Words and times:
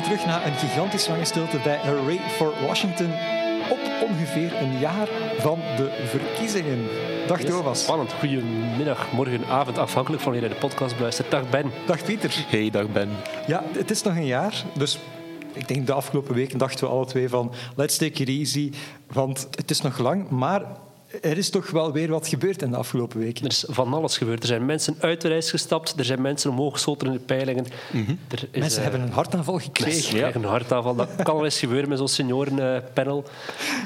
Welkom 0.00 0.18
terug 0.18 0.32
naar 0.32 0.46
een 0.46 0.58
gigantisch 0.58 1.08
lange 1.08 1.24
stilte 1.24 1.58
bij 1.64 1.78
Array 1.78 2.18
for 2.18 2.54
Washington. 2.66 3.12
Op 3.70 4.08
ongeveer 4.08 4.52
een 4.62 4.78
jaar 4.78 5.08
van 5.38 5.58
de 5.76 6.06
verkiezingen. 6.06 6.86
Dag 7.26 7.42
Yes, 7.42 7.50
Thomas. 7.50 7.82
Spannend. 7.82 8.12
Goedemiddag, 8.12 9.12
morgen, 9.12 9.44
avond, 9.46 9.78
afhankelijk 9.78 10.22
van 10.22 10.32
wanneer 10.32 10.50
je 10.50 10.54
de 10.54 10.60
podcast 10.60 10.96
beluistert. 10.96 11.30
Dag 11.30 11.50
Ben. 11.50 11.70
Dag 11.86 12.04
Pieter. 12.04 12.44
Hey, 12.48 12.70
dag 12.70 12.92
Ben. 12.92 13.08
Ja, 13.46 13.62
het 13.72 13.90
is 13.90 14.02
nog 14.02 14.16
een 14.16 14.26
jaar. 14.26 14.64
Dus 14.74 14.98
ik 15.52 15.68
denk 15.68 15.86
de 15.86 15.92
afgelopen 15.92 16.34
weken 16.34 16.58
dachten 16.58 16.86
we 16.86 16.92
alle 16.92 17.06
twee 17.06 17.28
van 17.28 17.52
let's 17.76 17.96
take 17.96 18.22
it 18.22 18.28
easy. 18.28 18.72
Want 19.12 19.48
het 19.50 19.70
is 19.70 19.80
nog 19.80 19.98
lang, 19.98 20.28
maar 20.28 20.62
er 21.22 21.38
is 21.38 21.50
toch 21.50 21.70
wel 21.70 21.92
weer 21.92 22.08
wat 22.10 22.28
gebeurd 22.28 22.62
in 22.62 22.70
de 22.70 22.76
afgelopen 22.76 23.18
weken. 23.18 23.44
Er 23.44 23.50
is 23.50 23.64
van 23.68 23.92
alles 23.94 24.18
gebeurd. 24.18 24.40
Er 24.42 24.48
zijn 24.48 24.66
mensen 24.66 24.96
uit 25.00 25.20
de 25.20 25.28
reis 25.28 25.50
gestapt. 25.50 25.94
Er 25.98 26.04
zijn 26.04 26.20
mensen 26.22 26.50
omhoog 26.50 26.72
geschoten 26.72 27.06
in 27.06 27.12
de 27.12 27.18
peilingen. 27.18 27.66
Er 28.28 28.48
is, 28.50 28.60
Mensen 28.60 28.82
eh, 28.82 28.90
hebben 28.90 29.06
een 29.08 29.12
hartaanval 29.12 29.54
mensen 29.54 29.72
gekregen. 29.74 30.14
krijgen 30.16 30.42
een 30.42 30.48
hartaanval. 30.48 30.94
Dat 30.94 31.08
kan 31.22 31.34
wel 31.34 31.44
eens 31.44 31.58
gebeuren 31.58 31.88
met 31.88 31.98
zo'n 31.98 32.08
seniorenpanel. 32.08 33.24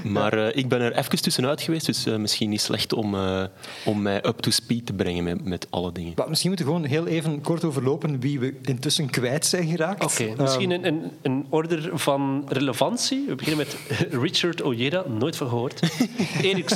Maar 0.04 0.32
eh, 0.32 0.56
ik 0.56 0.68
ben 0.68 0.80
er 0.80 0.92
even 0.96 1.22
tussenuit 1.22 1.60
geweest, 1.62 1.86
dus 1.86 2.06
eh, 2.06 2.16
misschien 2.16 2.50
niet 2.50 2.60
slecht 2.60 2.92
om, 2.92 3.14
eh, 3.14 3.44
om 3.84 4.02
mij 4.02 4.16
up 4.26 4.38
to 4.40 4.50
speed 4.50 4.86
te 4.86 4.92
brengen 4.92 5.24
met, 5.24 5.44
met 5.44 5.66
alle 5.70 5.92
dingen. 5.92 6.12
Maar 6.16 6.28
misschien 6.28 6.48
moeten 6.50 6.66
we 6.66 6.72
gewoon 6.72 6.88
heel 6.88 7.06
even 7.06 7.40
kort 7.40 7.64
overlopen 7.64 8.20
wie 8.20 8.38
we 8.40 8.54
intussen 8.62 9.10
kwijt 9.10 9.46
zijn 9.46 9.66
geraakt. 9.68 10.04
Oké, 10.04 10.24
Ehm, 10.24 10.42
misschien 10.42 10.70
een, 10.70 10.86
een, 10.86 11.10
een 11.22 11.46
order 11.48 11.90
van 11.92 12.44
relevantie. 12.48 13.24
We 13.28 13.34
beginnen 13.34 13.66
met 13.66 13.76
Richard 14.22 14.62
Ojeda, 14.62 15.04
nooit 15.08 15.36
van 15.36 15.48
gehoord. 15.48 15.80
Eric 16.42 16.68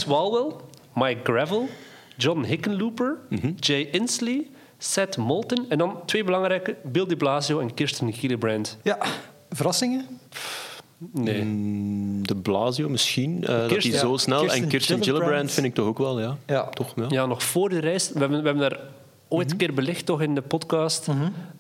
Mike 0.95 1.21
Gravel, 1.23 1.69
John 2.17 2.43
Hickenlooper, 2.45 3.19
Jay 3.57 3.89
Inslee, 3.91 4.51
Seth 4.79 5.17
Moulton 5.17 5.67
en 5.69 5.79
dan 5.79 5.97
twee 6.07 6.25
belangrijke, 6.25 6.77
Bill 6.85 7.07
de 7.07 7.17
Blasio 7.17 7.61
en 7.61 7.75
Kirsten 7.75 8.13
Gillibrand. 8.13 8.79
Ja, 8.83 8.99
verrassingen? 9.51 10.07
Nee. 11.13 11.43
Mm, 11.45 12.27
De 12.27 12.37
Blasio 12.37 12.89
misschien, 12.89 13.43
eh, 13.45 13.47
dat 13.59 13.67
Kirsten- 13.67 13.91
hij 13.93 14.01
zo 14.01 14.17
snel. 14.17 14.39
Kirsten 14.41 14.63
en 14.63 14.69
Kirsten 14.69 14.95
Gillibrand. 14.97 15.23
Gillibrand 15.25 15.53
vind 15.53 15.67
ik 15.67 15.75
toch 15.75 15.87
ook 15.87 15.99
wel, 15.99 16.21
ja. 16.21 16.37
Ja. 16.47 16.65
Toch, 16.65 16.93
ja. 16.97 17.07
Ja, 17.09 17.27
nog 17.27 17.43
voor 17.43 17.69
de 17.69 17.79
reis. 17.79 18.11
We 18.13 18.19
hebben, 18.19 18.39
we 18.43 18.49
hebben 18.49 18.71
daar 18.71 18.79
ooit 19.29 19.51
een 19.51 19.57
keer 19.57 19.75
belicht 19.75 20.07
toch 20.07 20.21
in 20.23 20.35
de 20.35 20.43
podcast. 20.43 21.09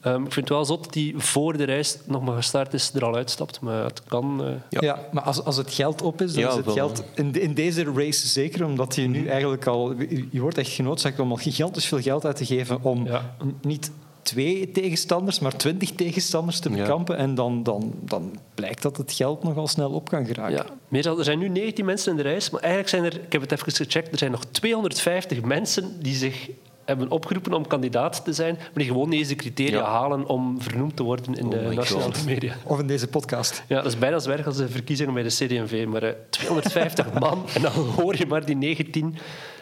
Ehm, 0.00 0.24
ik 0.24 0.32
vind 0.32 0.34
het 0.34 0.48
wel 0.48 0.64
zot 0.64 0.84
dat 0.84 0.92
die 0.92 1.14
voor 1.18 1.56
de 1.56 1.64
reis 1.64 1.98
nog 2.06 2.22
maar 2.24 2.36
gestart 2.36 2.74
is, 2.74 2.90
er 2.94 3.04
al 3.04 3.14
uitstapt. 3.16 3.60
Maar 3.60 3.84
het 3.84 4.02
kan... 4.04 4.44
eh, 4.44 4.50
Ja, 4.70 4.80
Ja. 4.80 5.08
maar 5.12 5.22
als, 5.22 5.44
als 5.44 5.56
het 5.56 5.72
geld 5.74 6.02
op 6.02 6.22
is, 6.22 6.32
dan 6.32 6.42
Ja, 6.42 6.48
is 6.48 6.54
het 6.56 6.64
wel, 6.64 6.74
geld 6.74 7.04
in, 7.14 7.32
de- 7.32 7.40
in 7.40 7.54
deze 7.54 7.84
race 7.94 8.26
zeker, 8.28 8.64
omdat 8.64 8.94
je 8.94 9.02
nu 9.08 9.26
eigenlijk 9.26 9.66
al... 9.66 9.94
Je 10.30 10.40
wordt 10.40 10.58
echt 10.58 10.70
genoodzaakt 10.70 11.18
om 11.20 11.30
al 11.30 11.36
gigantisch 11.36 11.86
veel 11.86 12.00
geld 12.00 12.24
uit 12.24 12.36
te 12.36 12.44
geven 12.46 12.82
om 12.82 13.06
Ja. 13.06 13.34
niet 13.62 13.90
twee 14.22 14.70
tegenstanders, 14.70 15.38
maar 15.38 15.56
twintig 15.56 15.90
tegenstanders 15.92 16.58
te 16.60 16.70
Ja. 16.70 16.76
bekampen. 16.76 17.16
En 17.16 17.34
dan, 17.34 17.62
dan, 17.62 17.92
dan 18.00 18.38
blijkt 18.54 18.82
dat 18.82 18.96
het 18.96 19.12
geld 19.12 19.42
nogal 19.42 19.66
snel 19.68 19.90
op 19.90 20.08
kan 20.08 20.26
geraken. 20.26 20.54
Ja, 20.56 20.66
meestal, 20.88 21.18
er 21.18 21.24
zijn 21.24 21.38
nu 21.38 21.48
19 21.48 21.84
mensen 21.84 22.10
in 22.10 22.16
de 22.16 22.22
reis, 22.22 22.50
maar 22.50 22.60
eigenlijk 22.60 22.90
zijn 22.90 23.04
er, 23.04 23.14
ik 23.24 23.32
heb 23.32 23.40
het 23.40 23.52
even 23.52 23.72
gecheckt, 23.72 24.12
er 24.12 24.18
zijn 24.18 24.30
nog 24.30 24.44
250 24.44 25.40
mensen 25.42 26.02
die 26.02 26.14
zich 26.14 26.50
hebben 26.88 27.10
opgeroepen 27.10 27.52
om 27.52 27.66
kandidaat 27.66 28.24
te 28.24 28.32
zijn, 28.32 28.54
maar 28.56 28.68
die 28.74 28.86
gewoon 28.86 29.08
niet 29.08 29.18
eens 29.18 29.28
de 29.28 29.34
criteria 29.34 29.78
Ja. 29.78 29.84
halen 29.90 30.26
om 30.28 30.62
vernoemd 30.62 30.96
te 30.96 31.02
worden 31.02 31.34
in 31.34 31.44
Oh 31.44 31.50
de 31.50 31.60
nationale 31.74 32.14
God. 32.14 32.24
media. 32.26 32.54
Of 32.64 32.78
in 32.78 32.86
deze 32.86 33.08
podcast. 33.08 33.62
Ja, 33.68 33.76
dat 33.76 33.86
is 33.92 33.98
bijna 33.98 34.18
zo 34.18 34.30
erg 34.30 34.46
als 34.46 34.56
de 34.56 34.68
verkiezingen 34.68 35.14
bij 35.14 35.22
de 35.22 35.28
CD&V, 35.28 35.86
maar 35.88 36.02
eh, 36.02 36.12
250 36.30 37.12
man 37.20 37.44
en 37.54 37.62
dan 37.62 37.72
hoor 37.72 38.16
je 38.16 38.26
maar 38.26 38.44
die 38.46 38.56
19 38.56 39.16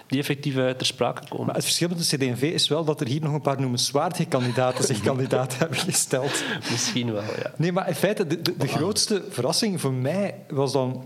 die 0.06 0.19
effectief 0.20 0.56
eh, 0.56 0.70
ter 0.70 0.86
sprake 0.86 1.22
komen. 1.28 1.47
Maar 1.47 1.54
het 1.54 1.64
verschil 1.64 1.88
met 1.88 1.98
de 2.10 2.16
CD&V 2.16 2.42
is 2.42 2.69
wel 2.69 2.84
dat 2.84 3.00
er 3.00 3.06
hier 3.06 3.22
nog 3.22 3.32
een 3.32 3.41
paar 3.41 3.60
noemenswaardige 3.60 4.25
kandidaten 4.25 4.84
zich 4.84 5.00
kandidaat 5.10 5.58
hebben 5.58 5.78
gesteld. 5.78 6.43
Misschien 6.70 7.12
wel, 7.12 7.22
ja. 7.22 7.53
Nee, 7.56 7.72
maar 7.72 7.88
in 7.88 7.94
feite, 7.94 8.26
de, 8.26 8.43
de, 8.43 8.56
de 8.56 8.69
grootste 8.69 9.22
verrassing 9.31 9.81
voor 9.81 9.93
mij 9.93 10.34
was 10.48 10.72
dan 10.72 11.04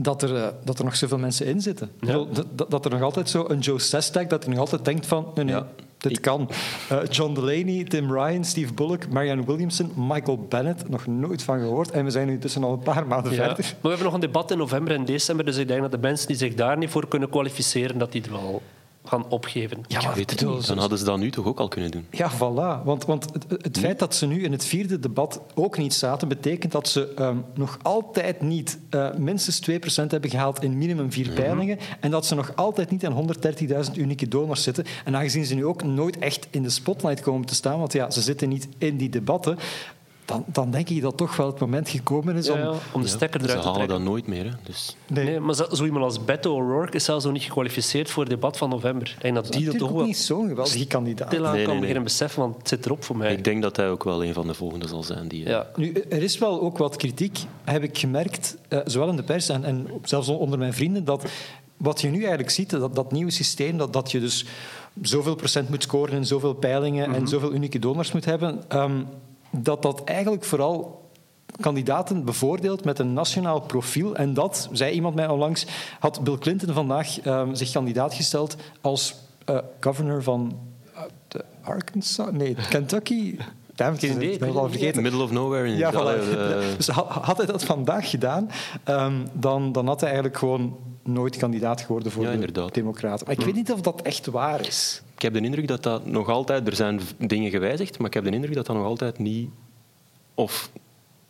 dat 0.00 0.22
er, 0.22 0.36
eh, 0.36 0.48
dat 0.64 0.78
er 0.78 0.84
nog 0.84 0.96
zoveel 0.96 1.18
mensen 1.18 1.46
in 1.46 1.60
zitten. 1.60 1.90
Dat- 2.00 2.44
dat, 2.54 2.70
dat 2.70 2.84
er 2.84 2.90
nog 2.90 3.02
altijd 3.02 3.28
zo 3.30 3.44
een 3.48 3.58
Joe 3.58 3.78
Sestak, 3.80 4.30
dat 4.30 4.42
hij 4.44 4.50
nog 4.52 4.60
altijd 4.60 4.84
denkt 4.84 5.06
van, 5.06 5.26
nee, 5.34 5.44
nee, 5.44 5.54
Ja. 5.54 5.66
dit 5.96 6.20
kan. 6.20 6.48
Eh, 6.88 6.98
John 7.10 7.34
Delaney, 7.34 7.84
Tim 7.84 8.12
Ryan, 8.12 8.44
Steve 8.44 8.72
Bullock, 8.74 9.08
Marianne 9.08 9.44
Williamson, 9.44 9.92
Michael 9.96 10.46
Bennett, 10.48 10.88
nog 10.88 11.06
nooit 11.06 11.42
van 11.42 11.58
gehoord. 11.58 11.90
En 11.90 12.04
we 12.04 12.10
zijn 12.10 12.26
nu 12.26 12.38
tussen 12.38 12.64
al 12.64 12.72
een 12.72 12.78
paar 12.78 13.06
maanden 13.06 13.32
Ja. 13.32 13.36
verder. 13.44 13.64
Maar 13.64 13.74
we 13.82 13.88
hebben 13.88 14.04
nog 14.06 14.14
een 14.14 14.20
debat 14.20 14.50
in 14.50 14.58
november 14.58 14.94
en 14.94 15.04
december, 15.04 15.44
dus 15.44 15.56
ik 15.56 15.68
denk 15.68 15.80
dat 15.80 15.90
de 15.90 15.98
mensen 15.98 16.26
die 16.26 16.36
zich 16.36 16.54
daar 16.54 16.76
niet 16.78 16.90
voor 16.90 17.08
kunnen 17.08 17.28
kwalificeren, 17.30 17.98
dat 17.98 18.12
die 18.12 18.22
er 18.22 18.30
wel 18.32 18.62
gaan 19.08 19.28
opgeven. 19.28 19.84
Ja, 19.88 20.02
maar 20.02 20.14
weet 20.14 20.30
het 20.30 20.44
niet. 20.44 20.66
Dan 20.66 20.78
hadden 20.78 20.98
ze 20.98 21.04
dat 21.04 21.18
nu 21.18 21.30
toch 21.30 21.46
ook 21.46 21.60
al 21.60 21.68
kunnen 21.68 21.90
doen. 21.90 22.06
Ja, 22.10 22.32
voilà. 22.32 22.84
Want, 22.84 23.04
want 23.04 23.32
het, 23.32 23.44
het 23.62 23.78
feit 23.78 23.98
dat 23.98 24.14
ze 24.14 24.26
nu 24.26 24.42
in 24.42 24.52
het 24.52 24.64
vierde 24.64 24.98
debat 24.98 25.40
ook 25.54 25.78
niet 25.78 25.94
zaten, 25.94 26.28
betekent 26.28 26.72
dat 26.72 26.88
ze 26.88 27.12
ehm, 27.16 27.36
nog 27.54 27.78
altijd 27.82 28.40
niet 28.40 28.78
eh, 28.90 29.14
minstens 29.14 29.60
2% 29.70 29.74
hebben 30.06 30.30
gehaald 30.30 30.62
in 30.62 30.78
minimum 30.78 31.12
vier 31.12 31.30
peilingen 31.30 31.78
en 32.00 32.10
dat 32.10 32.26
ze 32.26 32.34
nog 32.34 32.56
altijd 32.56 32.90
niet 32.90 33.06
aan 33.06 33.34
130.000 33.86 33.92
unieke 33.94 34.28
donors 34.28 34.62
zitten. 34.62 34.84
En 35.04 35.16
aangezien 35.16 35.44
ze 35.44 35.54
nu 35.54 35.64
ook 35.64 35.82
nooit 35.82 36.18
echt 36.18 36.46
in 36.50 36.62
de 36.62 36.70
spotlight 36.70 37.20
komen 37.20 37.46
te 37.46 37.54
staan, 37.54 37.78
want 37.78 37.92
ja, 37.92 38.10
ze 38.10 38.20
zitten 38.20 38.48
niet 38.48 38.68
in 38.78 38.96
die 38.96 39.08
debatten, 39.08 39.58
dan, 40.26 40.44
dan 40.46 40.70
denk 40.70 40.88
ik 40.88 41.02
dat 41.02 41.16
toch 41.16 41.36
wel 41.36 41.46
het 41.46 41.58
moment 41.58 41.88
gekomen 41.88 42.36
is 42.36 42.50
om... 42.50 42.58
Ja, 42.58 42.74
om 42.92 43.02
de 43.02 43.08
stekker 43.08 43.40
Ze 43.40 43.46
eruit 43.46 43.62
te 43.62 43.68
halen 43.68 43.86
trekken. 43.86 44.04
dat 44.04 44.12
nooit 44.12 44.26
meer. 44.26 44.44
Hè. 44.44 44.50
Dus, 44.62 44.96
Nee, 45.06 45.24
Nee, 45.24 45.40
maar 45.40 45.54
zo 45.54 45.66
zo 45.72 45.84
iemand 45.84 46.04
als 46.04 46.24
Beto 46.24 46.54
O'Rourke 46.54 46.96
is 46.96 47.04
zelfs 47.04 47.24
nog 47.24 47.32
niet 47.32 47.42
gekwalificeerd 47.42 48.10
voor 48.10 48.22
het 48.22 48.32
debat 48.32 48.56
van 48.56 48.68
november. 48.68 49.12
Ik 49.16 49.22
denk 49.22 49.34
dat 49.34 49.44
die 49.44 49.52
dat 49.52 49.60
natuurlijk 49.60 49.78
toch 49.78 49.90
ook 49.90 49.96
wel 49.96 50.06
niet 50.06 50.16
zo'n 50.16 50.48
geweldige 50.48 50.86
kandidaat. 50.86 51.28
stilaan 51.28 51.50
Nee, 51.50 51.56
nee, 51.56 51.64
kan 51.64 51.72
nee. 51.72 51.80
beginnen 51.80 52.04
beseffen, 52.04 52.40
want 52.40 52.56
het 52.56 52.68
zit 52.68 52.86
erop 52.86 53.04
voor 53.04 53.16
mij. 53.16 53.32
ik 53.32 53.44
denk 53.44 53.62
dat 53.62 53.76
hij 53.76 53.90
ook 53.90 54.04
wel 54.04 54.24
een 54.24 54.34
van 54.34 54.46
de 54.46 54.54
volgende 54.54 54.88
zal 54.88 55.02
zijn. 55.02 55.28
Die, 55.28 55.44
eh, 55.44 55.50
ja. 55.50 55.66
Nu, 55.76 55.92
er 55.92 56.22
is 56.22 56.38
wel 56.38 56.60
ook 56.60 56.78
wat 56.78 56.96
kritiek, 56.96 57.38
heb 57.64 57.82
ik 57.82 57.98
gemerkt, 57.98 58.56
eh, 58.68 58.78
zowel 58.84 59.08
in 59.08 59.16
de 59.16 59.22
pers 59.22 59.48
en, 59.48 59.64
en 59.64 59.88
zelfs 60.02 60.28
onder 60.28 60.58
mijn 60.58 60.74
vrienden, 60.74 61.04
dat 61.04 61.24
wat 61.76 62.00
je 62.00 62.08
nu 62.08 62.18
eigenlijk 62.18 62.50
ziet, 62.50 62.70
dat, 62.70 62.94
dat 62.94 63.12
nieuwe 63.12 63.30
systeem, 63.30 63.78
dat, 63.78 63.92
dat 63.92 64.10
je 64.10 64.20
dus 64.20 64.44
zoveel 65.02 65.34
procent 65.34 65.68
moet 65.68 65.82
scoren 65.82 66.14
in 66.14 66.26
zoveel 66.26 66.54
peilingen 66.54 67.14
en 67.14 67.28
zoveel 67.28 67.52
unieke 67.52 67.78
donors 67.78 68.12
moet 68.12 68.24
hebben, 68.24 68.62
ehm, 68.68 69.02
dat 69.58 69.82
dat 69.82 70.04
eigenlijk 70.04 70.44
vooral 70.44 71.04
kandidaten 71.60 72.24
bevoordeelt 72.24 72.84
met 72.84 72.98
een 72.98 73.12
nationaal 73.12 73.60
profiel. 73.60 74.16
En 74.16 74.34
dat, 74.34 74.68
zei 74.72 74.92
iemand 74.94 75.14
mij 75.14 75.28
onlangs, 75.28 75.66
had 75.98 76.24
Bill 76.24 76.38
Clinton 76.38 76.74
vandaag 76.74 77.20
ehm, 77.20 77.54
zich 77.54 77.72
kandidaat 77.72 78.14
gesteld 78.14 78.56
als 78.80 79.14
eh, 79.44 79.58
governor 79.80 80.22
van 80.22 80.58
eh, 80.94 81.02
de 81.28 81.44
Arkansas? 81.62 82.30
Nee, 82.32 82.56
Kentucky? 82.68 83.36
Damn, 83.74 83.98
Geen 83.98 84.12
idee, 84.12 84.32
ik 84.32 84.38
ben 84.38 84.48
het 84.48 84.56
al 84.56 84.68
vergeten. 84.68 85.02
Middle 85.02 85.22
of 85.22 85.30
nowhere. 85.30 85.66
In 85.68 85.76
Ja, 85.76 85.92
voilà. 85.92 85.96
eh, 85.96 86.76
Dus 86.76 86.88
ha- 86.88 87.06
had 87.20 87.36
hij 87.36 87.46
dat 87.46 87.64
vandaag 87.64 88.10
gedaan, 88.10 88.50
ehm, 88.84 89.14
dan, 89.32 89.72
dan 89.72 89.86
had 89.86 90.00
hij 90.00 90.08
eigenlijk 90.08 90.38
gewoon 90.38 90.76
nooit 91.02 91.36
kandidaat 91.36 91.80
geworden 91.80 92.12
voor 92.12 92.22
Ja, 92.22 92.28
de 92.28 92.34
inderdaad. 92.34 92.74
Democraten. 92.74 93.26
Maar 93.26 93.38
ik 93.38 93.44
weet 93.44 93.54
niet 93.54 93.72
of 93.72 93.80
dat 93.80 94.02
echt 94.02 94.26
waar 94.26 94.66
is. 94.66 95.02
Ik 95.16 95.22
heb 95.22 95.32
de 95.32 95.40
indruk 95.40 95.68
dat 95.68 95.82
dat 95.82 96.06
nog 96.06 96.28
altijd... 96.28 96.66
Er 96.66 96.76
zijn 96.76 97.00
dingen 97.18 97.50
gewijzigd, 97.50 97.98
maar 97.98 98.06
ik 98.06 98.14
heb 98.14 98.24
de 98.24 98.30
indruk 98.30 98.54
dat 98.54 98.66
dat 98.66 98.76
nog 98.76 98.84
altijd 98.84 99.18
niet... 99.18 99.50
Of 100.34 100.70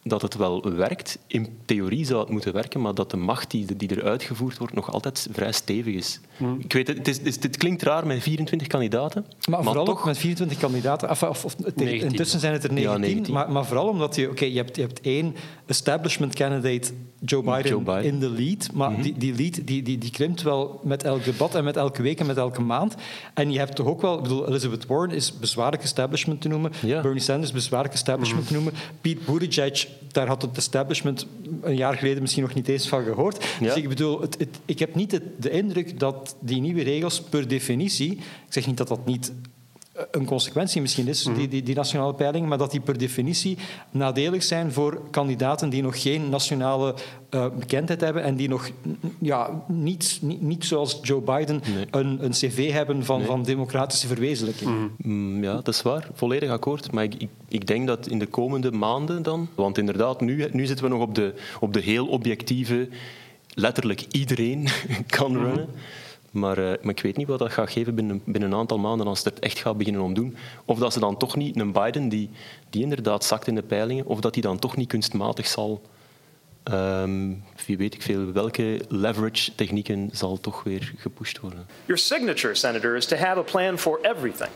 dat 0.08 0.22
het 0.22 0.36
wel 0.36 0.74
werkt. 0.74 1.18
In 1.26 1.58
theorie 1.64 2.04
zou 2.04 2.20
het 2.20 2.28
moeten 2.28 2.52
werken, 2.52 2.80
maar 2.80 2.94
dat 2.94 3.10
de 3.10 3.16
macht 3.16 3.50
die, 3.50 3.76
die 3.76 3.88
er 3.88 4.04
uitgevoerd 4.04 4.58
wordt 4.58 4.74
nog 4.74 4.92
altijd 4.92 5.28
vrij 5.32 5.52
stevig 5.52 5.94
is. 5.94 6.20
Hmm. 6.36 6.56
Ik 6.60 6.72
weet 6.72 6.88
het, 6.88 7.06
het, 7.06 7.26
is, 7.26 7.42
het 7.42 7.56
klinkt 7.56 7.82
raar 7.82 8.06
met 8.06 8.22
24 8.22 8.68
kandidaten, 8.68 9.26
Maar, 9.50 9.62
vooral 9.64 9.84
toch... 9.84 9.98
ook 9.98 10.04
met 10.04 10.18
24 10.18 10.58
kandidaten. 10.58 11.10
Of, 11.10 11.22
of, 11.22 11.44
of, 11.44 11.54
tegen- 11.54 11.74
19. 11.76 12.08
intussen 12.10 12.40
zijn 12.40 12.52
het 12.52 12.64
er 12.64 12.70
Ja, 12.70 12.76
19. 12.76 13.00
19. 13.00 13.34
Maar, 13.34 13.52
maar 13.52 13.64
vooral 13.64 13.88
omdat 13.88 14.14
je... 14.16 14.30
Oké, 14.30 14.44
je, 14.44 14.56
hebt, 14.56 14.76
je 14.76 14.82
hebt 14.82 15.00
één 15.00 15.34
establishment 15.66 16.34
candidate, 16.34 16.92
Joe 17.20 17.42
Biden, 17.42 17.70
Joe 17.70 17.82
Biden. 17.82 18.04
in 18.04 18.18
de 18.18 18.30
lead. 18.30 18.68
Maar 18.72 19.02
die, 19.02 19.14
die 19.18 19.34
lead 19.34 19.66
die, 19.66 19.82
die, 19.82 19.98
die 19.98 20.10
krimpt 20.10 20.42
wel 20.42 20.80
met 20.84 21.02
elk 21.02 21.24
debat 21.24 21.54
en 21.54 21.64
met 21.64 21.76
elke 21.76 22.02
week 22.02 22.20
en 22.20 22.26
met 22.26 22.36
elke 22.36 22.60
maand. 22.60 22.94
En 23.34 23.52
je 23.52 23.58
hebt 23.58 23.76
toch 23.76 23.86
ook 23.86 24.00
wel... 24.00 24.16
Ik 24.16 24.22
bedoel, 24.22 24.48
Elizabeth 24.48 24.86
Warren 24.86 25.10
is 25.14 25.38
bezwaarlijk 25.38 25.82
establishment 25.82 26.40
te 26.40 26.48
noemen. 26.48 26.72
Bernie 26.80 27.20
Sanders 27.20 27.52
bezwaarlijk 27.52 27.94
establishment 27.94 28.46
te 28.46 28.52
noemen. 28.52 28.72
Pete 29.00 29.20
Buttigieg, 29.32 29.88
daar 30.12 30.26
had 30.26 30.42
het 30.42 30.56
establishment 30.56 31.26
een 31.62 31.76
jaar 31.76 31.94
geleden 31.96 32.20
misschien 32.22 32.42
nog 32.42 32.54
niet 32.54 32.68
eens 32.68 32.88
van 32.88 33.04
gehoord. 33.04 33.44
Dus 33.60 33.74
ik 33.74 33.88
bedoel, 33.88 34.20
het, 34.20 34.38
het- 34.38 34.58
ik 34.64 34.78
heb 34.78 34.94
niet 34.94 35.20
de 35.40 35.50
indruk 35.50 35.98
dat 36.00 36.36
die 36.40 36.60
nieuwe 36.60 36.82
regels 36.82 37.20
per 37.22 37.48
definitie... 37.48 38.12
Ik 38.12 38.22
zeg 38.52 38.66
niet 38.66 38.76
dat 38.76 38.88
dat 38.88 39.06
niet 39.06 39.32
een 40.10 40.24
consequentie 40.24 40.80
misschien 40.80 41.08
is, 41.08 41.22
die, 41.22 41.48
die, 41.48 41.62
die 41.62 41.74
nationale 41.74 42.14
peiling, 42.14 42.48
maar 42.48 42.58
dat 42.58 42.70
die 42.70 42.80
per 42.80 42.98
definitie 42.98 43.58
nadelig 43.90 44.42
zijn 44.42 44.72
voor 44.72 45.00
kandidaten 45.10 45.68
die 45.70 45.82
nog 45.82 46.02
geen 46.02 46.28
nationale 46.28 46.94
eh, 47.30 47.46
bekendheid 47.58 48.00
hebben 48.00 48.22
en 48.22 48.36
die 48.36 48.48
nog 48.48 48.70
ja, 49.18 49.64
niet, 49.68 50.18
niet, 50.22 50.42
niet 50.42 50.64
zoals 50.64 50.98
Joe 51.02 51.20
Biden 51.20 51.62
Nee. 51.74 51.86
een, 51.90 52.24
een 52.24 52.30
cv 52.30 52.72
hebben 52.72 53.04
van, 53.04 53.22
van 53.22 53.42
democratische 53.42 54.06
verwezenlijking. 54.06 54.90
Mm, 54.96 55.42
Ja, 55.44 55.54
dat 55.54 55.68
is 55.68 55.82
waar. 55.82 56.08
Volledig 56.14 56.50
akkoord. 56.50 56.92
Maar 56.92 57.04
ik, 57.04 57.14
ik, 57.14 57.28
ik 57.48 57.66
denk 57.66 57.86
dat 57.86 58.06
in 58.08 58.18
de 58.18 58.26
komende 58.26 58.70
maanden 58.72 59.22
dan... 59.22 59.48
Want 59.54 59.78
inderdaad, 59.78 60.20
nu, 60.20 60.48
nu 60.52 60.66
zitten 60.66 60.84
we 60.84 60.90
nog 60.90 61.00
op 61.02 61.14
de, 61.14 61.34
op 61.60 61.72
de 61.72 61.80
heel 61.80 62.06
objectieve... 62.06 62.88
Letterlijk 63.58 64.04
iedereen 64.10 64.68
kan 65.06 65.32
runnen. 65.36 65.68
Maar, 66.36 66.58
uh, 66.58 66.64
maar 66.64 66.94
ik 66.94 67.00
weet 67.00 67.16
niet 67.16 67.26
wat 67.26 67.38
dat 67.38 67.52
gaat 67.52 67.70
geven 67.70 67.94
binnen, 67.94 68.22
binnen 68.24 68.52
een 68.52 68.58
aantal 68.58 68.78
maanden 68.78 69.06
als 69.06 69.24
het 69.24 69.36
er 69.36 69.42
echt 69.42 69.58
gaat 69.58 69.78
beginnen 69.78 70.02
omdoen. 70.02 70.36
Of 70.64 70.78
dat 70.78 70.92
ze 70.92 71.00
dan 71.00 71.16
toch 71.16 71.36
niet 71.36 71.60
een 71.60 71.72
Biden 71.72 72.08
die, 72.08 72.30
die 72.70 72.82
inderdaad 72.82 73.24
zakt 73.24 73.46
in 73.46 73.54
de 73.54 73.62
peilingen, 73.62 74.06
of 74.06 74.20
dat 74.20 74.34
hij 74.34 74.42
dan 74.42 74.58
toch 74.58 74.76
niet 74.76 74.88
kunstmatig 74.88 75.46
zal 75.46 75.82
Um, 76.72 77.44
wie 77.66 77.76
weet 77.76 77.94
ik 77.94 78.02
veel, 78.02 78.32
welke 78.32 78.80
leverage 78.88 79.54
technieken 79.54 80.10
zal 80.12 80.40
toch 80.40 80.62
weer 80.62 80.92
gepusht 80.96 81.38
worden? 81.38 81.66
Your 81.84 82.00
signature, 82.00 82.54
Senator, 82.54 82.96
is 82.96 83.06
to 83.06 83.16
have 83.16 83.38
a 83.38 83.42
plan 83.42 83.78
for 83.78 83.98
everything, 84.02 84.50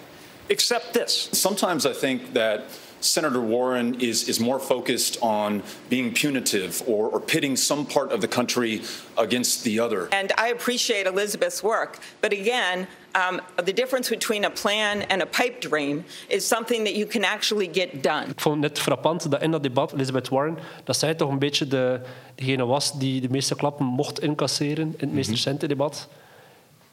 except 0.46 0.92
this. 0.92 1.28
Sometimes 1.30 1.84
I 1.84 1.92
think 1.92 2.20
that 2.32 2.60
Senator 3.00 3.40
Warren 3.40 4.00
is, 4.00 4.28
is 4.28 4.38
more 4.40 4.58
focused 4.58 5.18
on 5.22 5.62
being 5.88 6.12
punitive 6.12 6.82
or, 6.86 7.08
or 7.08 7.20
pitting 7.20 7.56
some 7.56 7.86
part 7.86 8.12
of 8.12 8.20
the 8.20 8.28
country 8.28 8.82
against 9.16 9.64
the 9.64 9.80
other. 9.80 10.08
And 10.12 10.32
I 10.38 10.48
appreciate 10.48 11.06
Elizabeth's 11.06 11.62
work, 11.62 11.98
but 12.20 12.32
again, 12.32 12.86
um, 13.14 13.40
the 13.56 13.72
difference 13.72 14.08
between 14.08 14.44
a 14.44 14.50
plan 14.50 15.02
and 15.02 15.22
a 15.22 15.26
pipe 15.26 15.60
dream 15.60 16.04
is 16.28 16.46
something 16.46 16.84
that 16.84 16.94
you 16.94 17.06
can 17.06 17.24
actually 17.24 17.68
get 17.72 18.02
done. 18.02 18.28
Ik 18.30 18.40
vond 18.40 18.62
het 18.62 18.72
net 18.72 18.78
frappant 18.78 19.30
dat 19.30 19.42
in 19.42 19.50
dat 19.50 19.62
debat 19.62 19.92
Elizabeth 19.92 20.28
Warren, 20.28 20.58
dat 20.84 20.96
zij 20.96 21.14
toch 21.14 21.30
een 21.30 21.38
beetje 21.38 21.66
de, 21.66 22.00
degene 22.34 22.66
was 22.66 22.98
die 22.98 23.20
de 23.20 23.28
meeste 23.28 23.54
klappen 23.54 23.86
mocht 23.86 24.20
incasseren 24.20 24.76
in 24.84 24.94
het 24.98 25.12
meest 25.12 25.28
mhm. 25.28 25.36
recente 25.36 25.66
debat. 25.66 26.08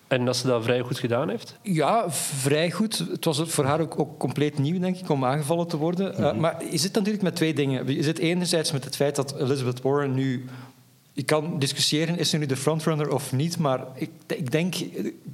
En 0.07 0.25
dat 0.25 0.37
ze 0.37 0.47
dat 0.47 0.63
vrij 0.63 0.81
goed 0.81 0.99
gedaan 0.99 1.29
heeft? 1.29 1.57
Ja, 1.61 2.11
vrij 2.11 2.71
goed. 2.71 2.97
Het 3.11 3.25
was 3.25 3.41
voor 3.45 3.65
haar 3.65 3.79
ook, 3.79 3.99
ook 3.99 4.17
compleet 4.19 4.59
nieuw, 4.59 4.79
denk 4.79 4.97
ik, 4.97 5.09
om 5.09 5.25
aangevallen 5.25 5.67
te 5.67 5.77
worden. 5.77 6.07
Mm 6.07 6.15
-hmm. 6.15 6.35
uh, 6.35 6.41
maar 6.41 6.63
je 6.71 6.77
zit 6.77 6.93
natuurlijk 6.93 7.23
met 7.23 7.35
twee 7.35 7.53
dingen. 7.53 7.93
Je 7.95 8.03
zit 8.03 8.17
enerzijds 8.17 8.71
met 8.71 8.83
het 8.83 8.95
feit 8.95 9.15
dat 9.15 9.35
Elizabeth 9.39 9.81
Warren 9.81 10.13
nu 10.13 10.45
je 11.17 11.23
kan 11.23 11.59
discussiëren, 11.59 12.17
is 12.17 12.29
ze 12.29 12.37
nu 12.37 12.45
de 12.45 12.55
frontrunner 12.55 13.13
of 13.13 13.31
niet, 13.31 13.57
maar 13.57 13.83
ik, 13.95 14.09
ik 14.27 14.51
denk, 14.51 14.75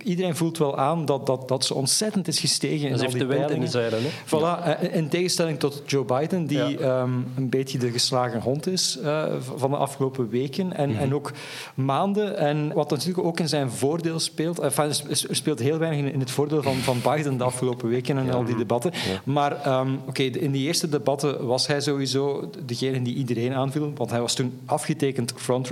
iedereen 0.04 0.36
voelt 0.36 0.58
wel 0.58 0.78
aan 0.78 1.06
dat, 1.06 1.26
dat, 1.26 1.48
dat 1.48 1.66
ze 1.66 1.74
ontzettend 1.74 2.28
is 2.28 2.40
gestegen 2.40 2.90
in 2.90 3.00
heeft 3.00 3.20
de 3.20 3.26
wind 3.26 3.50
in 3.50 3.60
de 3.60 3.68
zeilen. 3.68 4.00
Voilà, 4.26 4.64
eh, 4.64 4.96
in 4.96 5.10
tegenstelling 5.10 5.60
tot 5.60 5.82
Joe 5.86 6.04
Biden, 6.04 6.46
die 6.46 6.80
ja. 6.80 7.02
um, 7.02 7.26
een 7.36 7.50
beetje 7.50 7.78
de 7.78 7.92
geslagen 7.92 8.42
hond 8.42 8.68
is 8.68 8.98
uh, 9.02 9.24
van 9.56 9.72
de 9.72 9.78
afgelopen 9.78 10.30
weken 10.30 10.74
en, 10.74 10.90
mm 10.90 10.96
-hmm. 10.96 11.04
en 11.04 11.14
ook 11.14 11.32
maanden. 11.76 12.38
En 12.38 12.74
wat 12.74 12.90
natuurlijk 12.90 13.28
ook 13.28 13.40
in 13.40 13.50
zijn 13.50 13.72
voordeel 13.72 14.20
speelt, 14.20 14.60
enfin, 14.60 14.92
er 15.10 15.36
speelt 15.36 15.60
heel 15.60 15.78
weinig 15.78 16.14
in, 16.14 16.20
het 16.20 16.32
voordeel 16.32 16.62
van, 16.62 16.76
van 16.76 17.02
Biden 17.14 17.38
de 17.38 17.44
afgelopen 17.44 17.90
weken 17.90 18.18
en 18.18 18.26
ja. 18.26 18.32
al 18.32 18.44
die 18.44 18.56
debatten. 18.56 18.92
Maar 19.24 19.80
um, 19.80 19.94
oké, 19.94 20.10
okay, 20.10 20.26
in 20.26 20.52
die 20.52 20.68
eerste 20.68 20.90
debatten 20.90 21.46
was 21.46 21.68
hij 21.68 21.82
sowieso 21.82 22.50
degene 22.66 23.02
die 23.02 23.16
iedereen 23.16 23.54
aanviel, 23.54 23.94
want 23.96 24.10
hij 24.10 24.22
was 24.22 24.34
toen 24.34 24.60
afgetekend 24.66 25.34
frontrunner. 25.36 25.72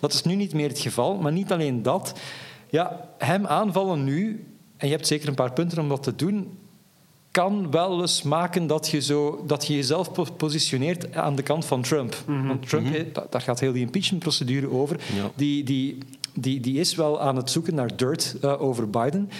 Dat 0.00 0.12
is 0.12 0.22
nu 0.22 0.34
niet 0.34 0.54
meer 0.54 0.68
het 0.68 0.78
geval. 0.78 1.16
Maar 1.16 1.32
niet 1.32 1.52
alleen 1.52 1.82
dat. 1.82 2.12
Ja, 2.70 3.08
hem 3.18 3.46
aanvallen 3.46 4.04
nu, 4.04 4.46
en 4.76 4.86
je 4.88 4.94
hebt 4.94 5.06
zeker 5.06 5.28
een 5.28 5.34
paar 5.34 5.52
punten 5.52 5.78
om 5.78 5.88
dat 5.88 6.02
te 6.02 6.16
doen, 6.16 6.58
kan 7.30 7.70
wel 7.70 8.00
eens 8.00 8.22
maken 8.22 8.66
dat 8.66 8.88
je, 8.88 9.00
zo, 9.00 9.44
dat 9.46 9.66
je 9.66 9.74
jezelf 9.74 10.36
positioneert 10.36 11.14
aan 11.16 11.36
de 11.36 11.42
kant 11.42 11.64
van 11.64 11.82
Trump. 11.82 12.16
Mm 12.26 12.38
-hmm. 12.38 12.48
Want 12.48 12.68
Trump, 12.68 12.86
mm 12.86 12.92
-hmm. 12.92 13.12
daar 13.30 13.40
gaat 13.40 13.60
heel 13.60 13.72
die 13.72 13.84
impeachment-procedure 13.84 14.70
over. 14.70 15.00
Ja. 15.14 15.30
Die, 15.34 15.64
die, 15.64 15.98
die, 16.34 16.60
die 16.60 16.80
is 16.80 16.94
wel 16.94 17.20
aan 17.20 17.36
het 17.36 17.50
zoeken 17.50 17.74
naar 17.74 17.96
dirt 17.96 18.36
uh, 18.44 18.62
over 18.62 18.90
Biden. 18.90 19.30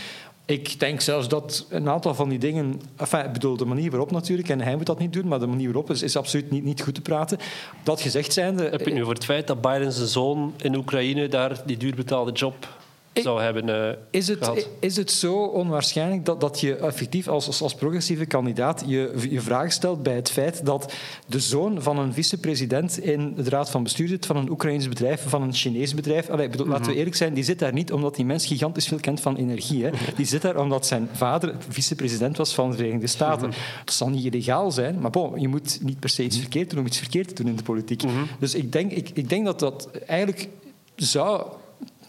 Ik 0.46 0.80
denk 0.80 1.00
zelfs 1.00 1.28
dat 1.28 1.66
een 1.68 1.88
aantal 1.88 2.14
van 2.14 2.28
die 2.28 2.38
dingen... 2.38 2.80
Enfin, 2.96 3.24
ik 3.24 3.32
bedoel, 3.32 3.56
de 3.56 3.64
manier 3.64 3.90
waarop 3.90 4.10
natuurlijk, 4.10 4.48
en 4.48 4.60
hij 4.60 4.76
moet 4.76 4.86
dat 4.86 4.98
niet 4.98 5.12
doen, 5.12 5.28
maar 5.28 5.38
de 5.38 5.46
manier 5.46 5.66
waarop 5.72 5.90
is, 5.90 6.02
is 6.02 6.16
absoluut 6.16 6.50
niet, 6.50 6.64
niet 6.64 6.82
goed 6.82 6.94
te 6.94 7.00
praten. 7.00 7.38
Dat 7.82 8.00
gezegd 8.00 8.32
zijnde... 8.32 8.68
Heb 8.68 8.86
je 8.86 8.92
nu 8.92 9.02
over 9.02 9.14
het 9.14 9.24
feit 9.24 9.46
dat 9.46 9.60
Biden 9.60 9.92
zijn 9.92 10.08
zoon 10.08 10.54
in 10.56 10.76
Oekraïne 10.76 11.28
daar 11.28 11.62
die 11.64 11.76
duurbetaalde 11.76 12.32
job 12.32 12.75
zou 13.22 13.42
hebben 13.42 13.68
uh, 13.68 13.88
is, 14.10 14.28
het, 14.28 14.68
is 14.80 14.96
het 14.96 15.10
zo 15.10 15.42
onwaarschijnlijk 15.42 16.24
dat, 16.24 16.40
dat 16.40 16.60
je 16.60 16.76
effectief 16.76 17.28
als, 17.28 17.46
als, 17.46 17.62
als 17.62 17.74
progressieve 17.74 18.26
kandidaat 18.26 18.82
je, 18.86 19.26
je 19.30 19.40
vraag 19.40 19.72
stelt 19.72 20.02
bij 20.02 20.14
het 20.14 20.30
feit 20.30 20.66
dat 20.66 20.92
de 21.26 21.40
zoon 21.40 21.82
van 21.82 21.98
een 21.98 22.12
vicepresident 22.12 22.98
in 22.98 23.34
de 23.34 23.50
raad 23.50 23.70
van 23.70 23.82
bestuur 23.82 24.08
zit 24.08 24.26
van 24.26 24.36
een 24.36 24.50
Oekraïns 24.50 24.88
bedrijf, 24.88 25.28
van 25.28 25.42
een 25.42 25.52
Chinees 25.52 25.94
bedrijf. 25.94 26.28
Allee, 26.30 26.48
bedoel, 26.48 26.66
mm 26.66 26.72
-hmm. 26.72 26.80
Laten 26.80 26.92
we 26.92 26.98
eerlijk 26.98 27.16
zijn, 27.16 27.34
die 27.34 27.44
zit 27.44 27.58
daar 27.58 27.72
niet 27.72 27.92
omdat 27.92 28.14
die 28.14 28.24
mens 28.24 28.46
gigantisch 28.46 28.88
veel 28.88 29.00
kent 29.00 29.20
van 29.20 29.36
energie. 29.36 29.84
Hè. 29.84 29.90
Die 30.16 30.26
zit 30.26 30.42
daar 30.42 30.60
omdat 30.60 30.86
zijn 30.86 31.08
vader 31.12 31.54
vicepresident 31.68 32.36
was 32.36 32.54
van 32.54 32.70
de 32.70 32.76
Verenigde 32.76 33.06
Staten. 33.06 33.46
Mm 33.46 33.52
-hmm. 33.52 33.84
Dat 33.84 33.94
zal 33.94 34.08
niet 34.08 34.24
illegaal 34.24 34.70
zijn, 34.70 35.00
maar 35.00 35.10
bon, 35.10 35.40
je 35.40 35.48
moet 35.48 35.78
niet 35.82 36.00
per 36.00 36.08
se 36.08 36.22
iets 36.22 36.38
verkeerd 36.38 36.70
doen 36.70 36.78
om 36.78 36.86
iets 36.86 36.98
verkeerd 36.98 37.28
te 37.28 37.34
doen 37.34 37.50
in 37.50 37.56
de 37.56 37.62
politiek. 37.62 38.02
Mm 38.02 38.10
-hmm. 38.10 38.26
Dus 38.38 38.54
ik 38.54 38.72
denk, 38.72 38.92
ik, 38.92 39.10
ik 39.14 39.28
denk 39.28 39.44
dat 39.44 39.58
dat 39.58 39.90
eigenlijk 40.06 40.48
zou 40.96 41.46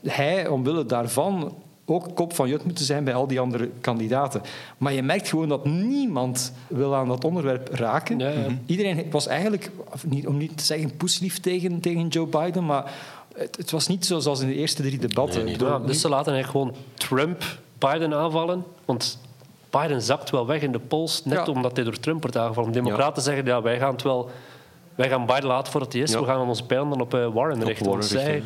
hij, 0.07 0.47
omwille 0.47 0.85
daarvan, 0.85 1.53
ook 1.89 2.15
kop 2.15 2.33
van 2.33 2.49
jut 2.49 2.65
moeten 2.65 2.85
zijn 2.85 3.03
bij 3.03 3.13
al 3.13 3.27
die 3.27 3.39
andere 3.39 3.69
kandidaten. 3.81 4.41
Maar 4.77 4.93
je 4.93 5.01
merkt 5.01 5.29
gewoon 5.29 5.49
dat 5.49 5.65
niemand 5.65 6.53
wil 6.67 6.95
aan 6.95 7.07
dat 7.07 7.23
onderwerp 7.23 7.69
raken. 7.71 8.19
Ja. 8.19 8.33
Iedereen 8.65 9.05
was 9.11 9.27
eigenlijk, 9.27 9.71
om 10.25 10.37
niet 10.37 10.57
te 10.57 10.63
zeggen 10.63 10.97
poeslief 10.97 11.39
tegen, 11.39 11.79
tegen 11.79 12.07
Joe 12.07 12.27
Biden, 12.27 12.65
maar 12.65 12.93
het, 13.35 13.57
het, 13.57 13.71
was 13.71 13.87
niet 13.87 14.05
zoals 14.05 14.41
in 14.41 14.47
de 14.47 14.55
eerste 14.55 14.81
drie 14.81 14.97
debatten. 14.97 15.45
Nee. 15.45 15.59
Ja, 15.59 15.79
dus 15.79 16.01
ze 16.01 16.09
laten 16.09 16.33
eigenlijk 16.33 16.65
gewoon 16.65 16.83
Trump 16.93 17.43
Biden 17.77 18.13
aanvallen. 18.13 18.63
Want 18.85 19.19
Biden 19.69 20.01
zakt 20.01 20.29
wel 20.29 20.45
weg 20.45 20.61
in 20.61 20.71
de 20.71 20.79
polls, 20.79 21.25
net 21.25 21.47
omdat 21.47 21.75
hij 21.75 21.85
door 21.85 21.99
Trump 21.99 22.21
wordt 22.21 22.37
aangevallen. 22.37 22.71
Democraten 22.71 23.23
zeggen, 23.23 23.45
ja, 23.45 23.61
wij 23.61 23.79
gaan 23.79 23.91
het 23.91 24.01
wel... 24.01 24.29
Wij 24.95 25.09
gaan 25.09 25.25
Biden 25.25 25.45
laten 25.45 25.71
voor 25.71 25.81
het 25.81 25.95
is. 25.95 26.13
We 26.13 26.25
gaan 26.25 26.47
onze 26.47 26.63
pijlen 26.63 26.89
dan 26.89 27.01
op 27.01 27.13
uh, 27.13 27.27
Warren 27.33 27.63
richten. 27.63 27.85
Warren 27.85 28.03
zij 28.03 28.43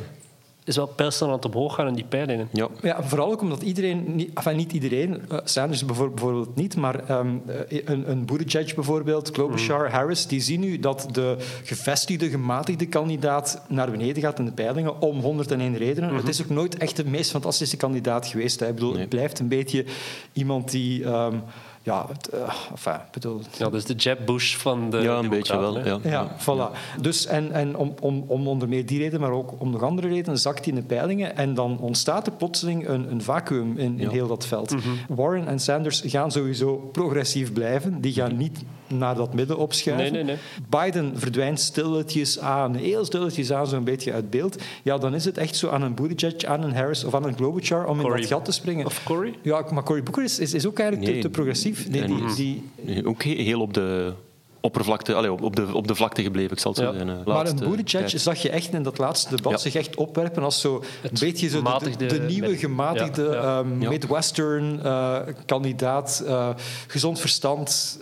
is 0.71 0.77
wel 0.77 0.87
pijlsnel 0.87 1.29
aan 1.29 1.35
het 1.35 1.45
omhoog 1.45 1.75
gaan 1.75 1.87
in 1.87 1.93
die 1.93 2.05
peilingen. 2.05 2.49
Ja. 2.51 2.67
ja, 2.81 3.03
vooral 3.03 3.31
ook 3.31 3.41
omdat 3.41 3.61
iedereen, 3.61 4.15
niet, 4.15 4.31
enfin, 4.33 4.55
niet 4.55 4.71
iedereen, 4.71 5.21
uh, 5.31 5.37
Sanders 5.43 5.85
bijvoorbeeld 5.85 6.55
niet, 6.55 6.75
maar 6.75 7.19
um, 7.19 7.41
een, 7.67 8.11
een 8.11 8.25
Buttigieg 8.25 8.75
bijvoorbeeld, 8.75 9.31
Klobuchar, 9.31 9.85
mm. 9.85 9.91
Harris, 9.91 10.27
die 10.27 10.39
zien 10.39 10.59
nu 10.59 10.79
dat 10.79 11.07
de 11.11 11.37
gevestigde, 11.63 12.29
gematigde 12.29 12.87
kandidaat 12.87 13.61
naar 13.67 13.91
beneden 13.91 14.23
gaat 14.23 14.39
in 14.39 14.45
de 14.45 14.51
peilingen 14.51 15.01
om 15.01 15.19
101 15.19 15.77
redenen. 15.77 16.09
Mm 16.09 16.15
-hmm. 16.15 16.25
Het 16.25 16.33
is 16.33 16.41
ook 16.41 16.49
nooit 16.49 16.77
echt 16.77 16.95
de 16.95 17.05
meest 17.05 17.31
fantastische 17.31 17.77
kandidaat 17.77 18.27
geweest. 18.27 18.59
Hè. 18.59 18.67
Ik 18.67 18.73
bedoel, 18.73 18.91
nee. 18.91 18.99
Het 18.99 19.09
blijft 19.09 19.39
een 19.39 19.47
beetje 19.47 19.85
iemand 20.33 20.71
die... 20.71 21.05
Um, 21.05 21.43
ja, 21.83 22.05
het, 22.07 22.29
uh, 22.33 22.53
enfin, 22.71 22.99
bedoel... 23.11 23.41
Ja, 23.57 23.69
dus 23.69 23.85
de 23.85 23.93
Jeb 23.93 24.25
Bush 24.25 24.55
van 24.55 24.89
de 24.89 24.97
Ja, 24.97 25.17
een 25.17 25.29
beetje 25.29 25.59
wel. 25.59 25.79
Ja, 25.79 25.99
ja, 26.03 26.09
ja, 26.09 26.35
voilà. 26.39 26.99
Dus, 27.01 27.25
en 27.25 27.51
en 27.51 27.75
om, 27.75 27.93
om, 27.99 28.23
om 28.27 28.47
onder 28.47 28.69
meer 28.69 28.85
die 28.85 28.99
reden, 28.99 29.19
maar 29.19 29.31
ook 29.31 29.53
om 29.57 29.69
nog 29.69 29.83
andere 29.83 30.07
redenen, 30.07 30.39
zakt 30.39 30.65
hij 30.65 30.73
in 30.73 30.79
de 30.79 30.85
peilingen 30.85 31.37
en 31.37 31.53
dan 31.53 31.79
ontstaat 31.79 32.27
er 32.27 32.33
plotseling 32.33 32.87
een, 32.87 33.11
een 33.11 33.21
vacuüm 33.21 33.77
in, 33.77 33.99
in 33.99 34.09
heel 34.09 34.27
dat 34.27 34.45
veld. 34.45 34.71
Mm 34.71 34.79
-hmm. 34.79 35.15
Warren 35.15 35.47
en 35.47 35.59
Sanders 35.59 36.03
gaan 36.05 36.31
sowieso 36.31 36.75
progressief 36.75 37.53
blijven. 37.53 38.01
Die 38.01 38.13
gaan 38.13 38.29
-hmm. 38.29 38.37
niet 38.37 38.63
naar 38.91 39.15
dat 39.15 39.33
midden 39.33 39.57
opschuiven. 39.57 40.13
Nee, 40.13 40.23
nee, 40.23 40.35
nee. 40.69 40.83
Biden 40.83 41.19
verdwijnt 41.19 41.59
stilletjes 41.59 42.39
aan, 42.39 42.75
heel 42.75 43.05
stilletjes 43.05 43.51
aan, 43.51 43.67
zo'n 43.67 43.83
beetje 43.83 44.13
uit 44.13 44.29
beeld. 44.29 44.57
Ja, 44.83 44.97
dan 44.97 45.13
is 45.13 45.25
het 45.25 45.37
echt 45.37 45.55
zo 45.55 45.69
aan 45.69 45.81
een 45.81 45.93
Buttigieg, 45.93 46.43
aan 46.43 46.63
een 46.63 46.73
Harris 46.73 47.03
of 47.03 47.15
aan 47.15 47.25
een 47.25 47.35
Klobuchar 47.35 47.87
om 47.87 47.99
in 47.99 48.07
dat 48.07 48.25
gat 48.25 48.45
te 48.45 48.51
springen. 48.51 48.85
Of 48.85 49.03
Cory? 49.03 49.33
Ja, 49.41 49.65
maar 49.73 49.83
Cory 49.83 50.03
Booker 50.03 50.23
is, 50.23 50.39
is, 50.39 50.53
is 50.53 50.65
ook 50.65 50.79
eigenlijk 50.79 51.11
nee. 51.11 51.21
te, 51.21 51.27
te 51.27 51.33
progressief. 51.33 51.89
Nee, 51.89 52.05
die, 52.05 52.63
die... 52.85 53.05
Ook 53.07 53.23
heel 53.23 53.61
op 53.61 53.73
de 53.73 54.13
oppervlakte, 54.61 55.13
allez, 55.13 55.29
op, 55.29 55.55
de, 55.55 55.75
op 55.75 55.87
de 55.87 55.95
vlakte 55.95 56.21
gebleven, 56.21 56.51
ik 56.51 56.59
zal 56.59 56.71
het 56.71 56.81
ja. 56.81 56.91
zo 56.91 56.97
zeggen. 56.97 57.19
Uh, 57.19 57.33
maar 57.33 57.47
een 57.47 57.55
Buttigieg 57.55 58.21
zag 58.21 58.41
je 58.41 58.49
echt 58.49 58.73
in 58.73 58.83
dat 58.83 58.97
laatste 58.97 59.35
debat 59.35 59.51
ja. 59.51 59.57
zich 59.57 59.75
echt 59.75 59.95
opwerpen 59.95 60.43
als 60.43 60.61
zo 60.61 60.83
een 61.03 61.17
beetje 61.19 61.49
zo 61.49 61.61
de, 61.61 61.95
de, 61.97 62.05
de 62.05 62.19
nieuwe 62.19 62.57
gematigde 62.57 63.23
ja. 63.23 63.31
Ja. 63.31 63.57
Um, 63.57 63.77
Midwestern 63.77 64.79
uh, 64.83 65.17
kandidaat, 65.45 66.23
uh, 66.25 66.49
gezond 66.87 67.19
verstand 67.19 67.99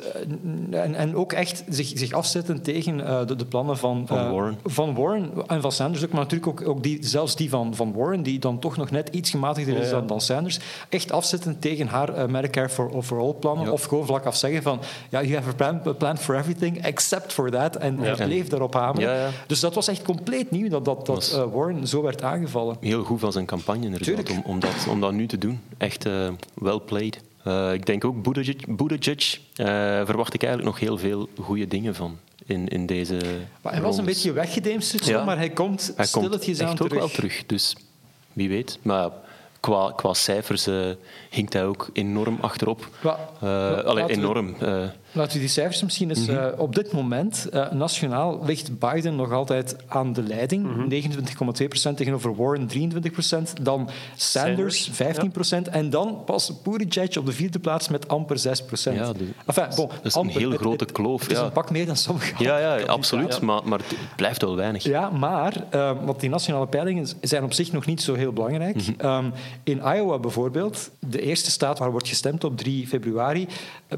en, 0.71 0.95
en 0.95 1.15
ook 1.15 1.33
echt 1.33 1.63
zich, 1.69 1.91
zich 1.95 2.11
afzetten 2.11 2.61
tegen 2.61 2.97
de, 3.27 3.35
de, 3.35 3.45
plannen 3.45 3.77
van, 3.77 4.07
van 4.07 4.31
Warren. 4.31 4.57
van 4.65 4.95
Warren 4.95 5.31
en 5.47 5.61
van 5.61 5.71
Sanders 5.71 6.03
ook, 6.03 6.11
maar 6.11 6.21
natuurlijk 6.21 6.61
ook, 6.61 6.67
ook 6.67 6.83
die, 6.83 6.97
zelfs 7.01 7.35
die 7.35 7.49
van, 7.49 7.75
van 7.75 7.93
Warren, 7.93 8.23
die 8.23 8.39
dan 8.39 8.59
toch 8.59 8.77
nog 8.77 8.91
net 8.91 9.09
iets 9.09 9.29
gematigder 9.29 9.77
is 9.77 9.89
dan, 9.89 10.07
dan 10.07 10.21
Sanders, 10.21 10.59
echt 10.89 11.11
afzetten 11.11 11.59
tegen 11.59 11.87
haar 11.87 12.29
Medicare 12.29 12.69
for, 12.69 13.03
for 13.03 13.19
All 13.19 13.33
plannen 13.33 13.71
of 13.71 13.83
gewoon 13.83 14.05
vlak 14.05 14.25
af 14.25 14.35
zeggen 14.35 14.63
van 14.63 14.79
ja, 15.09 15.21
you 15.21 15.35
have 15.35 15.49
a 15.49 15.53
plan, 15.53 15.81
a 15.87 15.91
plan 15.91 16.17
for 16.17 16.35
everything 16.49 16.85
except 16.85 17.33
for 17.33 17.51
that. 17.51 17.75
En 17.75 17.97
ja. 18.01 18.15
hij 18.15 18.25
bleef 18.25 18.47
daarop 18.47 18.73
hameren. 18.73 19.13
Ja. 19.13 19.29
Dus 19.47 19.59
dat 19.59 19.75
was 19.75 19.87
echt 19.87 20.01
compleet 20.01 20.51
nieuw 20.51 20.69
dat, 20.69 20.85
dat, 20.85 21.05
dat 21.05 21.33
uh, 21.35 21.53
Warren 21.53 21.87
zo 21.87 22.01
werd 22.01 22.23
aangevallen. 22.23 22.77
Heel 22.79 23.03
goed 23.03 23.19
van 23.19 23.31
zijn 23.31 23.45
campagne 23.45 23.85
inderdaad, 23.85 24.29
om, 24.29 24.41
om, 24.45 24.59
dat, 24.59 24.87
om 24.89 25.01
dat 25.01 25.11
nu 25.11 25.27
te 25.27 25.37
doen. 25.37 25.61
Echt 25.77 26.07
uh, 26.07 26.29
well 26.53 26.79
played. 26.79 27.19
Uh, 27.47 27.73
ik 27.73 27.85
denk 27.85 28.05
ook 28.05 28.23
Buttigieg, 28.23 28.67
Buttigieg 28.67 29.39
verwacht 30.05 30.33
ik 30.33 30.43
eigenlijk 30.43 30.73
nog 30.73 30.87
heel 30.87 30.97
veel 30.97 31.29
goede 31.41 31.67
dingen 31.67 31.95
van. 31.95 32.17
In, 32.45 32.67
in 32.67 32.85
deze 32.85 33.17
maar 33.61 33.73
hij 33.73 33.81
was 33.81 33.97
een 33.97 34.05
beetje 34.05 34.31
weggedemsterd, 34.31 35.05
ja. 35.05 35.23
maar 35.23 35.37
hij 35.37 35.49
komt 35.49 35.93
hij 35.95 36.05
stilletjes 36.05 36.57
komt 36.57 36.69
aan 36.69 36.75
terug. 36.75 36.91
ook 36.91 36.99
wel 36.99 37.07
terug. 37.09 37.45
Dus 37.45 37.75
wie 38.33 38.49
weet. 38.49 38.79
Maar 38.81 39.09
qua, 39.59 39.93
qua 39.95 40.13
cijfers 40.13 40.67
uh, 40.67 40.87
hinkt 41.29 41.53
hij 41.53 41.65
ook 41.65 41.89
enorm 41.93 42.37
achterop. 42.41 42.89
Uh, 43.43 43.77
allee, 43.83 44.09
enorm. 44.09 44.55
Uh, 44.61 44.83
Laten 45.11 45.33
we 45.33 45.39
die 45.39 45.47
cijfers 45.49 45.83
misschien 45.83 46.09
eens... 46.09 46.27
eh, 46.27 46.45
op 46.57 46.75
dit 46.75 46.91
moment, 46.91 47.49
eh, 47.49 47.71
nationaal, 47.71 48.39
ligt 48.45 48.79
Biden 48.79 49.15
nog 49.15 49.31
altijd 49.31 49.75
aan 49.87 50.13
de 50.13 50.23
leiding. 50.23 50.67
29,2% 51.89 51.95
tegenover 51.95 52.35
Warren 52.35 52.67
23% 52.67 53.53
Dan 53.61 53.89
Sanders, 54.15 54.89
Sanders, 54.95 55.67
15% 55.67 55.69
En 55.71 55.89
dan 55.89 56.21
pas 56.25 56.53
Buttigieg 56.63 57.17
op 57.17 57.25
de 57.25 57.31
vierde 57.31 57.59
plaats 57.59 57.87
met 57.89 58.07
amper 58.07 58.39
6 58.39 58.63
Ja, 58.83 59.13
de- 59.13 59.29
enfin, 59.45 59.65
bon, 59.75 59.87
dat 59.87 60.05
is 60.05 60.15
een 60.15 60.27
heel 60.27 60.51
Het- 60.51 60.59
grote 60.59 60.85
kloof, 60.85 61.21
Het 61.21 61.31
is 61.31 61.37
een 61.37 61.51
pak 61.51 61.71
meer 61.71 61.85
dan 61.85 61.95
sommige 61.95 62.43
Ja, 62.43 62.57
ja, 62.77 62.85
absoluut. 62.85 63.41
Maar, 63.41 63.61
maar 63.65 63.79
het 63.79 63.97
blijft 64.15 64.41
wel 64.41 64.55
weinig. 64.55 64.83
Ja, 64.83 65.09
maar 65.09 65.63
uh, 65.75 65.91
want 66.05 66.19
die 66.19 66.29
nationale 66.29 66.67
peilingen 66.67 67.07
zijn 67.21 67.43
op 67.43 67.53
zich 67.53 67.71
nog 67.71 67.85
niet 67.85 68.01
zo 68.01 68.13
heel 68.13 68.33
belangrijk. 68.33 68.81
Um, 69.03 69.33
in 69.63 69.77
Iowa 69.95 70.17
bijvoorbeeld, 70.17 70.89
de 70.99 71.21
eerste 71.21 71.51
staat 71.51 71.79
waar 71.79 71.91
wordt 71.91 72.07
gestemd 72.07 72.43
op 72.43 72.57
3 72.57 72.87
februari, 72.87 73.47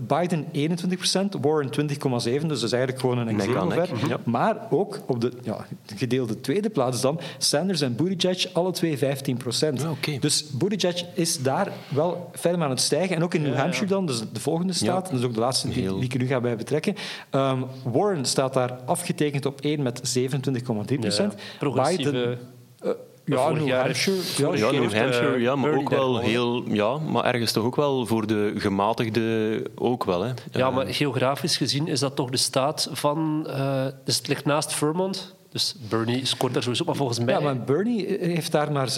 Biden 0.01 0.46
21 0.51 0.88
Warren 1.41 1.70
20,7, 1.70 1.75
dus 1.75 2.39
dat 2.41 2.51
is 2.51 2.72
eigenlijk 2.72 3.00
gewoon 3.00 3.17
een 3.17 3.27
extreem 3.27 3.67
nek, 3.67 3.89
ja. 4.08 4.20
Maar 4.24 4.58
ook 4.70 5.00
op 5.08 5.22
de 5.22 5.31
ja, 5.43 5.65
gedeelde 5.96 6.41
tweede 6.41 6.70
plaats 6.70 7.01
dan, 7.01 7.20
Sanders 7.38 7.81
en 7.81 7.96
Buttigieg, 7.96 8.53
alle 8.53 8.72
twee 8.72 8.98
15 8.98 9.39
Ja, 9.75 9.89
oké. 9.89 10.17
Dus 10.20 10.46
Buttigieg 10.51 11.05
is 11.13 11.41
daar 11.41 11.72
wel 11.89 12.29
verder 12.34 12.62
aan 12.63 12.70
het 12.70 12.81
stijgen. 12.81 13.15
En 13.15 13.24
ook 13.24 13.34
in 13.34 13.41
New 13.41 13.55
Hampshire 13.55 13.89
dan, 13.89 14.05
dus 14.05 14.20
de 14.34 14.39
volgende 14.39 14.74
staat, 14.74 15.10
dat 15.10 15.20
is 15.20 15.25
ook 15.25 15.34
de 15.34 15.39
laatste 15.39 15.70
die, 15.70 15.93
die 15.93 16.03
ik 16.03 16.17
nu 16.17 16.27
ga 16.27 16.41
bij 16.41 16.55
betrekken. 16.55 16.96
Um, 17.31 17.65
Warren 17.84 18.25
staat 18.25 18.53
daar 18.53 18.72
afgetekend 18.86 19.46
op 19.46 19.62
1 19.62 19.81
met 19.81 20.17
27,3 20.20 21.00
procent. 21.00 21.34
Ja, 21.34 21.39
progressieve- 21.60 22.12
Biden, 22.12 22.38
ja, 23.38 23.44
vorig 23.48 23.58
New 23.60 23.68
jaar- 23.68 23.84
Hampshire. 23.84 24.18
vorig 24.22 24.60
Ja, 24.60 24.66
Ja, 24.66 24.72
New 24.72 24.94
Hampshire, 24.94 25.40
ja, 25.40 25.56
maar 25.56 25.74
ook 25.74 25.90
wel 25.90 26.20
heel... 26.20 26.64
Ja, 26.68 26.98
maar 26.98 27.26
ergens 27.26 27.52
toch 27.52 27.64
ook 27.64 27.76
wel 27.76 28.06
voor 28.06 28.28
de 28.28 28.54
gematigde 28.58 29.64
ook 29.76 30.04
wel. 30.04 30.22
Hè. 30.22 30.32
Ja, 30.52 30.70
maar 30.70 30.86
geografisch 30.94 31.58
gezien 31.58 31.88
is 31.88 32.00
dat 32.00 32.16
toch 32.16 32.30
de 32.30 32.38
staat 32.38 32.90
van... 32.92 33.48
eh, 33.48 33.86
dus 34.06 34.18
het 34.18 34.28
ligt 34.28 34.46
naast 34.46 34.74
Vermont. 34.74 35.36
Dus 35.51 35.75
Bernie 35.89 36.25
scoort 36.25 36.53
daar 36.53 36.62
sowieso. 36.63 36.84
Maar 36.86 36.96
volgens 36.96 37.20
mij... 37.20 37.34
Ja, 37.34 37.39
maar 37.39 37.60
Bernie 37.63 38.05
heeft 38.20 38.51
daar 38.51 38.72
maar 38.72 38.89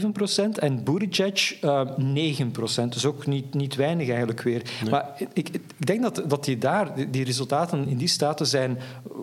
16,7 0.00 0.06
procent 0.12 0.58
en 0.58 0.84
Buttigieg 0.84 1.60
eh 1.60 1.80
9 1.96 2.50
procent. 2.50 2.92
Dus 2.92 3.06
ook 3.06 3.26
niet, 3.26 3.54
niet 3.54 3.74
weinig 3.74 4.08
eigenlijk 4.08 4.40
weer. 4.42 4.62
Maar 4.90 5.10
ik, 5.32 5.48
ik 5.48 5.86
denk 5.86 6.02
dat, 6.02 6.22
dat 6.26 6.44
die 6.44 6.58
daar, 6.58 7.10
die- 7.10 7.24
resultaten 7.24 7.88
in 7.88 7.96
die 7.96 8.08
staten 8.08 8.46
zijn, 8.46 8.78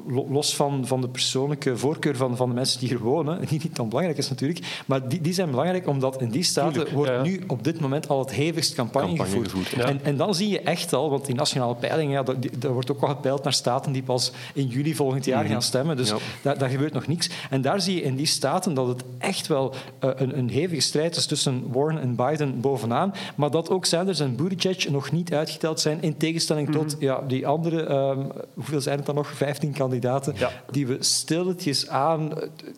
lo- 0.07 0.27
los 0.29 0.55
van, 0.55 0.87
van 0.87 1.01
de 1.01 1.09
persoonlijke 1.09 1.77
voorkeur 1.77 2.15
van, 2.15 2.35
van 2.35 2.49
de 2.49 2.55
mensen 2.55 2.79
die 2.79 2.89
hier 2.89 2.99
wonen, 2.99 3.39
die 3.49 3.59
niet 3.63 3.75
dan 3.75 3.87
belangrijk 3.89 4.17
is 4.17 4.29
natuurlijk, 4.29 4.83
maar 4.85 5.09
die, 5.09 5.21
die 5.21 5.33
zijn 5.33 5.49
belangrijk 5.49 5.87
omdat 5.87 6.21
in 6.21 6.29
die 6.29 6.43
staten 6.43 6.73
Tuurlijk, 6.73 6.95
wordt 6.95 7.11
ja, 7.11 7.21
nu 7.21 7.43
op 7.47 7.63
dit 7.63 7.79
moment 7.79 8.07
al 8.07 8.19
het 8.19 8.31
hevigst 8.31 8.73
campagne, 8.73 9.07
Campagne 9.07 9.31
gevoerd. 9.31 9.51
gevoerd, 9.67 9.85
en, 9.89 9.99
en 10.03 10.17
dan 10.17 10.35
zie 10.35 10.49
je 10.49 10.59
echt 10.61 10.93
al, 10.93 11.09
want 11.09 11.25
die 11.25 11.35
nationale 11.35 11.75
peilingen, 11.75 12.11
ja, 12.11 12.23
dat 12.57 12.71
wordt 12.71 12.91
ook 12.91 13.01
al 13.01 13.07
gepeild 13.09 13.43
naar 13.43 13.53
staten 13.53 13.91
die 13.91 14.03
pas 14.03 14.31
in 14.53 14.67
juli 14.67 14.95
volgend 14.95 15.25
jaar 15.25 15.45
gaan 15.45 15.61
stemmen. 15.61 15.97
Dus 15.97 16.09
Ja. 16.09 16.15
Daar, 16.41 16.57
daar 16.57 16.69
gebeurt 16.69 16.93
nog 16.93 17.07
niks. 17.07 17.29
En 17.49 17.61
daar 17.61 17.81
zie 17.81 17.95
je 17.95 18.01
in 18.01 18.15
die 18.15 18.25
staten 18.25 18.73
dat 18.73 18.87
het 18.87 19.03
echt 19.17 19.47
wel 19.47 19.73
eh, 19.99 20.09
een, 20.15 20.37
een 20.37 20.49
hevige 20.49 20.81
strijd 20.81 21.15
is 21.15 21.25
tussen 21.25 21.71
Warren 21.71 22.01
en 22.01 22.15
Biden 22.15 22.61
bovenaan. 22.61 23.13
Maar 23.35 23.51
dat 23.51 23.69
ook 23.69 23.85
Sanders 23.85 24.19
en 24.19 24.35
Buttigieg 24.35 24.89
nog 24.89 25.11
niet 25.11 25.33
uitgeteld 25.33 25.79
zijn. 25.79 26.01
In 26.01 26.17
tegenstelling 26.17 26.71
tot 26.71 26.95
ja, 26.99 27.21
die 27.27 27.47
andere, 27.47 27.83
ehm, 27.83 28.19
hoeveel 28.53 28.81
zijn 28.81 28.97
het 28.97 29.05
dan 29.05 29.15
nog? 29.15 29.31
15 29.31 29.73
kandidaten. 29.73 30.33
Ja. 30.37 30.51
Die 30.71 30.87
we 30.87 30.97
stilletjes 30.99 31.89
aan, 31.89 32.33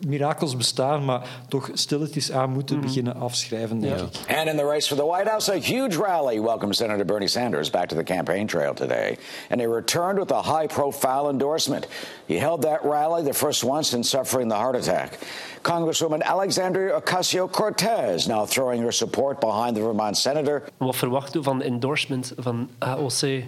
mirakels 0.06 0.56
bestaan, 0.56 1.04
maar 1.04 1.28
toch 1.48 1.70
stilletjes 1.72 2.32
aan 2.32 2.50
moeten 2.50 2.80
beginnen 2.80 3.16
afschrijven, 3.16 3.80
denk 3.80 4.00
ik. 4.00 4.36
And 4.36 4.48
in 4.48 4.56
the 4.56 4.64
race 4.64 4.88
for 4.88 4.96
the 4.96 5.06
White 5.06 5.28
House, 5.28 5.52
a 5.52 5.58
huge 5.58 5.98
rally 5.98 6.40
welcomed 6.40 6.76
Senator 6.76 7.04
Bernie 7.04 7.28
Sanders 7.28 7.70
back 7.70 7.88
to 7.88 7.96
the 7.96 8.02
campaign 8.02 8.46
trail 8.46 8.74
today. 8.74 9.18
And 9.50 9.60
he 9.60 9.66
returned 9.66 10.18
with 10.18 10.30
a 10.30 10.42
high 10.42 10.66
profile 10.66 11.30
endorsement. 11.30 11.86
He 12.26 12.38
held 12.38 12.62
that 12.62 12.84
rally, 12.84 13.22
the 13.22 13.32
first 13.32 13.51
one 13.60 13.82
since 13.82 14.08
suffering 14.08 14.50
the 14.50 14.56
heart 14.56 14.76
attack. 14.76 15.18
Congresswoman 15.62 16.22
Alexandria 16.22 17.00
Ocasio 17.00 17.48
Cortez 17.50 18.26
now 18.26 18.46
throwing 18.46 18.82
her 18.82 18.92
support 18.92 19.40
behind 19.40 19.76
the 19.76 19.82
Vermont 19.82 20.16
senator. 20.16 20.62
Wat 20.76 20.96
verwachten 20.96 21.38
we 21.40 21.42
van 21.42 21.58
de 21.58 21.64
endorsement 21.64 22.32
van 22.36 22.68
AOC 22.78 23.42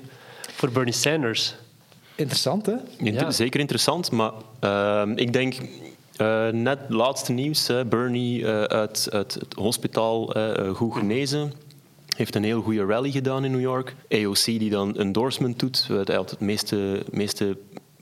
voor 0.56 0.70
Bernie 0.70 0.92
Sanders? 0.92 1.54
Interessant, 2.14 2.66
hè? 2.66 2.74
Ja. 2.98 3.30
Zeker 3.30 3.60
interessant, 3.60 4.10
maar 4.10 4.32
ehm, 4.60 5.12
ik 5.16 5.32
denk 5.32 5.54
eh, 6.16 6.48
net 6.48 6.78
laatste 6.88 7.32
nieuws. 7.32 7.66
hè, 7.66 7.84
Bernie 7.84 8.46
eh, 8.46 8.62
uit, 8.62 9.08
uit 9.10 9.34
het 9.34 9.54
hospitaal 9.54 10.34
eh, 10.34 10.74
goed 10.74 10.94
genezen. 10.94 11.52
Heeft 12.16 12.34
een 12.34 12.44
heel 12.44 12.62
goede 12.62 12.84
rally 12.84 13.10
gedaan 13.10 13.44
in 13.44 13.50
New 13.50 13.60
York. 13.60 13.94
AOC 14.10 14.44
die 14.44 14.70
dan 14.70 14.96
endorsement 14.96 15.58
doet. 15.58 15.86
Hij 16.04 16.14
had 16.14 16.30
het 16.30 16.40
meeste, 16.40 17.02
meeste 17.10 17.56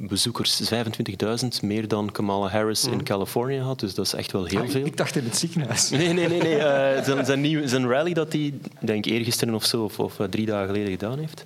bezoekers, 0.08 0.62
25.000, 0.72 1.48
meer 1.62 1.88
dan 1.88 2.12
Kamala 2.12 2.48
Harris 2.48 2.84
in 2.86 3.02
Californië 3.02 3.58
had. 3.58 3.80
Dus 3.80 3.94
dat 3.94 4.06
is 4.06 4.12
echt 4.14 4.32
wel 4.32 4.44
heel 4.44 4.60
Ah, 4.60 4.68
veel. 4.68 4.86
Ik 4.86 4.96
dacht 4.96 5.16
in 5.16 5.24
het 5.24 5.36
ziekenhuis. 5.36 5.90
Nee, 5.90 6.12
nee, 6.12 6.28
nee. 6.28 6.42
nee. 6.42 6.56
eh, 6.56 7.04
zijn, 7.04 7.24
zijn, 7.24 7.40
nieuw, 7.40 7.66
zijn 7.66 7.88
rally 7.88 8.12
dat 8.12 8.32
hij, 8.32 8.54
denk 8.80 9.06
ik, 9.06 9.12
eergisteren 9.12 9.54
of 9.54 9.64
zo, 9.64 9.84
of, 9.84 9.98
of 9.98 10.20
eh, 10.20 10.26
drie 10.26 10.46
dagen 10.46 10.66
geleden 10.66 10.90
gedaan 10.90 11.18
heeft. 11.18 11.44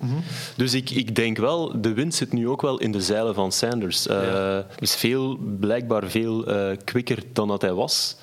Dus 0.55 0.73
ik, 0.73 0.89
ik 0.89 1.15
denk 1.15 1.37
wel, 1.37 1.81
de 1.81 1.93
wind 1.93 2.15
zit 2.15 2.33
nu 2.33 2.47
ook 2.47 2.61
wel 2.61 2.79
in 2.79 2.91
de 2.91 3.01
zeilen 3.01 3.33
van 3.35 3.51
Sanders. 3.51 4.03
Hij 4.03 4.65
is 4.79 4.95
veel, 4.95 5.37
blijkbaar 5.59 6.09
veel 6.09 6.45
eh 6.45 6.77
quicker 6.83 7.23
dan 7.33 7.47
dat 7.47 7.61
hij 7.61 7.73
was 7.73 8.15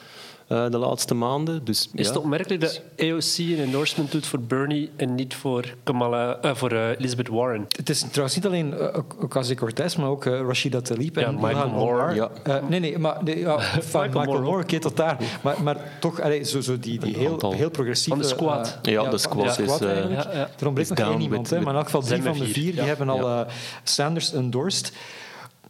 eh, 0.55 0.71
de 0.71 0.79
laatste 0.79 1.15
maanden. 1.15 1.65
Dus, 1.65 1.91
Is 1.95 2.07
ja. 2.07 2.13
het 2.13 2.23
opmerkelijk 2.23 2.61
dat 2.61 2.81
AOC 2.99 3.39
een 3.39 3.59
endorsement 3.59 4.13
doet 4.13 4.27
voor 4.27 4.41
Bernie 4.41 4.91
en 4.97 5.15
niet 5.15 5.35
voor, 5.35 5.75
Kamala, 5.83 6.39
eh, 6.41 6.55
voor 6.55 6.71
eh, 6.73 6.89
Elizabeth 6.89 7.29
Warren? 7.29 7.67
Het 7.77 7.91
is 7.91 8.01
trouwens 8.01 8.35
niet 8.35 8.47
alleen 8.47 8.75
uh, 8.75 8.99
Ocasio-Cortez, 9.21 9.97
maar 9.97 10.09
ook 10.09 10.25
uh, 10.25 10.41
Rashida 10.41 10.81
Tlaib 10.81 11.17
Ja, 11.17 11.23
en 11.27 11.35
Michael 11.35 11.69
Moore. 11.69 12.15
Ja. 12.15 12.31
Uh, 12.47 12.57
nee, 12.69 12.81
nee, 12.81 12.99
maar 12.99 13.17
nee, 13.25 13.39
ja, 13.39 13.61
van 13.91 14.03
Michael, 14.03 14.25
Moore. 14.25 14.43
Moore, 14.43 14.79
tot 14.79 14.97
daar. 14.97 15.17
Maar, 15.43 15.63
maar 15.63 15.77
toch, 16.01 16.21
allee, 16.21 16.45
zo, 16.45 16.61
zo 16.61 16.79
die, 16.79 16.99
die 16.99 17.17
heel, 17.17 17.53
heel 17.53 17.71
progressieve... 17.71 18.21
Van 18.21 18.29
de 18.29 18.35
squad. 18.35 18.79
uh, 18.87 18.93
Ja, 18.93 19.11
de 19.11 19.19
squad 19.19 19.59
is. 19.59 19.81
Er 19.81 20.67
ontbreekt 20.67 20.89
nog 20.89 20.99
één 20.99 21.09
down 21.09 21.21
iemand, 21.21 21.51
hè, 21.51 21.61
maar 21.61 21.73
in 21.73 21.79
elk 21.79 21.85
geval 21.85 22.03
drie 22.03 22.23
van 22.23 22.39
de 22.39 22.47
vier. 22.47 22.73
die 22.73 22.75
Ja. 22.75 22.85
hebben 22.85 23.09
al 23.09 23.21
uh, 23.21 23.41
Sanders 23.83 24.33
endorsed. 24.33 24.93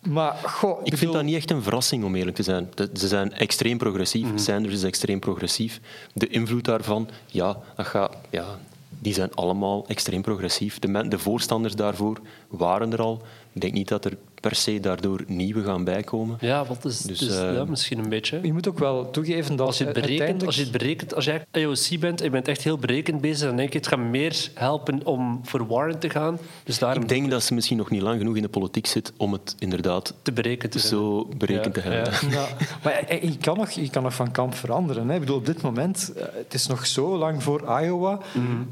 Maar, 0.08 0.34
goh, 0.44 0.80
Ik 0.82 0.96
vind 0.98 1.12
dat 1.12 1.22
niet 1.24 1.34
echt 1.34 1.50
een 1.50 1.62
verrassing, 1.62 2.04
om 2.04 2.14
eerlijk 2.14 2.36
te 2.36 2.42
zijn. 2.42 2.68
Ze 2.94 3.08
zijn 3.08 3.32
extreem 3.32 3.78
progressief. 3.78 4.26
Sanders 4.34 4.74
is 4.74 4.82
extreem 4.82 5.18
progressief. 5.18 5.80
De 6.12 6.26
invloed 6.28 6.64
daarvan, 6.64 7.08
ja, 7.26 7.56
dat 7.76 7.86
gaat, 7.86 8.16
ja, 8.30 8.58
die 8.98 9.14
zijn 9.14 9.34
allemaal 9.34 9.84
extreem 9.86 10.22
progressief. 10.22 10.78
De, 10.78 10.88
men- 10.88 11.08
de 11.08 11.18
voorstanders 11.18 11.74
daarvoor 11.74 12.20
waren 12.48 12.92
er 12.92 13.00
al. 13.02 13.22
Ik 13.52 13.60
denk 13.60 13.72
niet 13.72 13.88
dat 13.88 14.04
er 14.04 14.16
per 14.48 14.54
se 14.54 14.80
daardoor 14.80 15.24
nieuwe 15.26 15.62
gaan 15.62 15.84
bijkomen. 15.84 16.36
Ja, 16.40 16.64
wat 16.64 16.84
is, 16.84 16.98
Dus, 17.00 17.18
dus, 17.18 17.36
eh, 17.36 17.54
ja, 17.54 17.64
misschien 17.64 17.98
een 17.98 18.08
beetje. 18.08 18.38
Je 18.42 18.52
moet 18.52 18.68
ook 18.68 18.78
wel 18.78 19.10
toegeven 19.10 19.56
dat 19.56 19.66
Als 19.66 19.78
je 19.78 19.84
het 19.84 19.92
berekent, 19.92 20.18
uiteindelijk... 20.20 20.46
als 20.46 20.56
je, 20.56 20.62
het 20.62 20.72
berekent, 20.72 21.14
als 21.14 21.24
je 21.24 21.40
AOC 21.50 22.00
bent 22.00 22.18
en 22.20 22.24
je 22.24 22.30
bent 22.30 22.48
echt 22.48 22.62
heel 22.62 22.78
berekend 22.78 23.20
bezig, 23.20 23.46
dan 23.46 23.56
denk 23.56 23.68
ik 23.68 23.74
het 23.74 23.86
gaat 23.86 23.98
meer 23.98 24.48
helpen 24.54 25.06
om 25.06 25.40
voor 25.44 25.66
Warren 25.66 25.98
te 25.98 26.10
gaan. 26.10 26.38
Dus 26.64 26.78
daarom 26.78 27.02
Ik 27.02 27.08
denk 27.08 27.30
dat 27.30 27.42
ze 27.42 27.54
misschien 27.54 27.76
nog 27.76 27.90
niet 27.90 28.02
lang 28.02 28.18
genoeg 28.18 28.36
in 28.36 28.42
de 28.42 28.48
politiek 28.48 28.86
zit 28.86 29.12
om 29.16 29.32
het 29.32 29.54
inderdaad 29.58 30.14
te 30.22 30.32
berekenen. 30.32 30.70
te 30.70 30.78
zo 30.78 31.28
berekend 31.38 31.76
Ja, 31.76 31.82
te 31.82 31.88
hebben. 31.88 32.12
ja. 32.30 32.46
Maar 32.82 33.04
je- 33.14 33.26
je 33.30 33.36
kan, 33.38 33.56
nog, 33.56 33.70
je 33.70 33.90
kan 33.90 34.02
nog 34.02 34.14
van 34.14 34.30
kamp 34.30 34.54
veranderen. 34.54 35.08
Hè. 35.08 35.14
Ik 35.14 35.20
bedoel, 35.20 35.36
op 35.36 35.46
dit 35.46 35.62
moment, 35.62 36.12
eh, 36.16 36.24
het 36.32 36.54
is 36.54 36.66
nog 36.66 36.86
zo 36.86 37.16
lang 37.18 37.42
voor 37.42 37.80
Iowa. 37.82 38.18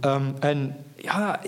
Ehm, 0.01 0.23
en 0.41 0.77
ja, 1.05 1.41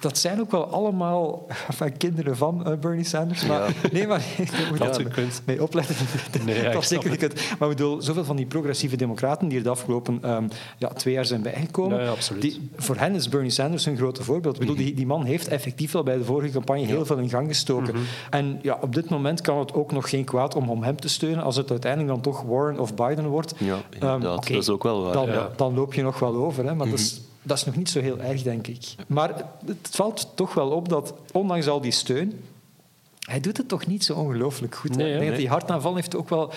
dat 0.00 0.18
zijn 0.18 0.40
ook 0.40 0.50
wel 0.50 0.64
allemaal 0.66 1.46
enfin, 1.68 1.96
kinderen 1.96 2.36
van 2.36 2.66
eh, 2.66 2.72
Bernie 2.78 3.04
Sanders. 3.04 3.46
Maar, 3.46 3.74
Nee, 3.92 4.06
maar 4.06 4.20
je 4.36 4.66
moet 4.68 4.78
Dat 4.78 5.02
kunt. 5.08 5.42
mee 5.44 5.62
opletten. 5.62 5.96
Nee, 6.44 6.62
dat 6.62 6.70
snap 6.70 6.82
zeker 6.82 7.10
niet. 7.10 7.20
Maar 7.58 7.68
ik 7.70 7.76
bedoel, 7.76 8.02
zoveel 8.02 8.24
van 8.24 8.36
die 8.36 8.46
progressieve 8.46 8.96
democraten 8.96 9.48
die 9.48 9.58
er 9.58 9.64
de 9.64 9.70
afgelopen 9.70 10.18
ehm, 10.22 10.48
ja, 10.78 10.88
twee 10.88 11.14
jaar 11.14 11.24
zijn 11.26 11.42
bijgekomen. 11.42 11.98
Ja, 11.98 12.04
ja, 12.04 12.10
absoluut. 12.10 12.42
Die, 12.42 12.70
voor 12.76 12.96
hen 12.96 13.14
is 13.14 13.28
Bernie 13.28 13.50
Sanders 13.50 13.86
een 13.86 13.96
grote 13.96 14.22
voorbeeld. 14.24 14.54
Ik 14.54 14.60
bedoel, 14.60 14.76
die, 14.76 14.94
die 14.94 15.06
man 15.06 15.24
heeft 15.24 15.48
effectief 15.48 15.92
wel 15.92 16.02
bij 16.02 16.16
de 16.16 16.24
vorige 16.24 16.52
campagne 16.52 16.84
heel 16.86 17.06
veel 17.06 17.16
in 17.18 17.28
gang 17.28 17.48
gestoken. 17.48 17.94
Mhm. 17.94 18.02
En 18.30 18.58
ja, 18.62 18.78
op 18.80 18.94
dit 18.94 19.08
moment 19.10 19.40
kan 19.40 19.58
het 19.58 19.74
ook 19.74 19.92
nog 19.92 20.10
geen 20.10 20.24
kwaad 20.24 20.54
om, 20.54 20.70
om 20.70 20.82
hem 20.82 21.00
te 21.00 21.08
steunen. 21.08 21.44
Als 21.44 21.56
het 21.56 21.70
uiteindelijk 21.70 22.12
dan 22.12 22.20
toch 22.22 22.42
Warren 22.42 22.78
of 22.78 22.94
Biden 22.94 23.26
wordt. 23.26 23.54
Ja, 23.58 23.76
Ehm, 24.00 24.20
Dat 24.20 24.50
is 24.50 24.68
ook 24.68 24.82
wel 24.82 25.02
waar. 25.02 25.12
Dan, 25.12 25.26
Ja. 25.26 25.42
Mhm. 25.42 25.56
dan 25.56 25.74
loop 25.74 25.94
je 25.94 26.02
nog 26.02 26.18
wel 26.18 26.34
over. 26.34 26.64
Hè, 26.64 26.74
maar 26.74 26.90
dat, 26.90 26.98
is, 26.98 27.20
dat 27.46 27.56
is 27.56 27.64
nog 27.64 27.76
niet 27.76 27.90
zo 27.90 28.00
heel 28.00 28.18
erg, 28.20 28.42
denk 28.42 28.66
ik. 28.66 28.84
Maar 29.06 29.28
het, 29.66 29.76
valt 29.90 30.28
toch 30.34 30.54
wel 30.54 30.70
op 30.70 30.88
dat, 30.88 31.14
ondanks 31.32 31.66
al 31.68 31.80
die 31.80 31.90
steun, 31.92 32.40
hij 33.20 33.40
doet 33.40 33.56
het 33.56 33.68
toch 33.68 33.86
niet 33.86 34.04
zo 34.04 34.14
ongelooflijk 34.14 34.74
goed. 34.74 34.90
hè. 34.96 35.02
Nee, 35.02 35.12
denk 35.18 35.28
dat 35.28 35.36
die 35.38 35.48
hartaanval 35.48 35.94
heeft 35.94 36.16
ook 36.16 36.28
wel... 36.28 36.50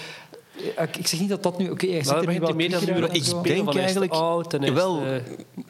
Ik 0.98 1.08
zeg 1.08 1.20
niet 1.20 1.30
dat 1.30 1.44
dat 1.44 1.58
nu... 1.58 1.70
Oké, 1.70 1.88
hij 1.88 2.02
Maar 2.06 2.18
er 2.18 2.26
dan 2.26 2.40
wel 2.40 2.54
meer 2.54 2.70
nu 2.96 3.06
ik 3.06 3.24
zo. 3.24 3.42
denk 3.42 3.74
eigenlijk 3.76 4.12
oud 4.12 4.54
en 4.54 4.60
hij 4.60 4.70
is 4.70 4.76
Wel- 4.76 5.02
eh, 5.06 5.22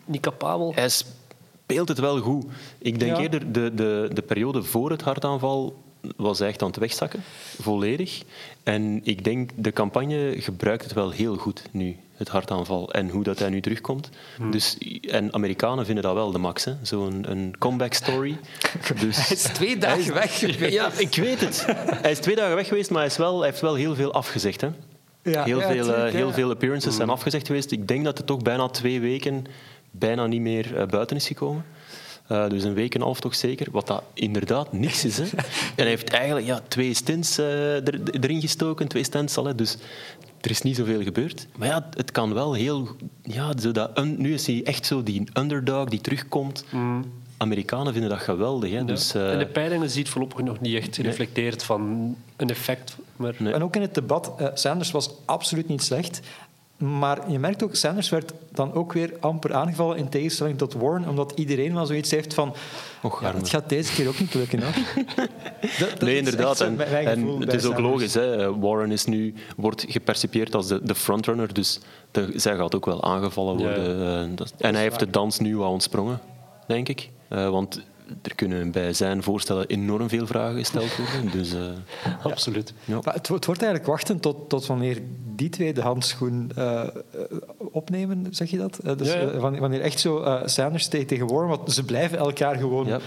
niet 0.06 0.22
capabel. 0.22 0.72
Hij 0.76 0.90
speelt 0.90 1.88
het 1.88 2.00
wel 2.00 2.20
goed. 2.20 2.46
Ik 2.78 3.00
denk 3.00 3.16
Ja. 3.16 3.22
eerder 3.22 3.52
de, 3.52 3.74
de, 3.74 4.10
de 4.14 4.22
periode 4.22 4.64
voor 4.64 4.92
het 4.92 5.02
hartaanval 5.02 5.76
was 6.15 6.39
echt 6.39 6.62
aan 6.62 6.68
het 6.68 6.77
wegzakken, 6.77 7.24
volledig. 7.62 8.22
En 8.63 9.00
ik 9.03 9.24
denk, 9.24 9.50
de 9.56 9.72
campagne 9.72 10.36
gebruikt 10.38 10.84
het 10.84 10.94
wel 10.94 11.10
heel 11.12 11.36
goed 11.36 11.63
nu, 11.72 11.98
het 12.15 12.27
hartaanval. 12.27 12.94
En 12.94 13.10
hoe 13.10 13.24
dat 13.24 13.39
hij 13.39 13.50
nu 13.50 13.62
terugkomt. 13.62 14.10
Dus, 14.51 14.77
en 15.01 15.34
Amerikanen 15.34 15.86
vinden 15.86 16.03
dat 16.03 16.13
wel 16.13 16.32
de 16.32 16.38
max, 16.38 16.68
zo'n 16.82 17.32
een 17.32 17.56
comeback 17.60 17.94
story. 17.94 18.38
Dus, 19.01 19.27
Hij 19.27 19.36
is 19.36 19.44
twee 19.44 19.77
dagen 19.88 20.13
weg 20.13 20.39
geweest. 20.39 20.74
ja, 20.74 20.91
ik 20.98 21.15
weet 21.15 21.39
het. 21.39 21.65
Hij 22.01 22.12
is 22.12 22.20
twee 22.20 22.36
dagen 22.36 22.56
weg 22.56 22.68
geweest, 22.68 22.89
maar 22.89 23.00
hij, 23.00 23.10
is 23.10 23.18
wel, 23.18 23.39
hij 23.39 23.50
heeft 23.50 23.62
wel 23.62 23.75
heel 23.75 23.96
veel 23.96 24.13
afgezegd. 24.13 24.62
Hè. 24.62 24.70
Ja, 25.24 25.44
heel, 25.44 25.60
ja, 25.60 25.72
veel, 25.72 25.94
eh, 25.94 26.12
heel 26.12 26.27
ja. 26.27 26.34
veel 26.34 26.50
appearances 26.50 26.96
zijn 26.96 27.10
afgezegd 27.10 27.48
geweest. 27.48 27.72
Ik 27.72 27.88
denk 27.88 28.03
dat 28.03 28.18
het 28.18 28.27
toch 28.27 28.41
bijna 28.41 28.68
twee 28.68 29.00
weken 29.00 29.46
bijna 29.91 30.25
niet 30.25 30.41
meer 30.41 30.77
eh, 30.77 30.88
buiten 30.88 31.15
is 31.15 31.27
gekomen. 31.27 31.65
Eh, 32.29 32.50
dus 32.50 32.63
een 32.63 32.74
week 32.74 32.93
en 32.93 33.00
een 33.00 33.05
half 33.05 33.19
toch 33.19 33.36
zeker. 33.36 33.67
Wat 33.71 33.88
dat 33.88 34.03
inderdaad 34.13 34.74
niks 34.74 35.05
is. 35.05 35.17
Hè. 35.17 35.24
En 35.75 35.86
hij 35.86 35.88
heeft 35.88 36.09
eigenlijk 36.09 36.45
ja, 36.45 36.62
twee 36.67 36.93
stints 36.93 37.38
eh, 37.38 37.88
er, 37.88 38.00
erin 38.21 38.41
gestoken, 38.41 38.88
twee 38.88 39.03
stints 39.03 39.38
al. 39.38 39.45
Hè. 39.45 39.55
Dus 39.55 39.77
er 40.41 40.50
is 40.51 40.62
niet 40.62 40.75
zoveel 40.75 41.03
gebeurd. 41.03 41.48
Maar 41.57 41.67
ja, 41.67 41.89
het 41.93 42.12
kan 42.12 42.33
wel 42.33 42.53
heel... 42.53 42.88
Ja, 43.24 43.51
zo 43.62 43.71
dat, 43.71 43.98
un- 44.00 44.15
nu 44.21 44.33
is 44.33 44.48
hij 44.48 44.63
echt 44.63 44.86
zo 44.86 45.03
die 45.03 45.24
underdog 45.33 45.89
die 45.89 46.01
terugkomt. 46.01 46.65
Amerikanen 47.38 47.91
vinden 47.93 48.09
dat 48.12 48.19
geweldig. 48.19 48.71
Hè. 48.71 48.86
Dus, 48.86 49.13
eh, 49.13 49.31
en 49.33 49.39
de 49.39 49.45
peilingen 49.48 49.89
ziet 49.89 50.09
voorlopig 50.09 50.39
nog 50.41 50.59
niet 50.59 50.75
echt 50.75 50.95
gereflecteerd 50.95 51.63
van 51.63 52.15
een 52.36 52.50
effect. 52.50 52.95
Maar 53.15 53.33
Nee. 53.38 53.53
En 53.53 53.63
ook 53.63 53.75
in 53.75 53.81
het 53.81 53.93
debat, 53.95 54.31
Sanders 54.53 54.91
was 54.91 55.09
absoluut 55.25 55.67
niet 55.67 55.83
slecht. 55.83 56.19
Maar 56.79 57.31
je 57.31 57.39
merkt 57.39 57.63
ook, 57.63 57.75
Sanders 57.75 58.09
werd 58.09 58.33
dan 58.51 58.74
ook 58.74 58.93
weer 58.93 59.13
amper 59.19 59.53
aangevallen 59.53 59.98
in 59.98 60.09
tegenstelling 60.09 60.57
tot 60.57 60.74
Warren, 60.74 61.07
omdat 61.07 61.31
iedereen 61.36 61.74
wel 61.74 61.86
zoiets 61.86 62.12
heeft 62.12 62.33
van... 62.33 62.53
Och, 63.01 63.21
ja, 63.21 63.33
het 63.36 63.50
gaat 63.50 63.69
deze 63.69 63.93
keer 63.93 64.07
ook 64.07 64.19
niet 64.19 64.33
lukken. 64.33 64.62
Hoor. 64.63 64.74
Dat- 65.79 65.89
dat 65.89 66.01
nee, 66.01 66.17
inderdaad. 66.17 66.62
En, 66.62 66.77
het 67.39 67.53
is 67.53 67.65
ook 67.65 67.74
Sanders. 67.75 67.79
logisch. 67.79 68.13
Hè. 68.13 68.59
Warren 68.59 68.91
is 68.91 69.05
nu, 69.05 69.33
wordt 69.57 69.86
gepercipieerd 69.88 70.55
als 70.55 70.67
de, 70.67 70.79
de 70.83 70.95
frontrunner, 70.95 71.53
dus 71.53 71.79
de, 72.12 72.31
zij 72.36 72.55
gaat 72.55 72.75
ook 72.75 72.86
wel 72.86 73.03
aangevallen 73.03 73.57
worden. 73.57 74.01
eh, 74.01 74.67
en 74.67 74.74
hij 74.74 74.83
heeft 74.83 75.00
de 75.00 75.09
dans 75.09 75.39
nu 75.39 75.57
al 75.57 75.71
ontsprongen, 75.71 76.19
denk 76.67 76.89
ik. 76.89 77.09
Eh, 77.27 77.50
want 77.50 77.81
er 78.22 78.36
kunnen 78.36 78.72
bij 78.72 78.94
zijn 78.94 79.24
voorstellen 79.24 79.68
enorm 79.68 80.10
veel 80.10 80.28
vragen 80.28 80.58
gesteld 80.58 80.96
worden. 80.98 81.32
Dus, 81.32 81.54
eh, 81.54 81.62
absoluut. 82.32 82.74
Maar 83.04 83.13
het, 83.13 83.28
wo- 83.28 83.36
het 83.36 83.46
wordt 83.46 83.62
eigenlijk 83.62 83.92
wachten 83.92 84.20
tot, 84.20 84.50
tot 84.50 84.66
wanneer 84.66 85.01
die 85.36 85.50
twee 85.50 85.74
de 85.74 85.82
handschoen 85.82 86.51
eh, 86.56 86.82
eh, 86.82 86.88
opnemen, 87.72 88.28
zeg 88.30 88.50
je 88.50 88.58
dat? 88.58 88.78
Eh, 88.78 88.98
dus, 88.98 89.13
Ja, 89.13 89.20
ja. 89.20 89.38
wanneer, 89.58 89.82
echt 89.82 90.00
zo 90.00 90.22
eh, 90.22 90.42
Sanders 90.46 90.88
tegen, 90.88 91.08
tegen 91.08 91.28
Warren, 91.28 91.50
want 91.50 91.74
ze 91.74 91.84
blijven 91.86 92.18
elkaar 92.18 92.56
gewoon 92.56 92.86
Ja. 92.88 93.00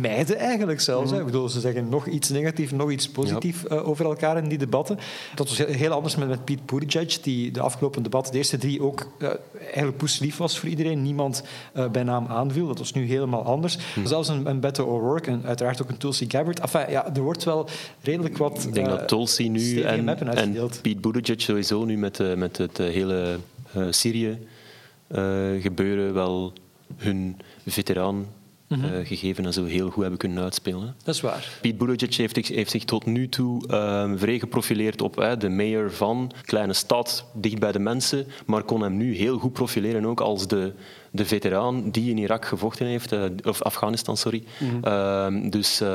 Mijden 0.00 0.38
eigenlijk 0.38 0.80
zelfs. 0.80 1.12
Ik 1.12 1.24
bedoel, 1.24 1.48
ze 1.48 1.60
zeggen 1.60 1.88
nog 1.88 2.06
iets 2.06 2.28
negatief, 2.28 2.72
nog 2.72 2.90
iets 2.90 3.08
positief 3.08 3.64
eh, 3.64 3.88
over 3.88 4.04
elkaar 4.04 4.36
in 4.36 4.48
die 4.48 4.58
debatten. 4.58 4.98
Dat 5.34 5.48
was 5.48 5.58
heel, 5.58 5.66
heel 5.66 5.90
anders 5.90 6.16
met, 6.16 6.28
met 6.28 6.44
Pete 6.44 6.62
Buttigieg, 6.66 7.20
die 7.20 7.50
de 7.50 7.60
afgelopen 7.60 8.02
debatten, 8.02 8.32
de 8.32 8.38
eerste 8.38 8.58
drie, 8.58 8.82
ook 8.82 9.10
eh, 9.18 9.28
eigenlijk 9.64 9.96
poeslief 9.96 10.36
was 10.36 10.58
voor 10.58 10.68
iedereen. 10.68 11.02
Niemand 11.02 11.44
eh, 11.72 11.88
bij 11.88 12.02
naam 12.02 12.26
aanviel. 12.26 12.66
Dat 12.66 12.78
was 12.78 12.92
nu 12.92 13.06
helemaal 13.06 13.44
anders. 13.44 13.78
Zelfs 14.04 14.28
een, 14.28 14.46
een 14.46 14.60
Beto 14.60 14.84
O'Rourke 14.84 15.30
en 15.30 15.42
uiteraard 15.44 15.82
ook 15.82 15.88
een 15.88 15.96
Tulsi 15.96 16.30
Gabbard. 16.30 16.60
Enfin, 16.60 16.90
ja, 16.90 17.14
er 17.14 17.22
wordt 17.22 17.44
wel 17.44 17.68
redelijk 18.02 18.36
wat 18.36 18.64
ik 18.64 18.74
denk 18.74 18.88
dat 18.88 19.08
Tulsi 19.08 19.48
nu 19.48 19.80
en, 19.80 20.08
en. 20.36 20.70
Pete 20.82 21.00
Buttigieg 21.00 21.40
sowieso 21.40 21.84
nu 21.84 21.96
met, 21.96 22.36
met 22.36 22.56
het 22.56 22.78
hele 22.78 23.38
eh, 23.74 23.86
Syrië-gebeuren 23.90 26.14
wel 26.14 26.52
hun 26.96 27.36
veteraan 27.66 28.26
Mhm. 28.68 28.84
eh, 28.84 29.06
gegeven 29.06 29.44
en 29.44 29.52
zo 29.52 29.64
heel 29.64 29.90
goed 29.90 30.00
hebben 30.00 30.18
kunnen 30.18 30.42
uitspelen. 30.42 30.94
Dat 31.04 31.14
is 31.14 31.20
waar. 31.20 31.58
Pete 31.60 31.74
Buttigieg 31.84 32.16
heeft, 32.16 32.34
zich- 32.34 32.48
heeft 32.48 32.70
zich 32.70 32.84
tot 32.84 33.06
nu 33.06 33.28
toe 33.28 33.62
uh, 33.68 34.12
vrij 34.16 34.38
geprofileerd 34.38 35.02
op 35.02 35.34
de 35.38 35.48
mayor 35.48 35.92
van 35.92 36.30
kleine 36.42 36.72
stad, 36.72 37.26
dicht 37.34 37.58
bij 37.58 37.72
de 37.72 37.78
mensen, 37.78 38.26
maar 38.46 38.62
kon 38.62 38.80
hem 38.80 38.96
nu 38.96 39.14
heel 39.16 39.38
goed 39.38 39.52
profileren 39.52 40.04
ook 40.06 40.20
als 40.20 40.46
de, 40.48 40.72
de 41.10 41.24
veteraan 41.24 41.90
die 41.90 42.10
in 42.10 42.18
Irak 42.18 42.44
gevochten 42.44 42.86
heeft, 42.86 43.12
eh, 43.12 43.22
of 43.44 43.62
Afghanistan, 43.62 44.16
sorry. 44.16 44.44
Uh, 44.84 45.26
dus 45.50 45.80
uh, 45.82 45.88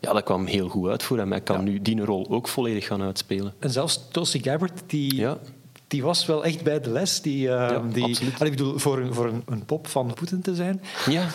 ja, 0.00 0.12
dat 0.12 0.22
kwam 0.22 0.46
heel 0.46 0.68
goed 0.68 0.88
uit 0.88 1.02
voor 1.02 1.18
hem. 1.18 1.30
Hij 1.30 1.40
kan 1.40 1.56
Ja. 1.56 1.62
nu 1.62 1.82
die 1.82 2.04
rol 2.04 2.26
ook 2.30 2.48
volledig 2.48 2.86
gaan 2.86 3.02
uitspelen. 3.02 3.54
En 3.58 3.70
zelfs 3.70 4.08
Tulsi 4.10 4.42
Gabbard, 4.42 4.82
die, 4.86 5.14
Ja. 5.14 5.38
Die 5.90 6.02
was 6.02 6.26
wel 6.26 6.44
echt 6.44 6.62
bij 6.62 6.80
de 6.80 6.90
les. 6.90 7.20
Die, 7.20 7.50
eh, 7.50 7.80
die, 7.92 8.04
absoluut. 8.04 8.34
Allee, 8.34 8.52
ik 8.52 8.58
bedoel, 8.58 8.78
voor, 8.78 8.98
een, 8.98 9.14
voor 9.14 9.26
een, 9.26 9.42
een 9.46 9.64
pop 9.64 9.86
van 9.86 10.14
Poetin 10.14 10.40
te 10.40 10.54
zijn. 10.54 10.82
Ja, 11.06 11.26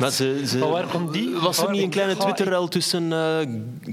maar 0.00 0.10
ze, 0.10 0.42
ze, 0.46 0.58
Van 0.58 0.70
waar 0.70 0.86
komt 0.86 1.12
die? 1.12 1.30
Was 1.30 1.58
er 1.58 1.70
niet 1.70 1.82
een 1.82 1.90
kleine 1.90 2.16
Twitter-rel 2.16 2.68
tussen 2.68 3.12
eh, 3.12 3.48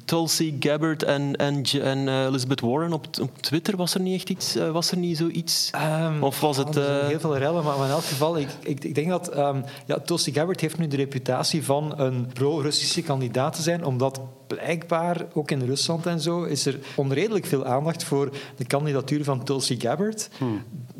Tulsi 0.05 0.55
Gabbard 0.59 1.03
en, 1.03 1.35
en, 1.35 1.63
en 1.81 2.07
eh, 2.07 2.23
Elizabeth 2.23 2.61
Warren 2.61 2.93
op, 2.93 3.07
op 3.21 3.41
Twitter? 3.41 3.77
Was 3.77 3.93
er 3.93 4.01
niet 4.01 4.15
echt 4.15 4.29
iets? 4.29 4.55
eh, 4.55 4.71
was 4.71 4.91
er 4.91 4.97
niet 4.97 5.17
zoiets? 5.17 5.69
Ehm, 5.71 6.23
of 6.23 6.39
was 6.39 6.57
het... 6.57 6.75
heel 6.75 7.19
veel 7.19 7.37
rellen, 7.37 7.63
maar 7.63 7.85
in 7.85 7.91
elk 7.91 8.03
geval, 8.03 8.37
ik, 8.37 8.49
ik, 8.59 8.83
ik 8.83 8.95
denk 8.95 9.09
dat 9.09 9.27
ehm 9.27 9.61
ja, 9.85 9.99
Tulsi 9.99 10.33
Gabbard 10.33 10.61
heeft 10.61 10.77
nu 10.77 10.87
de 10.87 10.95
reputatie 10.95 11.63
van 11.63 11.99
een 11.99 12.27
pro-Russische 12.33 13.01
kandidaat 13.01 13.55
te 13.55 13.61
zijn, 13.61 13.85
omdat 13.85 14.21
blijkbaar, 14.55 15.25
ook 15.33 15.51
in 15.51 15.65
Rusland 15.65 16.05
en 16.05 16.19
zo, 16.19 16.43
is 16.43 16.65
er 16.65 16.79
onredelijk 16.95 17.45
veel 17.45 17.65
aandacht 17.65 18.03
voor 18.03 18.29
de 18.55 18.65
kandidatuur 18.65 19.23
van 19.23 19.43
Tulsi 19.43 19.79
Gabbard, 19.79 19.90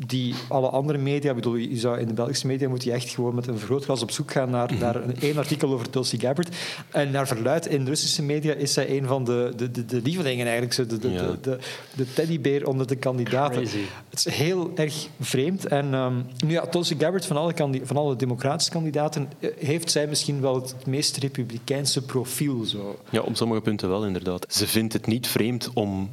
die 0.06 0.34
alle 0.48 0.68
andere 0.68 0.98
media, 0.98 1.30
ik 1.30 1.36
bedoel, 1.36 1.54
je 1.54 1.78
zou 1.78 1.98
in 1.98 2.06
de 2.06 2.14
Belgische 2.14 2.46
media 2.46 2.68
moet 2.68 2.84
je 2.84 2.92
echt 2.92 3.08
gewoon 3.10 3.34
met 3.34 3.46
een 3.46 3.58
vergrootglas 3.58 4.02
op 4.02 4.10
zoek 4.10 4.30
gaan 4.30 4.50
naar, 4.50 4.74
naar 4.78 4.96
een, 4.96 5.20
één 5.20 5.36
artikel 5.38 5.72
over 5.72 5.90
Tulsi 5.90 6.18
Gabbard. 6.18 6.56
En 6.90 7.10
naar 7.10 7.26
verluid 7.26 7.66
in 7.66 7.84
de 7.84 7.90
Russische 7.90 8.22
media 8.22 8.54
is 8.54 8.72
zij 8.72 8.98
een 8.98 9.06
van 9.06 9.24
de, 9.24 9.52
de, 9.56 9.70
de, 9.70 9.84
de 9.84 10.00
lievelingen 10.02 10.44
eigenlijk, 10.44 10.74
zo 10.74 10.86
de, 10.86 10.98
de, 10.98 11.10
Ja. 11.10 11.36
de, 11.40 11.58
de, 11.94 12.12
teddybeer 12.12 12.66
onder 12.66 12.86
de 12.86 12.96
kandidaten. 12.96 13.62
Crazy. 13.62 13.80
Het 14.10 14.26
is 14.26 14.34
heel 14.34 14.72
erg 14.74 15.08
vreemd. 15.20 15.66
En 15.66 15.94
ehm, 15.94 16.14
nu 16.46 16.52
ja, 16.52 16.66
Tulsi 16.66 16.96
Gabbard, 16.98 17.26
van 17.26 17.36
alle, 17.36 17.54
van 17.82 17.96
alle 17.96 18.16
democratische 18.16 18.72
kandidaten, 18.72 19.28
eh, 19.38 19.50
heeft 19.58 19.90
zij 19.90 20.06
misschien 20.06 20.40
wel 20.40 20.54
het 20.54 20.86
meest 20.86 21.16
republikeinse 21.16 22.02
profiel. 22.02 22.64
Zo. 22.64 22.98
Ja, 23.10 23.20
op 23.20 23.36
sommige 23.36 23.60
punten 23.60 23.88
wel, 23.88 24.06
inderdaad. 24.06 24.46
Ze 24.48 24.66
vindt 24.66 24.92
het 24.92 25.06
niet 25.06 25.26
vreemd 25.26 25.70
om, 25.74 26.10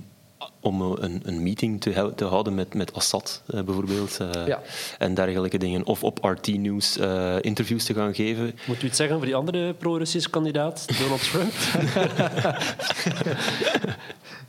om 0.62 0.82
een, 0.82 1.22
een 1.26 1.44
meeting 1.44 1.82
te, 1.82 2.12
te 2.16 2.26
houden 2.26 2.56
met, 2.56 2.74
met 2.74 2.94
Assad, 2.94 3.42
eh, 3.48 3.62
bijvoorbeeld. 3.62 4.18
eh, 4.20 4.48
Ja. 4.48 4.62
En 4.98 5.14
dergelijke 5.14 5.58
dingen. 5.58 5.86
Of 5.86 6.04
op 6.04 6.18
RT 6.24 6.48
News 6.58 6.98
eh, 6.98 7.36
interviews 7.42 7.84
te 7.84 7.94
gaan 7.94 8.16
geven. 8.16 8.56
Moet 8.68 8.84
u 8.84 8.86
iets 8.88 8.98
zeggen 8.98 9.16
over 9.16 9.28
die 9.28 9.36
andere 9.36 9.74
pro-Russische 9.74 10.30
kandidaat, 10.30 10.86
Donald 11.00 11.24
Trump? 11.32 11.52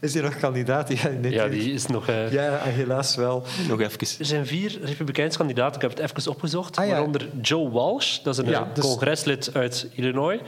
Is 0.00 0.12
hij 0.14 0.22
nog 0.22 0.36
kandidaat? 0.36 1.02
Ja, 1.02 1.08
nee, 1.08 1.32
ja, 1.32 1.48
die 1.48 1.72
is 1.72 1.86
nog... 1.86 2.06
ja, 2.30 2.58
helaas 2.62 3.16
wel. 3.16 3.42
Nog 3.68 3.80
even. 3.80 3.98
Er 4.18 4.24
zijn 4.24 4.46
vier 4.46 4.78
Republikeinse 4.82 5.38
kandidaten, 5.38 5.74
ik 5.74 5.80
heb 5.88 5.98
het 5.98 6.10
even 6.18 6.30
opgezocht. 6.32 6.76
Ah, 6.76 6.84
ja. 6.86 6.90
Waaronder 6.90 7.28
Joe 7.42 7.70
Walsh, 7.70 8.18
dat 8.22 8.38
is 8.38 8.44
een 8.44 8.50
Ja, 8.50 8.68
dus- 8.74 8.84
congreslid 8.84 9.50
uit 9.54 9.86
Illinois. 9.92 10.40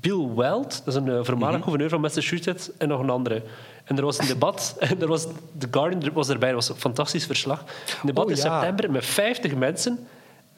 Bill 0.00 0.28
Weld, 0.36 0.82
dat 0.84 0.94
is 0.94 1.00
een 1.00 1.24
voormalig 1.24 1.54
Mhm. 1.54 1.62
gouverneur 1.62 1.88
van 1.88 2.00
Massachusetts. 2.00 2.70
En 2.78 2.88
nog 2.88 3.00
een 3.00 3.10
andere. 3.10 3.42
En 3.90 3.96
er 3.96 4.04
was 4.04 4.18
een 4.18 4.26
debat, 4.26 4.76
en 4.78 5.00
er 5.00 5.08
was, 5.08 5.26
The 5.58 5.68
Guardian 5.70 6.12
was 6.12 6.28
erbij, 6.28 6.48
dat 6.52 6.58
was 6.58 6.68
een 6.68 6.80
fantastisch 6.80 7.26
verslag. 7.26 7.60
Een 7.60 8.06
debat 8.06 8.24
Oh, 8.24 8.30
in 8.30 8.36
ja. 8.36 8.42
september 8.42 8.90
met 8.90 9.04
50 9.04 9.54
mensen. 9.54 9.98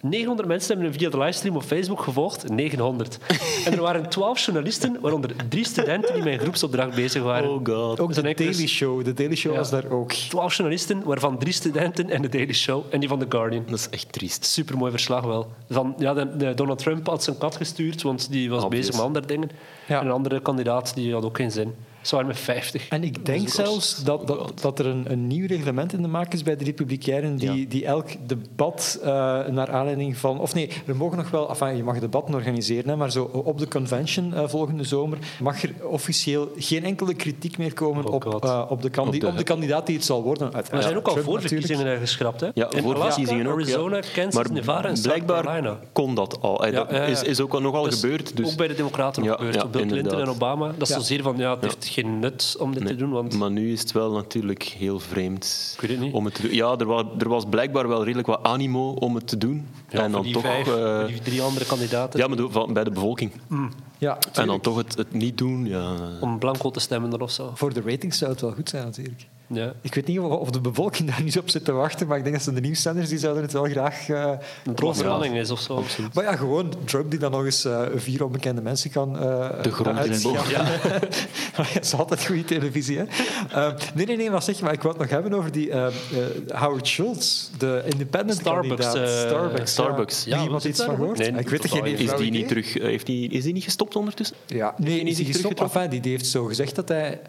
900 0.01 0.49
mensen 0.49 0.69
hebben 0.69 0.87
hem 0.91 0.99
via 0.99 1.11
de 1.11 1.19
livestream 1.19 1.57
op 1.57 1.63
Facebook 1.63 2.01
gevolgd. 2.03 2.49
900. 2.49 3.19
En 3.65 3.73
er 3.73 3.81
waren 3.81 4.09
12 4.09 4.39
journalisten, 4.45 4.97
waaronder 5.01 5.31
drie 5.49 5.65
studenten 5.65 6.15
die 6.15 6.23
met 6.23 6.33
een 6.33 6.39
groepsopdracht 6.39 6.95
bezig 6.95 7.23
waren. 7.23 7.51
Oh 7.51 7.61
god. 7.65 8.01
Ook 8.01 8.15
de 8.15 8.23
Daily 8.35 8.67
Show. 8.67 9.05
De 9.05 9.13
Daily 9.13 9.35
Show 9.37 9.53
Ja. 9.53 9.59
was 9.59 9.71
daar 9.71 9.91
ook. 9.91 10.13
12 10.13 10.55
journalisten, 10.57 11.03
waarvan 11.05 11.39
drie 11.39 11.53
studenten 11.53 12.11
en 12.11 12.23
de 12.23 12.29
Daily 12.29 12.53
Show 12.53 12.85
en 12.91 13.01
die 13.01 13.09
van 13.09 13.19
The 13.19 13.27
Guardian. 13.29 13.65
Dat 13.67 13.79
is 13.79 13.89
echt 13.91 14.13
triest. 14.13 14.45
Supermooi 14.45 14.91
verslag 14.91 15.25
wel. 15.25 15.53
Van, 15.71 15.95
ja, 15.99 16.15
de, 16.15 16.37
de 16.37 16.55
Donald 16.55 16.79
Trump 16.79 17.07
had 17.07 17.23
zijn 17.23 17.39
kat 17.39 17.57
gestuurd, 17.57 18.03
want 18.03 18.31
die 18.31 18.51
was 18.51 18.65
Obvious. 18.65 18.81
bezig 18.81 18.95
met 18.95 19.05
andere 19.05 19.27
dingen. 19.27 19.51
Ja. 19.87 20.01
En 20.01 20.07
een 20.07 20.13
andere 20.13 20.41
kandidaat 20.41 20.95
die 20.95 21.13
had 21.13 21.25
ook 21.25 21.37
geen 21.37 21.51
zin. 21.51 21.75
Ze 22.03 22.15
waren 22.15 22.27
met 22.31 22.39
50. 22.39 22.89
En 22.89 23.05
ik 23.05 23.27
denk 23.27 23.49
zelfs 23.49 24.05
dat, 24.05 24.27
dat, 24.27 24.53
dat 24.61 24.79
er 24.79 24.87
een, 24.87 25.05
een 25.13 25.27
nieuw 25.27 25.47
reglement 25.47 25.93
in 25.93 26.03
de 26.03 26.09
maak 26.09 26.33
is 26.33 26.43
bij 26.43 26.57
de 26.57 26.65
Republikeinen 26.65 27.37
die, 27.37 27.53
Ja. 27.61 27.65
die 27.69 27.85
elk 27.87 28.09
debat 28.27 28.99
eh, 29.03 29.09
naar 29.47 29.71
aanleiding 29.71 30.17
van... 30.17 30.41
Of 30.41 30.55
nee, 30.55 30.69
er 30.87 30.97
mogen 30.97 31.17
nog 31.17 31.31
wel... 31.31 31.49
Enfin, 31.49 31.77
je 31.77 31.83
mag 31.83 31.99
debatten 31.99 32.35
organiseren, 32.35 32.89
hè, 32.89 32.97
maar 32.97 33.11
zo 33.13 33.23
op 33.25 33.59
de 33.59 33.69
convention 33.69 34.35
eh, 34.35 34.49
volgende 34.49 34.85
zomer 34.85 35.19
mag 35.41 35.63
er 35.63 35.73
officieel 35.83 36.49
geen 36.57 36.85
enkele 36.85 37.15
kritiek 37.15 37.59
meer 37.59 37.73
komen 37.73 38.05
Oh 38.07 38.15
op, 38.15 38.25
eh, 38.25 38.31
op, 38.69 38.83
de 38.83 39.01
Op 39.03 39.13
de- 39.21 39.27
op 39.27 39.37
de 39.37 39.45
kandidaat 39.45 39.87
die 39.87 39.97
het 39.97 40.05
zal 40.05 40.23
worden. 40.23 40.51
Maar 40.53 40.65
er 40.71 40.83
zijn 40.83 40.97
ook 40.97 41.07
al 41.07 41.13
Trump 41.13 41.27
voorverkiezingen 41.27 41.77
natuurlijk. 41.85 42.01
geschrapt. 42.01 42.41
Hè? 42.41 42.49
Ja, 42.55 42.71
in 42.71 42.83
voor 42.83 42.95
Alaska, 42.95 43.11
verkiezingen 43.13 43.47
ook. 43.47 43.59
ja. 43.61 43.65
Arizona, 43.65 44.01
Kansas, 44.15 44.35
maar 44.35 44.53
Nevada 44.53 44.89
en 44.89 44.97
South 44.97 45.03
blijkbaar 45.03 45.43
Carolina. 45.45 45.79
kon 45.93 46.15
dat 46.15 46.41
al. 46.41 46.65
Ja, 46.67 46.71
dat 46.71 46.91
ja, 46.91 46.97
ja. 46.97 47.03
Is, 47.03 47.23
is 47.23 47.41
ook, 47.41 47.61
nog 47.61 47.75
al 47.75 47.83
Dat 47.85 47.93
is 47.93 48.01
gebeurd. 48.01 48.37
Dus. 48.37 48.51
Ook 48.51 48.57
bij 48.57 48.69
de 48.69 48.75
Democraten 48.75 49.27
gebeurd. 49.27 49.55
ja, 49.55 49.67
Bill 49.67 49.87
Clinton 49.87 50.21
en 50.21 50.29
Obama. 50.29 50.67
Dat 50.79 50.89
is 50.89 50.95
Ja. 50.95 51.01
zozeer 51.01 51.23
van, 51.23 51.37
ja, 51.37 51.51
het 51.55 51.63
heeft 51.63 51.87
geen 51.93 52.19
nut 52.19 52.57
om 52.59 52.73
dit 52.75 52.83
Nee, 52.83 52.93
te 52.93 52.99
doen. 52.99 53.11
Want 53.11 53.39
Maar 53.39 53.51
nu 53.51 53.73
is 53.73 53.81
het 53.81 53.93
wel 53.93 54.13
natuurlijk 54.13 54.63
heel 54.63 54.99
vreemd 55.01 55.73
Ik 55.75 55.81
weet 55.81 55.91
het 55.91 56.01
niet. 56.01 56.13
om 56.13 56.25
het 56.25 56.35
te 56.35 56.43
doen. 56.43 56.55
Ja, 56.55 56.77
er 56.79 56.87
was, 56.87 57.05
er 57.19 57.29
was 57.29 57.45
blijkbaar 57.51 57.89
wel 57.89 58.05
redelijk 58.05 58.27
wat 58.29 58.43
animo 58.43 58.91
om 58.93 59.15
het 59.15 59.27
te 59.29 59.39
doen. 59.39 59.67
ja, 59.89 60.03
en 60.03 60.13
dan 60.13 60.23
die 60.23 60.33
toch... 60.33 60.43
vijf, 60.43 60.67
eh, 60.77 61.07
die 61.07 61.21
drie 61.21 61.43
andere 61.43 61.65
kandidaten. 61.67 62.21
ja, 62.21 62.27
maar 62.27 62.37
doe- 62.37 62.51
van- 62.51 62.73
bij 62.73 62.85
de 62.85 62.91
bevolking. 62.91 63.33
Ja, 63.99 64.19
En 64.33 64.47
dan 64.47 64.61
toch 64.61 64.77
het, 64.77 64.97
het 64.97 65.13
niet 65.13 65.39
doen, 65.39 65.65
ja. 65.67 65.95
Om 66.21 66.39
blanco 66.39 66.71
te 66.71 66.81
stemmen 66.81 67.11
dan 67.11 67.21
of 67.21 67.31
zo. 67.31 67.51
Voor 67.55 67.73
de 67.75 67.81
ratings 67.81 68.19
zou 68.19 68.31
het 68.31 68.41
wel 68.41 68.53
goed 68.53 68.69
zijn, 68.69 68.85
natuurlijk. 68.85 69.27
Ja. 69.53 69.73
Ik 69.81 69.95
weet 69.95 70.07
niet 70.07 70.19
of, 70.19 70.39
of 70.39 70.51
de 70.51 70.61
bevolking 70.61 71.09
daar 71.09 71.23
niet 71.23 71.39
op 71.39 71.51
zit 71.51 71.65
te 71.65 71.73
wachten, 71.73 72.07
maar 72.07 72.17
ik 72.17 72.23
denk 72.23 72.35
dat 72.35 72.45
ze 72.45 72.53
de 72.53 72.61
nieuwszenders 72.61 73.09
die 73.09 73.19
zouden 73.19 73.43
het 73.43 73.53
wel 73.53 73.65
graag 73.65 74.09
uh, 74.09 74.31
het 74.63 74.97
spanning 74.97 75.37
is 75.37 75.51
of 75.51 75.61
zo. 75.61 75.85
Maar 76.15 76.25
ja, 76.25 76.37
gewoon 76.37 76.75
Trump 76.85 77.11
die 77.11 77.19
dan 77.19 77.31
nog 77.31 77.45
eens 77.45 77.65
uh, 77.65 77.83
vier 77.95 78.25
onbekende 78.25 78.63
mensen 78.63 78.91
kan 78.91 79.17
uh, 79.17 79.63
De 79.63 79.71
grond 79.71 79.89
in 79.89 79.97
uitschaffen. 79.97 80.53
ja. 80.57 80.65
dat 81.57 81.83
is 81.83 81.95
altijd 81.95 82.27
goede 82.27 82.45
televisie, 82.45 82.99
hè? 82.99 83.05
Uh, 83.55 83.75
nee, 83.95 84.07
nee, 84.07 84.17
nee, 84.17 84.31
wat 84.31 84.45
zeg 84.45 84.57
je? 84.57 84.65
Maar 84.65 84.73
ik 84.73 84.83
wil 84.83 84.91
het 84.91 85.01
nog 85.01 85.11
hebben 85.11 85.35
over 85.35 85.53
die 85.53 85.69
uh, 85.69 85.87
Howard 86.49 86.87
Schultz, 86.87 87.49
de 87.59 87.83
independent 87.85 88.39
Starbucks. 88.39 88.85
kandidaat. 88.87 89.09
Starbucks, 89.09 89.71
Starbucks. 89.71 90.25
Ja. 90.25 90.43
iemand 90.43 90.65
iets 90.65 90.83
van 90.83 90.95
gehoord? 90.95 91.19
Nee, 91.19 91.33
ik 91.33 91.49
weet 91.49 91.65
er 91.65 91.71
geen 91.71 91.85
Is 91.85 92.17
die 92.17 92.31
niet 92.31 92.49
terug? 92.49 92.73
Heeft 92.75 93.07
die, 93.07 93.31
is 93.31 93.45
die 93.45 93.53
niet 93.53 93.65
gestopt 93.65 93.97
ondertussen? 93.97 94.37
Ja, 94.47 94.75
nee, 94.77 95.01
is 95.01 95.17
hij 95.17 95.27
gestopt? 95.27 95.61
Enfin, 95.61 95.91
die, 95.91 96.01
die 96.01 96.11
heeft 96.11 96.27
zo 96.27 96.45
gezegd 96.45 96.75
dat 96.75 96.89
hij 96.89 97.21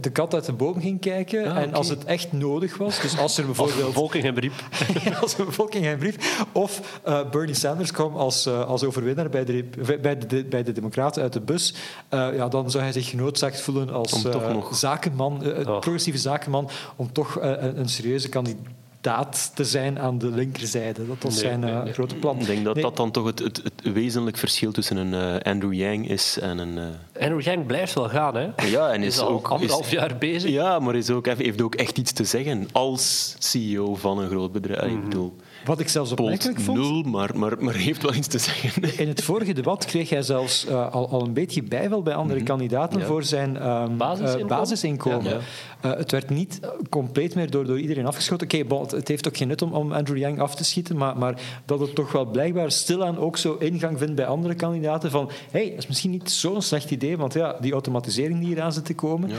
de 0.00 0.10
kat 0.12 0.34
uit 0.34 0.44
de 0.44 0.52
boom 0.52 0.80
ging 0.80 1.00
kijken. 1.00 1.44
Ah, 1.44 1.56
en 1.56 1.62
okay. 1.62 1.72
als 1.72 1.88
het 1.88 2.04
echt 2.04 2.32
nodig 2.32 2.76
was, 2.76 3.00
dus 3.00 3.18
als 3.18 3.38
er 3.38 3.44
bijvoorbeeld... 3.44 3.76
Als 3.76 3.86
de 3.86 3.92
bevolking 3.92 4.38
riep. 4.38 4.52
als 5.22 5.36
de 5.36 5.44
bevolking 5.44 5.84
hem 5.84 6.00
riep. 6.00 6.22
Of 6.52 7.00
uh, 7.08 7.30
Bernie 7.30 7.54
Sanders 7.54 7.90
kwam 7.90 8.16
als, 8.16 8.46
uh, 8.46 8.66
als 8.66 8.84
overwinnaar 8.84 9.28
bij 9.28 9.44
de, 9.44 9.64
bij, 10.00 10.18
de, 10.18 10.44
bij 10.44 10.62
de 10.62 10.72
Democraten 10.72 11.22
uit 11.22 11.32
de 11.32 11.40
bus. 11.40 11.74
Uh, 12.10 12.34
ja, 12.34 12.48
dan 12.48 12.70
zou 12.70 12.82
hij 12.82 12.92
zich 12.92 13.08
genoodzaakt 13.08 13.60
voelen 13.60 13.90
als 13.90 14.22
nog... 14.22 14.76
zakenman, 14.76 15.46
oh. 15.46 15.62
progressieve 15.62 16.18
zakenman, 16.18 16.70
om 16.96 17.12
toch 17.12 17.40
een, 17.40 17.78
een 17.78 17.88
serieuze 17.88 18.28
kandidaat 18.28 18.78
daad 19.00 19.50
te 19.54 19.64
zijn 19.64 19.98
aan 19.98 20.18
de 20.18 20.26
linkerzijde. 20.30 21.06
Dat 21.06 21.16
was 21.22 21.32
Nee, 21.32 21.42
zijn 21.42 21.60
nee, 21.60 21.72
nee. 21.74 21.92
grote 21.92 22.14
plan. 22.14 22.38
Ik 22.38 22.46
denk 22.46 22.64
dat 22.64 22.74
Nee, 22.74 22.82
dat 22.84 22.96
dan 22.96 23.10
toch 23.10 23.26
het, 23.26 23.38
het, 23.38 23.56
het 23.64 23.92
wezenlijk 23.92 24.36
verschil 24.36 24.72
tussen 24.72 24.96
een 24.96 25.14
eh, 25.40 25.52
Andrew 25.52 25.72
Yang 25.72 26.08
is 26.08 26.38
en 26.40 26.58
een... 26.58 26.78
eh, 26.78 27.22
Andrew 27.22 27.40
Yang 27.42 27.66
blijft 27.66 27.94
wel 27.94 28.08
gaan, 28.08 28.34
hè? 28.36 28.48
ja, 28.66 28.92
en 28.92 29.02
Is 29.02 29.14
is 29.14 29.20
al 29.20 29.28
ook... 29.28 29.48
anderhalf 29.48 29.86
is- 29.86 29.92
jaar 29.92 30.16
bezig. 30.18 30.50
Ja, 30.50 30.78
maar 30.78 30.94
is 30.94 31.10
ook, 31.10 31.26
heeft 31.26 31.62
ook 31.62 31.74
echt 31.74 31.98
iets 31.98 32.12
te 32.12 32.24
zeggen 32.24 32.68
als 32.72 33.34
CEO 33.38 33.94
van 33.94 34.18
een 34.18 34.28
groot 34.28 34.52
bedrijf. 34.52 34.90
Mhm. 34.92 34.98
Ik 34.98 35.04
bedoel, 35.08 35.36
Wat 35.64 35.80
ik 35.80 35.88
zelfs 35.88 36.10
opmerkelijk 36.12 36.60
vond... 36.60 36.78
nul, 36.78 37.02
maar, 37.02 37.38
maar, 37.38 37.56
maar 37.58 37.74
heeft 37.74 38.02
wel 38.02 38.14
iets 38.14 38.28
te 38.28 38.38
zeggen. 38.38 38.82
In 39.02 39.08
het 39.08 39.22
vorige 39.22 39.52
debat 39.52 39.84
kreeg 39.84 40.10
hij 40.10 40.22
zelfs 40.22 40.66
eh, 40.66 40.92
al, 40.92 41.08
al 41.08 41.22
een 41.22 41.32
beetje 41.32 41.62
bijval 41.62 42.02
bij 42.02 42.14
andere 42.14 42.42
kandidaten 42.42 43.00
Ja. 43.00 43.06
voor 43.06 43.22
zijn 43.22 43.56
ehm, 43.56 43.96
Basisinkomen? 43.96 44.40
eh, 44.40 44.46
basisinkomen. 44.58 45.40
Ja. 45.82 45.96
Het 45.96 46.10
werd 46.10 46.30
niet 46.30 46.60
compleet 46.88 47.34
meer 47.34 47.50
door, 47.50 47.64
door 47.66 47.80
iedereen 47.80 48.06
afgeschoten. 48.06 48.46
Oké, 48.46 48.64
bon, 48.64 48.82
het, 48.82 48.90
het 48.90 49.08
heeft 49.08 49.28
ook 49.28 49.36
geen 49.36 49.48
nut 49.48 49.62
om, 49.62 49.72
om 49.72 49.92
Andrew 49.92 50.16
Yang 50.18 50.40
af 50.40 50.54
te 50.54 50.64
schieten, 50.64 50.96
maar, 50.96 51.18
maar 51.18 51.40
dat 51.64 51.80
het 51.80 51.94
toch 51.94 52.12
wel 52.12 52.24
blijkbaar 52.24 52.70
stilaan 52.70 53.18
ook 53.18 53.36
zo 53.36 53.56
ingang 53.58 53.98
vindt 53.98 54.14
bij 54.14 54.26
andere 54.26 54.54
kandidaten 54.54 55.10
van 55.10 55.30
hey, 55.50 55.68
dat 55.68 55.78
is 55.78 55.86
misschien 55.86 56.10
niet 56.10 56.30
zo'n 56.30 56.62
slecht 56.62 56.90
idee, 56.90 57.16
want 57.16 57.34
ja, 57.34 57.56
die 57.60 57.72
automatisering 57.72 58.38
die 58.38 58.48
hier 58.48 58.62
aan 58.62 58.72
zit 58.72 58.84
te 58.84 58.94
komen, 58.94 59.30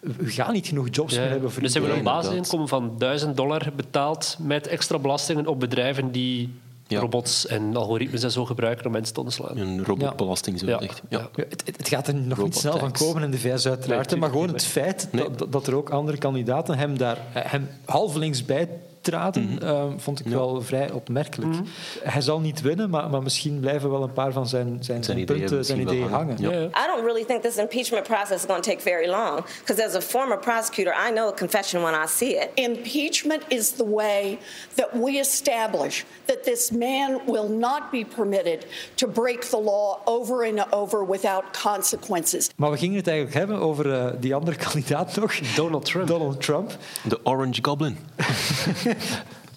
we 0.00 0.26
gaan 0.30 0.52
niet 0.52 0.66
genoeg 0.66 0.86
jobs 0.90 1.14
Ja. 1.14 1.20
meer 1.20 1.30
hebben 1.30 1.52
voor 1.52 1.62
Dus 1.62 1.72
ze 1.72 1.78
hebben 1.78 1.96
een 1.98 2.02
iedereen, 2.04 2.22
basisinkomen 2.22 2.68
van 2.68 2.94
1000 2.98 3.36
dollar 3.36 3.72
betaald 3.76 4.36
met 4.40 4.66
extra 4.66 4.98
belastingen 4.98 5.46
op 5.46 5.60
bedrijven 5.60 6.12
die 6.12 6.52
Ja. 6.88 7.00
robots 7.00 7.46
en 7.46 7.76
algoritmes 7.76 8.22
en 8.22 8.30
zo 8.30 8.44
gebruiken 8.44 8.86
om 8.86 8.92
mensen 8.92 9.14
te 9.14 9.20
ontslaan. 9.20 9.56
Een 9.58 9.84
robotbelasting, 9.84 10.58
zo 10.58 10.66
Ja. 10.66 10.80
echt. 10.80 11.02
Ja. 11.08 11.18
Ja, 11.18 11.44
het, 11.48 11.62
het- 11.66 11.76
het 11.76 11.88
gaat 11.88 12.08
er 12.08 12.14
nog 12.14 12.42
niet 12.42 12.56
snel 12.56 12.78
van 12.78 12.92
komen 12.92 13.22
in 13.22 13.30
de 13.30 13.38
VS 13.38 13.66
uiteraard, 13.66 14.10
Nee, 14.10 14.20
maar 14.20 14.30
gewoon 14.30 14.48
het 14.48 14.64
feit 14.64 15.08
Nee. 15.12 15.30
dat, 15.36 15.52
dat 15.52 15.66
er 15.66 15.74
ook 15.74 15.90
andere 15.90 16.18
kandidaten 16.18 16.78
hem 16.78 16.98
daar 16.98 17.18
hem 17.32 17.68
halvelings 17.84 18.44
bij 18.44 18.68
traden, 19.10 19.58
eh, 19.62 19.84
vond 19.96 20.20
ik 20.20 20.26
wel 20.26 20.62
vrij 20.62 20.90
opmerkelijk. 20.90 21.54
Hij 22.02 22.20
zal 22.20 22.40
niet 22.40 22.60
winnen, 22.60 22.90
maar, 22.90 23.10
maar 23.10 23.22
misschien 23.22 23.60
blijven 23.60 23.90
wel 23.90 24.02
een 24.02 24.12
paar 24.12 24.32
van 24.32 24.46
zijn, 24.46 24.78
zijn, 24.80 25.04
zijn, 25.04 25.24
punten, 25.24 25.64
zijn 25.64 25.80
ideeën 25.80 26.08
hangen. 26.08 26.36
hangen. 26.42 26.60
Ja. 26.60 26.84
I 26.84 26.86
don't 26.86 27.04
really 27.04 27.24
think 27.24 27.42
this 27.42 27.56
impeachment 27.56 28.06
process 28.06 28.30
is 28.30 28.44
going 28.46 28.62
to 28.62 28.70
take 28.70 28.82
very 28.82 29.08
long 29.08 29.44
because, 29.58 29.84
as 29.84 29.94
a 29.94 30.00
former 30.00 30.38
prosecutor, 30.38 30.94
I 31.08 31.10
know 31.10 31.28
a 31.28 31.34
confession 31.34 31.82
when 31.82 31.94
I 31.94 32.06
see 32.06 32.34
it. 32.34 32.48
Impeachment 32.54 33.42
is 33.48 33.70
the 33.70 33.90
way 33.90 34.38
that 34.74 34.88
we 34.92 35.18
establish 35.18 36.04
that 36.24 36.44
this 36.44 36.70
man 36.70 37.20
will 37.26 37.48
not 37.48 37.90
be 37.90 38.04
permitted 38.14 38.66
to 38.94 39.08
break 39.08 39.40
the 39.40 39.60
law 39.60 39.98
over 40.04 40.44
and 40.44 40.72
over 40.72 41.06
without 41.06 41.44
consequences. 41.62 42.50
Maar 42.56 42.70
we 42.70 42.76
gingen 42.76 42.96
het 42.96 43.06
eigenlijk 43.06 43.36
hebben 43.36 43.58
over 43.58 43.92
eh, 43.92 44.06
die 44.20 44.34
andere 44.34 44.56
kandidaat 44.70 45.16
nog. 45.16 45.34
Donald 45.54 45.84
Trump. 45.84 46.06
Donald 46.06 46.40
Trump. 46.40 46.76
De 47.02 47.20
Orange 47.22 47.58
Goblin. 47.62 47.98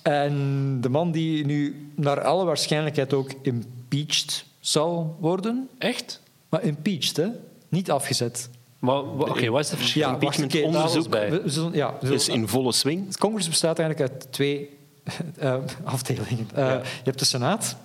En 0.01 0.77
de 0.81 0.89
man 0.89 1.11
die 1.11 1.45
nu 1.45 1.89
naar 1.95 2.21
alle 2.23 2.45
waarschijnlijkheid 2.45 3.13
ook 3.13 3.31
impeached 3.41 4.45
zal 4.59 5.17
worden. 5.19 5.69
Echt? 5.77 6.21
Maar 6.49 6.63
impeached, 6.63 7.17
hè? 7.17 7.27
Niet 7.69 7.91
afgezet. 7.91 8.49
Maar 8.79 9.17
wa- 9.17 9.25
oké, 9.29 9.49
wat 9.49 9.63
is 9.63 9.69
het 9.69 9.79
verschil? 9.79 10.01
Ja, 10.01 10.09
impeachment 10.13 10.53
wacht, 10.53 10.65
onderzoek 10.65 11.11
daar- 11.11 11.29
we- 11.29 11.41
we 11.41 11.49
zullen- 11.49 11.73
ja, 11.73 11.91
we 11.91 11.97
zullen- 11.99 12.15
Is 12.15 12.27
in 12.27 12.47
volle 12.47 12.71
swing. 12.71 13.05
Het 13.05 13.17
congres 13.17 13.47
bestaat 13.49 13.79
eigenlijk 13.79 14.11
uit 14.11 14.31
twee 14.31 14.77
eh, 15.37 15.55
afdelingen. 15.83 16.47
Eh, 16.53 16.65
Je 16.83 17.03
hebt 17.03 17.19
de 17.19 17.25
Senaat 17.25 17.75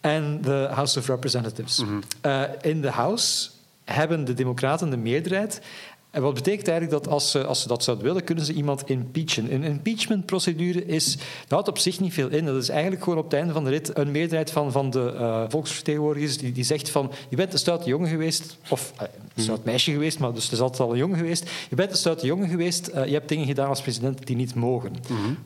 en 0.00 0.40
de 0.42 0.68
House 0.70 0.98
of 0.98 1.06
Representatives. 1.06 1.82
Eh, 2.20 2.42
in 2.60 2.80
de 2.80 2.90
House 2.90 3.48
hebben 3.84 4.24
de 4.24 4.34
Democraten 4.34 4.90
de 4.90 4.96
meerderheid. 4.96 5.60
En 6.16 6.22
wat 6.22 6.34
betekent 6.34 6.68
eigenlijk 6.68 7.02
dat 7.02 7.12
als 7.12 7.30
ze, 7.30 7.44
als 7.44 7.62
ze 7.62 7.68
dat 7.68 7.84
zouden 7.84 8.06
willen, 8.06 8.24
kunnen 8.24 8.44
ze 8.44 8.52
iemand 8.52 8.88
impeachen. 8.88 9.54
Een 9.54 9.62
impeachmentprocedure 9.62 10.86
is, 10.86 11.16
dat 11.16 11.48
houdt 11.48 11.68
op 11.68 11.78
zich 11.78 12.00
niet 12.00 12.12
veel 12.12 12.28
in. 12.28 12.44
Dat 12.44 12.62
is 12.62 12.68
eigenlijk 12.68 13.02
gewoon 13.02 13.18
op 13.18 13.24
het 13.24 13.32
einde 13.32 13.52
van 13.52 13.64
de 13.64 13.70
rit 13.70 13.98
een 13.98 14.10
meerderheid 14.10 14.50
van, 14.50 14.72
van 14.72 14.90
de 14.90 15.12
eh, 15.18 15.42
volksvertegenwoordigers 15.48 16.38
die, 16.38 16.52
die 16.52 16.64
zegt 16.64 16.90
van 16.90 17.10
je 17.28 17.36
bent 17.36 17.52
een 17.52 17.58
stoute 17.58 17.88
jongen 17.88 18.08
geweest, 18.08 18.56
of 18.68 18.92
eh, 18.96 19.06
een 19.34 19.42
stout 19.42 19.64
meisje 19.64 19.90
geweest, 19.92 20.18
maar 20.18 20.32
dus 20.32 20.42
het 20.44 20.52
is 20.52 20.60
altijd 20.60 20.80
al 20.80 20.92
een 20.92 20.98
jongen 20.98 21.16
geweest. 21.18 21.50
Je 21.70 21.76
bent 21.76 21.90
een 21.90 21.96
stoute 21.96 22.26
jongen 22.26 22.48
geweest, 22.48 22.86
eh, 22.86 23.06
je 23.06 23.12
hebt 23.12 23.28
dingen 23.28 23.46
gedaan 23.46 23.68
als 23.68 23.80
president 23.82 24.26
die 24.26 24.36
niet 24.36 24.54
mogen. 24.54 24.92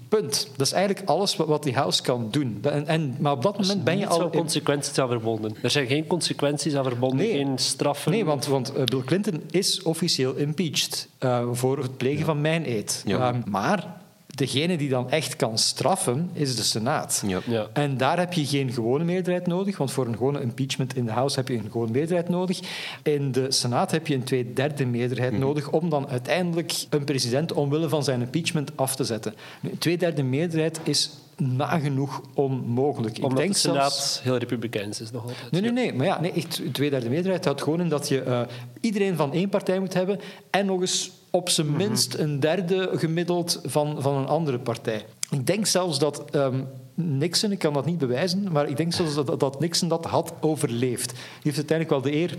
Punt. 0.08 0.48
Dat 0.56 0.66
is 0.66 0.72
eigenlijk 0.72 1.08
alles 1.08 1.36
wat, 1.36 1.46
wat 1.46 1.62
die 1.62 1.74
House 1.74 2.02
kan 2.02 2.28
doen. 2.30 2.58
En, 2.62 2.86
en, 2.86 3.16
maar 3.18 3.32
op 3.32 3.42
dat 3.42 3.58
moment 3.60 3.84
ben 3.84 3.98
je 3.98 4.06
al... 4.06 4.16
zo 4.18 4.24
in- 4.24 4.30
consequenties 4.38 4.98
aan 4.98 5.08
verbonden. 5.08 5.56
Er 5.62 5.70
zijn 5.70 5.86
geen 5.86 6.06
consequenties 6.06 6.74
aan 6.74 6.84
verbonden, 6.84 7.18
Nee. 7.18 7.36
geen 7.36 7.58
straffen. 7.58 8.12
Nee, 8.12 8.24
want, 8.24 8.46
want 8.46 8.72
Bill 8.84 9.02
Clinton 9.04 9.42
is 9.50 9.82
officieel 9.82 10.36
impeached 10.60 11.08
eh, 11.18 11.48
voor 11.52 11.78
het 11.78 11.96
plegen 11.96 12.24
van 12.24 12.40
mijn 12.40 12.68
eet. 12.70 13.02
Ja. 13.06 13.18
Ehm, 13.32 13.40
maar 13.50 13.98
degene 14.26 14.76
die 14.76 14.88
dan 14.88 15.10
echt 15.10 15.36
kan 15.36 15.58
straffen, 15.58 16.30
is 16.32 16.56
de 16.56 16.62
Senaat. 16.62 17.22
Ja. 17.26 17.40
Ja. 17.46 17.66
En 17.72 17.96
daar 17.96 18.18
heb 18.18 18.32
je 18.32 18.46
geen 18.46 18.72
gewone 18.72 19.04
meerderheid 19.04 19.46
nodig, 19.46 19.76
want 19.78 19.92
voor 19.92 20.06
een 20.06 20.16
gewone 20.16 20.40
impeachment 20.40 20.96
in 20.96 21.04
de 21.04 21.10
House 21.12 21.36
heb 21.38 21.48
je 21.48 21.54
een 21.54 21.70
gewone 21.70 21.90
meerderheid 21.90 22.28
nodig. 22.28 22.60
In 23.02 23.32
de 23.32 23.52
Senaat 23.52 23.90
heb 23.90 24.06
je 24.06 24.14
een 24.14 24.24
tweederde 24.24 24.86
meerderheid 24.86 25.32
Mhm. 25.32 25.40
nodig 25.40 25.70
om 25.70 25.90
dan 25.90 26.08
uiteindelijk 26.08 26.72
een 26.90 27.04
president 27.04 27.52
omwille 27.52 27.88
van 27.88 28.04
zijn 28.04 28.20
impeachment 28.20 28.70
af 28.76 28.96
te 28.96 29.04
zetten. 29.04 29.34
Een 29.62 29.78
tweederde 29.78 30.22
meerderheid 30.22 30.80
is 30.82 31.10
nagenoeg 31.40 32.20
onmogelijk. 32.34 33.16
Ik 33.16 33.24
Omdat 33.24 33.38
denk 33.38 33.52
de 33.52 33.58
Senaat 33.58 33.92
zelfs... 33.92 34.22
heel 34.22 34.36
republikeins 34.36 35.00
is 35.00 35.10
nog 35.10 35.22
altijd. 35.22 35.50
Nee, 35.50 35.60
nee, 35.60 35.72
nee. 35.72 35.94
Maar 35.94 36.06
ja, 36.06 36.20
nee, 36.20 36.32
echt, 36.32 36.60
tweederde 36.72 37.08
meerderheid 37.08 37.44
houdt 37.44 37.62
gewoon 37.62 37.80
in 37.80 37.88
dat 37.88 38.08
je 38.08 38.22
eh, 38.22 38.40
iedereen 38.80 39.16
van 39.16 39.32
één 39.32 39.48
partij 39.48 39.78
moet 39.78 39.94
hebben 39.94 40.20
en 40.50 40.66
nog 40.66 40.80
eens 40.80 41.10
op 41.30 41.44
Mhm. 41.44 41.54
zijn 41.54 41.76
minst 41.76 42.14
een 42.14 42.40
derde 42.40 42.90
gemiddeld 42.94 43.60
van, 43.64 44.02
van 44.02 44.16
een 44.16 44.26
andere 44.26 44.58
partij. 44.58 45.04
Ik 45.30 45.46
denk 45.46 45.66
zelfs 45.66 45.98
dat 45.98 46.30
ehm, 46.30 46.60
Nixon, 46.94 47.52
ik 47.52 47.58
kan 47.58 47.72
dat 47.72 47.84
niet 47.84 47.98
bewijzen, 47.98 48.52
maar 48.52 48.68
ik 48.68 48.76
denk 48.76 48.92
zelfs 48.92 49.14
dat, 49.14 49.40
dat 49.40 49.60
Nixon 49.60 49.88
dat 49.88 50.04
had 50.04 50.32
overleefd. 50.40 51.08
Die 51.10 51.20
heeft 51.42 51.56
uiteindelijk 51.56 51.90
wel 52.02 52.12
de 52.12 52.18
eer 52.18 52.36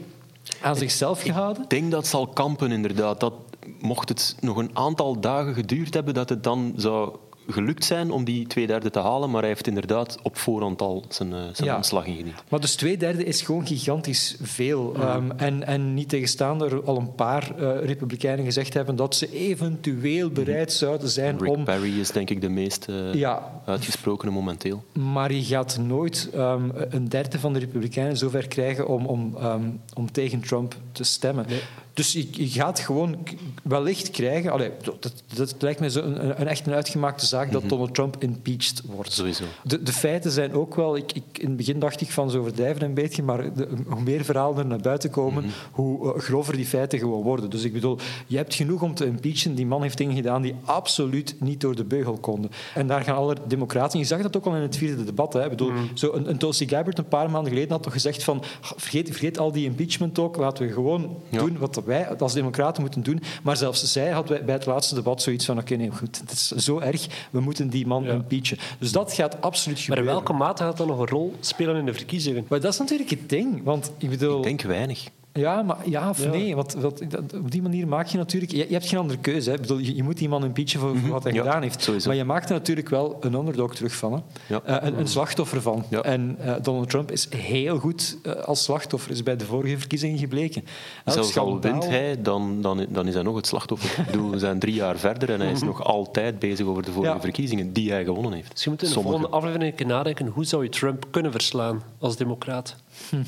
aan 0.61 0.75
zichzelf 0.75 1.21
gehouden. 1.21 1.63
Ik 1.63 1.69
denk 1.69 1.91
dat 1.91 2.07
zal 2.07 2.27
kampen, 2.27 2.71
inderdaad. 2.71 3.19
Dat 3.19 3.33
mocht 3.79 4.09
het 4.09 4.35
nog 4.39 4.57
een 4.57 4.69
aantal 4.73 5.19
dagen 5.19 5.53
geduurd 5.53 5.93
hebben, 5.93 6.13
dat 6.13 6.29
het 6.29 6.43
dan 6.43 6.73
zou 6.75 7.15
gelukt 7.51 7.85
zijn 7.85 8.11
om 8.11 8.23
die 8.23 8.47
twee 8.47 8.67
derde 8.67 8.89
te 8.89 8.99
halen. 8.99 9.29
Maar 9.29 9.39
hij 9.39 9.49
heeft 9.49 9.67
inderdaad 9.67 10.17
op 10.23 10.37
voorhand 10.37 10.81
al 10.81 11.05
zijn, 11.09 11.33
eh, 11.33 11.39
zijn 11.53 11.69
Ja. 11.69 11.75
ontslag 11.75 12.05
ingediend. 12.05 12.43
Maar 12.49 12.59
dus 12.59 12.75
twee 12.75 12.97
derde 12.97 13.23
is 13.23 13.41
gewoon 13.41 13.67
gigantisch 13.67 14.37
veel. 14.41 14.91
Mhm. 14.95 15.01
Ehm, 15.01 15.31
en, 15.37 15.67
en 15.67 15.93
niet 15.93 16.09
tegenstaan 16.09 16.63
er 16.63 16.83
al 16.83 16.97
een 16.97 17.15
paar 17.15 17.51
eh, 17.57 17.85
republikeinen 17.85 18.45
gezegd 18.45 18.73
hebben 18.73 18.95
dat 18.95 19.15
ze 19.15 19.31
eventueel 19.31 20.29
bereid 20.29 20.73
zouden 20.73 21.09
zijn 21.09 21.37
Rick 21.39 21.49
om 21.55 21.63
Perry 21.63 21.99
is 21.99 22.11
denk 22.11 22.29
ik 22.29 22.41
de 22.41 22.49
meest 22.49 22.87
Ja. 23.13 23.61
uitgesprokene 23.65 24.31
momenteel. 24.31 24.83
Maar 24.93 25.33
je 25.33 25.43
gaat 25.43 25.77
nooit 25.77 26.29
ehm, 26.33 26.69
een 26.89 27.09
derde 27.09 27.39
van 27.39 27.53
de 27.53 27.59
Republikeinen 27.59 28.17
zover 28.17 28.47
krijgen 28.47 28.87
om, 28.87 29.05
om, 29.05 29.35
ehm, 29.39 29.61
om 29.93 30.11
tegen 30.11 30.39
Trump 30.39 30.75
te 30.91 31.03
stemmen. 31.03 31.45
Dus 31.93 32.12
je, 32.12 32.27
je 32.32 32.47
gaat 32.47 32.80
gewoon 32.80 33.17
wellicht 33.63 34.10
krijgen... 34.10 34.51
Allee, 34.51 34.71
dat, 34.99 35.13
dat 35.36 35.56
lijkt 35.60 35.80
mij 35.80 35.89
zo 35.89 36.01
een, 36.01 36.41
een, 36.41 36.47
echt 36.47 36.67
een 36.67 36.73
uitgemaakte 36.73 37.25
zaak 37.25 37.51
dat 37.51 37.69
Donald 37.69 37.93
Trump 37.93 38.15
impeached 38.19 38.82
wordt. 38.86 39.12
Sowieso. 39.12 39.43
De, 39.63 39.84
de 39.84 39.91
feiten 39.93 40.32
zijn 40.32 40.54
ook 40.54 40.75
wel... 40.75 40.95
Ik, 40.97 41.12
ik, 41.12 41.23
in 41.38 41.47
het 41.47 41.58
begin 41.58 41.80
dacht 41.80 42.01
ik 42.01 42.12
van 42.12 42.30
zo 42.32 42.39
overdrijven 42.39 42.84
een 42.84 42.93
beetje, 42.93 43.23
maar 43.23 43.54
de- 43.54 43.67
hoe 43.88 44.01
meer 44.01 44.23
verhalen 44.25 44.58
er 44.58 44.65
naar 44.65 44.80
buiten 44.80 45.10
komen, 45.10 45.45
hoe 45.71 46.13
eh, 46.13 46.19
grover 46.21 46.56
die 46.56 46.65
feiten 46.65 46.99
gewoon 46.99 47.23
worden. 47.23 47.49
Dus 47.49 47.63
ik 47.63 47.73
bedoel, 47.73 47.97
je 48.27 48.38
hebt 48.38 48.54
genoeg 48.56 48.82
om 48.82 48.93
te 48.95 49.06
impeachen. 49.06 49.56
Die 49.56 49.65
man 49.65 49.82
heeft 49.82 49.97
dingen 49.97 50.15
gedaan 50.15 50.41
die 50.41 50.56
absoluut 50.63 51.36
niet 51.39 51.62
door 51.62 51.75
de 51.75 51.84
beugel 51.84 52.17
konden. 52.17 52.51
En 52.73 52.88
daar 52.88 53.01
gaan 53.04 53.15
alle 53.15 53.36
democraten... 53.47 53.99
Je 53.99 54.06
zag 54.06 54.21
dat 54.21 54.38
ook 54.38 54.45
al 54.45 54.56
in 54.56 54.62
het 54.62 54.77
vierde 54.77 55.04
debat. 55.04 55.34
Hè. 55.34 55.43
Ik 55.43 55.49
bedoel, 55.49 55.71
zo 55.93 56.13
een, 56.13 56.30
een 56.30 56.38
Tulsi 56.38 56.67
Gabbard 56.67 56.97
een 56.97 57.08
paar 57.08 57.30
maanden 57.30 57.51
geleden 57.51 57.71
had 57.71 57.84
toch 57.84 57.93
gezegd 57.93 58.23
van 58.23 58.43
vergeet, 58.62 59.10
vergeet 59.10 59.38
al 59.38 59.51
die 59.51 59.65
impeachment 59.65 60.19
ook, 60.19 60.36
laten 60.38 60.67
we 60.67 60.73
gewoon 60.73 61.15
Ja. 61.30 61.39
doen 61.39 61.58
wat 61.58 61.81
wij 61.86 62.17
als 62.17 62.34
democraten 62.34 62.82
moeten 62.82 63.04
doen. 63.04 63.22
Maar 63.44 63.58
zelfs 63.58 63.91
zij 63.91 64.10
had 64.10 64.26
bij 64.28 64.44
bij 64.46 64.56
het 64.56 64.65
laatste 64.65 64.96
debat 64.96 65.22
zoiets 65.22 65.46
van 65.46 65.58
oké, 65.58 65.76
nee, 65.76 65.89
goed, 65.91 66.20
het 66.20 66.32
is 66.32 66.48
zo 66.48 66.80
erg, 66.80 67.08
we 67.32 67.39
moeten 67.39 67.70
die 67.70 67.88
man 67.88 68.04
Ja. 68.04 68.12
impeachen. 68.12 68.58
Dus 68.80 68.91
dat 68.91 69.13
gaat 69.13 69.41
absoluut 69.41 69.78
Maar 69.78 69.88
in 69.88 70.04
gebeuren. 70.04 70.13
welke 70.13 70.34
mate 70.34 70.63
gaat 70.63 70.78
dat 70.78 70.88
nog 70.88 71.00
een 71.00 71.08
rol 71.08 71.36
spelen 71.39 71.76
in 71.76 71.86
de 71.86 71.94
verkiezingen? 71.94 72.46
Maar 72.50 72.60
dat 72.60 72.74
is 72.74 72.80
natuurlijk 72.80 73.10
het 73.10 73.30
ding, 73.30 73.63
want 73.63 73.91
ik 73.98 74.10
bedoel... 74.10 74.38
Ik 74.38 74.44
denk 74.44 74.62
weinig. 74.62 75.04
Ja, 75.34 75.62
maar 75.62 75.78
ja 75.89 76.10
of 76.10 76.24
Ja. 76.24 76.30
nee? 76.30 76.56
Want, 76.56 76.74
want 76.74 77.12
dat- 77.12 77.34
op 77.34 77.52
die 77.52 77.62
manier 77.62 77.88
maak 77.88 78.08
je 78.08 78.17
natuurlijk... 78.17 78.52
Je, 78.52 78.58
je 78.67 78.74
hebt 78.74 78.88
geen 78.88 79.00
andere 79.00 79.20
keuze. 79.20 79.50
Hè. 79.50 79.56
Ik 79.56 79.62
bedoel, 79.62 79.78
je, 79.78 79.96
je 79.96 80.04
moet 80.04 80.17
die 80.17 80.30
man 80.30 80.44
impeachen 80.44 80.80
voor, 80.80 80.98
voor 80.98 81.10
wat 81.10 81.24
hij 81.24 81.34
Ja, 81.34 81.41
gedaan 81.44 81.62
heeft. 81.62 81.82
sowieso. 81.82 82.08
Maar 82.08 82.17
je 82.17 82.24
maakt 82.24 82.50
er 82.50 82.56
natuurlijk 82.56 82.89
wel 82.89 83.17
een 83.20 83.34
underdog 83.34 83.76
terug 83.76 83.96
van. 83.96 84.13
Hè. 84.13 84.20
Ja. 84.48 84.62
Eh, 84.63 84.88
een, 84.88 85.00
een 85.00 85.08
slachtoffer 85.08 85.62
van. 85.62 85.84
Ja. 85.89 86.02
En 86.02 86.36
eh, 86.39 86.54
Donald 86.62 86.89
Trump 86.89 87.12
is 87.12 87.28
heel 87.36 87.78
goed 87.80 88.17
eh, 88.24 88.34
als 88.34 88.63
slachtoffer. 88.63 89.12
is 89.12 89.24
bij 89.24 89.36
de 89.36 89.46
vorige 89.46 89.78
verkiezingen 89.78 90.17
gebleken. 90.17 90.63
Elk 91.06 91.15
Zelfs 91.15 91.38
al 91.38 91.60
wint 91.60 91.86
hij, 91.88 92.22
dan, 92.22 92.62
dan, 92.62 92.86
dan 92.89 93.08
is 93.08 93.13
hij 93.13 93.24
nog 93.24 93.36
het 93.36 93.48
slachtoffer. 93.48 94.00
Ik 94.06 94.12
bedoel, 94.12 94.30
we 94.30 94.39
zijn 94.39 94.60
drie 94.60 94.74
jaar 94.74 94.98
verder 94.98 95.30
en 95.30 95.39
hij 95.41 95.52
is 95.52 95.62
nog 95.62 95.84
altijd 95.84 96.39
bezig 96.39 96.65
over 96.65 96.84
de 96.84 96.91
vorige 96.91 97.13
Ja. 97.13 97.22
verkiezingen 97.22 97.74
die 97.74 97.91
hij 97.91 98.04
gewonnen 98.04 98.34
heeft. 98.34 98.52
Dus 98.52 98.63
je 98.63 98.70
moet 98.70 98.82
in 98.82 98.88
de 98.88 98.94
Sommige. 98.94 99.15
volgende 99.17 99.38
aflevering 99.38 99.80
een 99.80 99.88
nadenken 99.88 100.28
hoe 100.28 100.46
zou 100.46 100.63
je 100.63 100.70
Trump 100.70 101.06
kunnen 101.12 101.32
verslaan 101.32 101.82
als 102.00 102.15
democraat? 102.17 102.76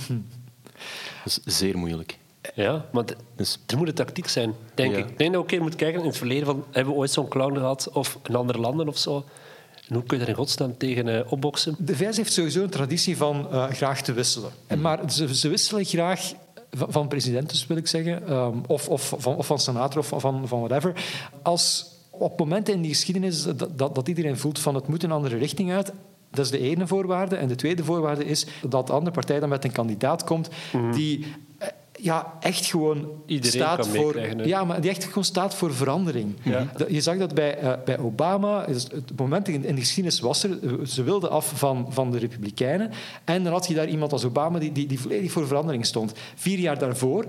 Dat 1.24 1.40
is 1.46 1.58
zeer 1.58 1.78
moeilijk. 1.78 2.18
Ja, 2.56 2.86
maar 2.92 3.04
Dus 3.36 3.60
er 3.68 3.78
moet 3.78 3.88
een 3.88 3.94
tactiek 3.94 4.28
zijn, 4.28 4.54
denk 4.74 4.92
Ja. 4.92 4.98
ik. 4.98 5.10
Ik 5.10 5.18
denk 5.18 5.32
dat 5.34 5.42
een 5.42 5.48
keer 5.48 5.62
moeten 5.62 5.80
kijken 5.80 6.00
in 6.00 6.06
het 6.08 6.18
verleden 6.18 6.46
van 6.46 6.64
hebben 6.72 6.94
we 6.94 7.00
ooit 7.00 7.12
zo'n 7.12 7.28
clown 7.28 7.54
gehad 7.58 7.90
of 7.94 8.18
in 8.28 8.36
andere 8.36 8.60
landen 8.60 8.88
of 8.88 8.98
zo. 8.98 9.26
En 9.88 9.96
hoe 9.96 10.04
kun 10.04 10.18
je 10.18 10.24
daar 10.24 10.34
in 10.34 10.40
godsnaam 10.40 10.78
tegen 10.78 11.08
eh, 11.26 11.32
opboksen? 11.32 11.76
De 11.80 11.96
VS 11.96 12.18
heeft 12.18 12.34
sowieso 12.34 12.64
een 12.64 12.70
traditie 12.70 13.18
van 13.18 13.48
eh, 13.52 13.68
graag 13.70 14.02
te 14.02 14.14
wisselen. 14.14 14.52
En 14.68 14.82
Maar 14.82 15.12
ze, 15.12 15.36
ze 15.36 15.50
wisselen 15.50 15.86
graag 15.86 16.32
van, 16.72 16.92
van 16.92 17.08
president, 17.08 17.50
dus 17.50 17.68
wil 17.68 17.78
ik 17.78 17.88
zeggen, 17.88 18.28
ehm, 18.28 18.58
of, 18.68 18.90
of, 18.90 19.14
van, 19.18 19.36
of 19.36 19.46
van 19.46 19.60
senator 19.60 20.00
of 20.00 20.22
van, 20.22 20.48
van 20.48 20.60
whatever. 20.60 20.94
Als 21.42 21.86
op 22.10 22.40
momenten 22.40 22.74
in 22.74 22.82
die 22.82 22.92
geschiedenis 22.92 23.44
dat, 23.44 23.78
dat, 23.78 23.96
dat 23.96 24.08
iedereen 24.08 24.38
voelt 24.38 24.60
van 24.60 24.76
het 24.76 24.88
moet 24.88 25.04
een 25.04 25.12
andere 25.12 25.38
richting 25.38 25.72
uit, 25.72 25.92
dat 26.34 26.46
is 26.46 26.52
de 26.52 26.60
ene 26.60 26.88
voorwaarde. 26.88 27.36
En 27.36 27.48
de 27.48 27.56
tweede 27.56 27.84
voorwaarde 27.84 28.26
is 28.26 28.46
dat 28.62 28.88
de 28.88 28.94
andere 28.94 29.12
partij 29.12 29.40
dan 29.40 29.50
met 29.50 29.64
een 29.64 29.72
kandidaat 29.72 30.24
komt 30.24 30.50
die 30.92 31.26
eh, 31.58 31.68
ja, 32.00 32.34
echt 32.40 32.66
gewoon 32.66 33.08
Iedereen 33.26 33.52
staat 33.52 33.88
voor... 33.88 34.20
Ja, 34.46 34.64
maar 34.64 34.82
die 34.82 34.90
echt 34.90 35.04
gewoon 35.04 35.24
staat 35.24 35.56
voor 35.56 35.74
verandering. 35.74 36.36
Ja. 36.44 36.68
Je 36.88 37.02
zag 37.02 37.18
dat 37.18 37.34
bij, 37.34 37.58
eh, 37.58 37.74
bij 37.86 38.00
Obama. 38.00 38.66
Het 38.68 39.18
moment 39.18 39.48
in, 39.48 39.66
in 39.66 39.76
de 39.76 39.82
geschiedenis 39.82 40.20
was 40.20 40.44
er... 40.44 40.64
eh, 40.64 40.86
Ze 40.86 41.04
wilden 41.04 41.30
af 41.30 41.52
van, 41.56 41.86
van 41.90 42.12
de 42.12 42.18
Republikeinen. 42.18 42.92
En 43.24 43.44
dan 43.44 43.54
had 43.54 43.68
je 43.68 43.74
daar 43.74 43.88
iemand 43.88 44.12
als 44.12 44.26
Obama 44.26 44.60
die, 44.60 44.72
die, 44.72 44.88
die 44.88 45.00
volledig 45.00 45.32
voor 45.32 45.48
verandering 45.48 45.86
stond. 45.86 46.14
Vier 46.36 46.60
jaar 46.60 46.80
daarvoor 46.80 47.26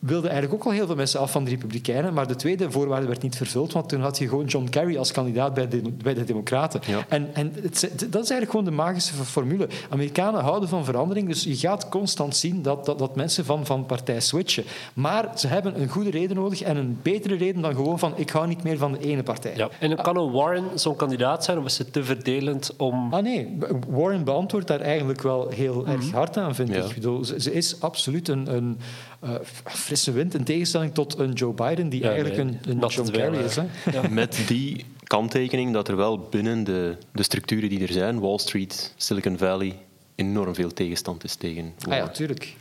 wilden 0.00 0.30
eigenlijk 0.30 0.60
ook 0.60 0.66
al 0.68 0.76
heel 0.76 0.86
veel 0.86 0.96
mensen 0.96 1.20
af 1.20 1.30
van 1.30 1.44
de 1.44 1.50
Republikeinen. 1.50 2.14
Maar 2.14 2.26
de 2.26 2.36
tweede 2.36 2.70
voorwaarde 2.70 3.06
werd 3.06 3.22
niet 3.22 3.36
vervuld. 3.36 3.72
Want 3.72 3.88
toen 3.88 4.00
had 4.00 4.18
je 4.18 4.28
gewoon 4.28 4.44
John 4.44 4.68
Kerry 4.68 4.96
als 4.96 5.12
kandidaat 5.12 5.54
bij 5.54 5.68
de, 5.68 5.82
bij 6.02 6.14
de 6.14 6.24
Democraten. 6.24 6.80
Ja. 6.86 7.04
En, 7.08 7.28
en 7.32 7.52
het, 7.62 7.80
dat 7.98 8.22
is 8.22 8.30
eigenlijk 8.30 8.50
gewoon 8.50 8.64
de 8.64 8.70
magische 8.70 9.14
formule. 9.14 9.68
Amerikanen 9.88 10.40
houden 10.40 10.68
van 10.68 10.84
verandering. 10.84 11.28
Dus 11.28 11.42
je 11.44 11.56
gaat 11.56 11.88
constant 11.88 12.36
zien 12.36 12.62
dat, 12.62 12.86
dat, 12.86 12.98
dat 12.98 13.16
mensen 13.16 13.44
van, 13.44 13.66
van 13.66 13.86
partij 13.86 14.20
switchen. 14.20 14.64
Maar 14.94 15.28
ze 15.34 15.46
hebben 15.46 15.80
een 15.80 15.88
goede 15.88 16.10
reden 16.10 16.36
nodig. 16.36 16.62
En 16.62 16.76
een 16.76 16.98
betere 17.02 17.34
reden 17.34 17.62
dan 17.62 17.74
gewoon 17.74 17.98
van 17.98 18.12
ik 18.16 18.30
hou 18.30 18.46
niet 18.46 18.62
meer 18.62 18.78
van 18.78 18.92
de 18.92 18.98
ene 18.98 19.22
partij. 19.22 19.56
Ja. 19.56 19.68
En 19.78 19.96
kan 19.96 20.16
een 20.16 20.30
Warren 20.30 20.64
zo'n 20.74 20.96
kandidaat 20.96 21.44
zijn 21.44 21.58
of 21.58 21.64
is 21.64 21.78
het 21.78 21.92
te 21.92 22.04
verdelend 22.04 22.74
om... 22.76 23.14
Ah 23.14 23.22
nee, 23.22 23.58
Warren 23.88 24.24
beantwoordt 24.24 24.66
daar 24.66 24.80
eigenlijk 24.80 25.22
wel 25.22 25.48
heel 25.48 25.86
erg 25.86 26.10
hard 26.10 26.36
aan, 26.36 26.54
vind 26.54 26.68
Ja. 26.68 26.76
ik. 26.76 26.88
ik 26.88 26.94
bedoel, 26.94 27.24
ze, 27.24 27.40
ze 27.40 27.52
is 27.52 27.80
absoluut 27.80 28.28
een, 28.28 28.54
een 28.54 28.78
eh, 29.20 29.34
frisse 29.64 30.12
wind, 30.12 30.34
in 30.34 30.44
tegenstelling 30.44 30.94
tot 30.94 31.18
een 31.18 31.32
Joe 31.32 31.52
Biden, 31.52 31.88
die 31.88 32.00
Ja, 32.02 32.08
eigenlijk 32.10 32.44
nee, 32.44 32.58
een, 32.62 32.80
een 32.82 32.88
John 32.88 33.10
Kerry 33.10 33.38
is. 33.38 33.56
Hè. 33.56 34.08
Met 34.10 34.42
die 34.46 34.84
kanttekening 35.04 35.72
dat 35.72 35.88
er 35.88 35.96
wel 35.96 36.18
binnen 36.18 36.64
de, 36.64 36.96
de 37.12 37.22
structuren 37.22 37.68
die 37.68 37.82
er 37.82 37.92
zijn, 37.92 38.20
Wall 38.20 38.38
Street, 38.38 38.94
Silicon 38.96 39.38
Valley, 39.38 39.78
enorm 40.14 40.54
veel 40.54 40.72
tegenstand 40.72 41.24
is 41.24 41.34
tegen 41.34 41.72
Ah 41.88 41.96
ja, 41.96 42.08
tuurlijk. 42.08 42.54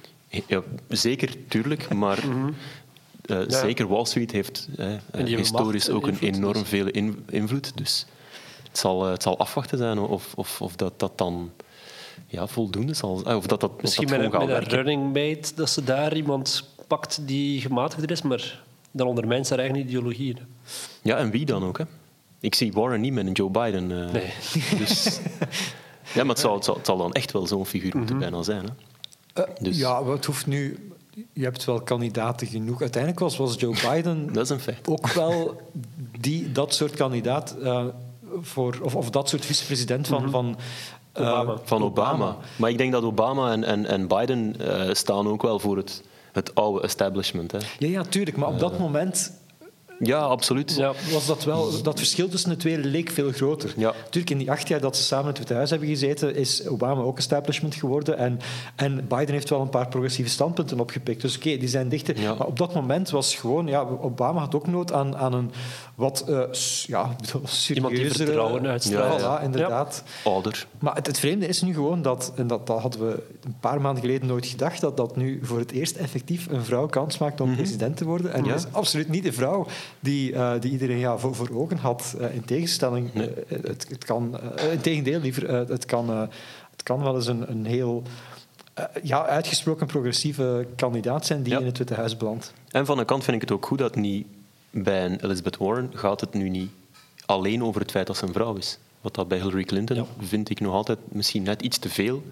Ja, 0.48 0.62
zeker, 0.88 1.34
tuurlijk, 1.48 1.94
maar 1.94 2.20
eh, 3.26 3.40
zeker 3.48 3.88
Wall 3.88 4.06
Street 4.06 4.32
heeft 4.32 4.68
eh, 4.78 4.88
historisch 5.26 5.90
ook 5.90 6.08
een 6.08 6.10
invloed, 6.22 6.36
enorm 6.36 6.54
dus. 6.60 6.70
veel 6.70 6.88
in- 6.88 7.24
invloed. 7.30 7.78
Dus 7.78 8.06
het 8.68 8.78
zal, 8.78 9.06
het 9.06 9.22
zal 9.24 9.38
afwachten 9.38 9.78
zijn 9.78 10.00
of, 10.00 10.34
of, 10.36 10.62
of 10.62 10.76
dat, 10.76 11.00
dat 11.00 11.18
dan 11.18 11.52
ja, 12.28 12.48
voldoende 12.48 12.94
zal 12.94 13.18
zijn. 13.18 13.36
Of 13.36 13.48
dat 13.48 13.62
dat, 13.62 13.82
Misschien 13.82 14.08
dat 14.08 14.18
met, 14.32 14.34
een, 14.42 14.48
met 14.48 14.68
running 14.68 15.04
mate, 15.14 15.52
dat 15.56 15.70
ze 15.70 15.84
daar 15.84 16.16
iemand 16.16 16.70
pakt 16.88 17.20
die 17.28 17.62
gematigder 17.62 18.12
is, 18.12 18.22
maar 18.22 18.64
dan 18.92 19.08
ondermijnt 19.08 19.48
ze 19.48 19.54
haar 19.54 19.64
eigen 19.64 19.80
ideologie. 19.80 20.34
hè. 20.34 20.42
Ja, 21.02 21.18
en 21.18 21.32
wie 21.32 21.46
dan 21.46 21.64
ook. 21.64 21.78
Hè? 21.78 21.84
Ik 22.40 22.56
zie 22.56 22.72
Warren 22.74 23.02
niet 23.02 23.14
met 23.14 23.26
een 23.26 23.32
Joe 23.32 23.50
Biden. 23.50 24.06
eh, 24.06 24.12
Nee. 24.14 24.34
Dus, 24.78 25.20
ja, 26.16 26.24
maar 26.24 26.26
het 26.36 26.40
zal, 26.40 26.56
het, 26.56 26.66
zal, 26.66 26.76
het 26.76 26.86
zal 26.86 26.98
dan 26.98 27.12
echt 27.14 27.32
wel 27.32 27.48
zo'n 27.48 27.66
figuur 27.66 27.98
moeten 27.98 28.16
Mhm. 28.16 28.30
bijna 28.30 28.44
zijn. 28.44 28.66
Hè? 28.66 29.44
Eh, 29.44 29.50
Dus- 29.62 29.78
Ja, 29.78 30.06
het 30.06 30.26
hoeft 30.26 30.48
nu... 30.48 30.84
Je 31.34 31.44
hebt 31.44 31.66
wel 31.66 31.82
kandidaten 31.82 32.48
genoeg. 32.48 32.82
Uiteindelijk 32.82 33.22
was, 33.22 33.38
was 33.38 33.56
Joe 33.60 33.76
Biden 33.90 34.28
Dat 34.34 34.44
is 34.44 34.50
een 34.50 34.60
feit. 34.60 34.88
ook 34.88 35.08
wel 35.08 35.62
die, 36.20 36.52
dat 36.52 36.74
soort 36.74 36.96
kandidaat 36.96 37.56
eh, 37.64 37.86
voor, 38.42 38.78
of, 38.82 38.96
of 38.96 39.10
dat 39.10 39.30
soort 39.30 39.46
vicepresident 39.46 40.08
van, 40.08 40.30
van 40.30 40.56
eh, 40.58 40.64
Obama. 41.14 41.56
Van 41.64 41.84
Obama. 41.84 42.38
Maar 42.56 42.70
ik 42.70 42.78
denk 42.78 42.92
dat 42.92 43.04
Obama 43.04 43.52
en, 43.52 43.64
en, 43.64 43.86
en 43.86 44.08
Biden 44.08 44.56
eh, 44.60 44.94
staan 44.94 45.28
ook 45.28 45.42
wel 45.42 45.60
voor 45.60 45.78
het, 45.78 46.04
het 46.32 46.56
oude 46.56 46.82
establishment. 46.82 47.52
Hè? 47.52 47.58
Ja, 47.80 47.88
ja, 47.88 48.04
tuurlijk. 48.04 48.38
Maar 48.38 48.50
op 48.50 48.60
dat 48.60 48.80
moment 48.80 49.32
Ja, 50.00 50.20
absoluut. 50.20 50.76
Ja. 50.76 50.94
was 51.12 51.26
dat 51.26 51.44
wel... 51.44 51.82
Dat 51.82 51.98
verschil 51.98 52.30
tussen 52.30 52.50
de 52.50 52.58
twee 52.58 52.78
leek 52.78 53.10
veel 53.10 53.32
groter. 53.32 53.74
Ja. 53.78 53.94
Natuurlijk, 54.04 54.30
in 54.30 54.38
die 54.38 54.52
acht 54.52 54.68
jaar 54.68 54.80
dat 54.80 54.98
ze 54.98 55.04
samen 55.04 55.24
in 55.24 55.30
het 55.30 55.38
Witte 55.38 55.54
Huis 55.54 55.70
hebben 55.70 55.88
gezeten, 55.88 56.36
is 56.36 56.68
Obama 56.68 57.02
ook 57.02 57.18
establishment 57.18 57.76
geworden. 57.76 58.18
En, 58.18 58.40
en 58.76 59.08
Biden 59.08 59.34
heeft 59.34 59.50
wel 59.50 59.62
een 59.62 59.70
paar 59.70 59.88
progressieve 59.88 60.30
standpunten 60.30 60.80
opgepikt. 60.80 61.22
Dus 61.22 61.36
oké, 61.36 61.58
die 61.58 61.68
zijn 61.68 61.90
dichter. 61.90 62.22
Ja. 62.22 62.34
Maar 62.34 62.48
op 62.48 62.58
dat 62.58 62.74
moment 62.74 63.10
was 63.10 63.36
gewoon... 63.36 63.68
Ja, 63.68 63.82
Obama 64.02 64.40
had 64.40 64.56
ook 64.56 64.68
nood 64.68 64.94
aan, 64.94 65.18
aan 65.18 65.34
een 65.34 65.52
wat 66.00 66.24
eh, 66.28 66.42
s- 66.52 66.86
ja, 66.88 67.16
Iemand 67.74 67.96
die 67.96 68.12
vertrouwen 68.12 68.68
uitstraalt. 68.68 69.22
Ja, 69.22 69.40
voilà, 69.40 69.44
inderdaad. 69.44 70.04
Ouder. 70.24 70.68
Maar 70.80 70.96
het, 70.96 71.08
het 71.08 71.20
vreemde 71.20 71.48
is 71.48 71.62
nu 71.62 71.74
gewoon 71.74 72.02
dat, 72.02 72.32
en 72.36 72.48
dat, 72.48 72.68
dat 72.68 72.80
hadden 72.82 73.08
we 73.08 73.24
een 73.46 73.56
paar 73.60 73.82
maanden 73.82 74.02
geleden 74.04 74.28
nooit 74.28 74.46
gedacht, 74.46 74.82
dat, 74.82 74.98
dat 74.98 75.16
nu 75.16 75.40
voor 75.44 75.60
het 75.60 75.72
eerst 75.72 75.96
effectief 75.96 76.48
een 76.50 76.64
vrouw 76.64 76.86
kans 76.88 77.18
maakt 77.18 77.42
om 77.42 77.56
president 77.56 77.98
te 77.98 78.06
worden. 78.06 78.34
En 78.34 78.40
Mhm. 78.40 78.48
Ja. 78.50 78.56
dat 78.56 78.66
is 78.66 78.74
absoluut 78.74 79.10
niet 79.10 79.24
de 79.24 79.34
vrouw 79.34 79.66
die, 80.00 80.34
eh, 80.34 80.52
die 80.60 80.72
iedereen 80.72 80.98
ja, 81.00 81.18
voor, 81.18 81.36
voor 81.36 81.50
ogen 81.54 81.78
had. 81.78 82.16
eh, 82.20 82.36
in 82.36 82.46
tegenstelling, 82.46 83.14
Nee. 83.14 83.30
het, 83.48 83.86
het 83.90 84.06
kan, 84.06 84.40
in 84.72 84.82
tegendeel 84.82 85.20
liever, 85.20 85.50
het, 85.50 85.86
kan, 85.86 86.10
het 86.72 86.84
kan 86.84 87.04
wel 87.04 87.16
eens 87.16 87.28
een, 87.28 87.50
een 87.52 87.66
heel 87.66 88.04
ja, 89.04 89.26
uitgesproken 89.26 89.88
progressieve 89.88 90.68
kandidaat 90.76 91.26
zijn 91.26 91.44
die 91.44 91.54
Ja. 91.54 91.60
in 91.60 91.66
het 91.66 91.78
Witte 91.78 91.94
Huis 91.94 92.18
belandt. 92.18 92.54
En 92.70 92.86
van 92.86 93.00
een 93.00 93.06
kant 93.06 93.24
vind 93.24 93.36
ik 93.36 93.42
het 93.42 93.52
ook 93.52 93.66
goed 93.66 93.78
dat 93.78 93.96
niet 93.96 94.28
bij 94.72 95.06
een 95.06 95.24
Elizabeth 95.26 95.58
Warren 95.58 95.92
gaat 95.96 96.22
het 96.22 96.34
nu 96.34 96.50
niet 96.50 96.70
alleen 97.26 97.64
over 97.64 97.82
het 97.82 97.92
feit 97.92 98.08
dat 98.08 98.18
ze 98.18 98.26
een 98.26 98.34
vrouw 98.34 98.56
is. 98.56 98.78
Wat 99.02 99.16
dat 99.16 99.28
bij 99.28 99.38
Hillary 99.38 99.64
Clinton, 99.64 100.06
vind 100.20 100.50
ik 100.50 100.60
nog 100.60 100.74
altijd 100.74 101.00
misschien 101.08 101.44
net 101.44 101.62
iets 101.62 101.78
te 101.78 101.90
veel 101.90 102.24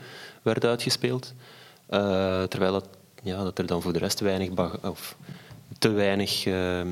werd 0.42 0.66
uitgespeeld. 0.66 1.34
Eh, 1.86 2.44
terwijl 2.44 2.72
dat, 2.72 2.88
ja, 3.24 3.44
dat 3.44 3.58
er 3.58 3.66
dan 3.66 3.82
voor 3.82 3.94
de 3.94 4.00
rest 4.00 4.20
weinig 4.20 4.52
bag- 4.52 4.78
of 4.90 5.16
te 5.80 5.90
weinig 5.90 6.46
ehm, 6.46 6.88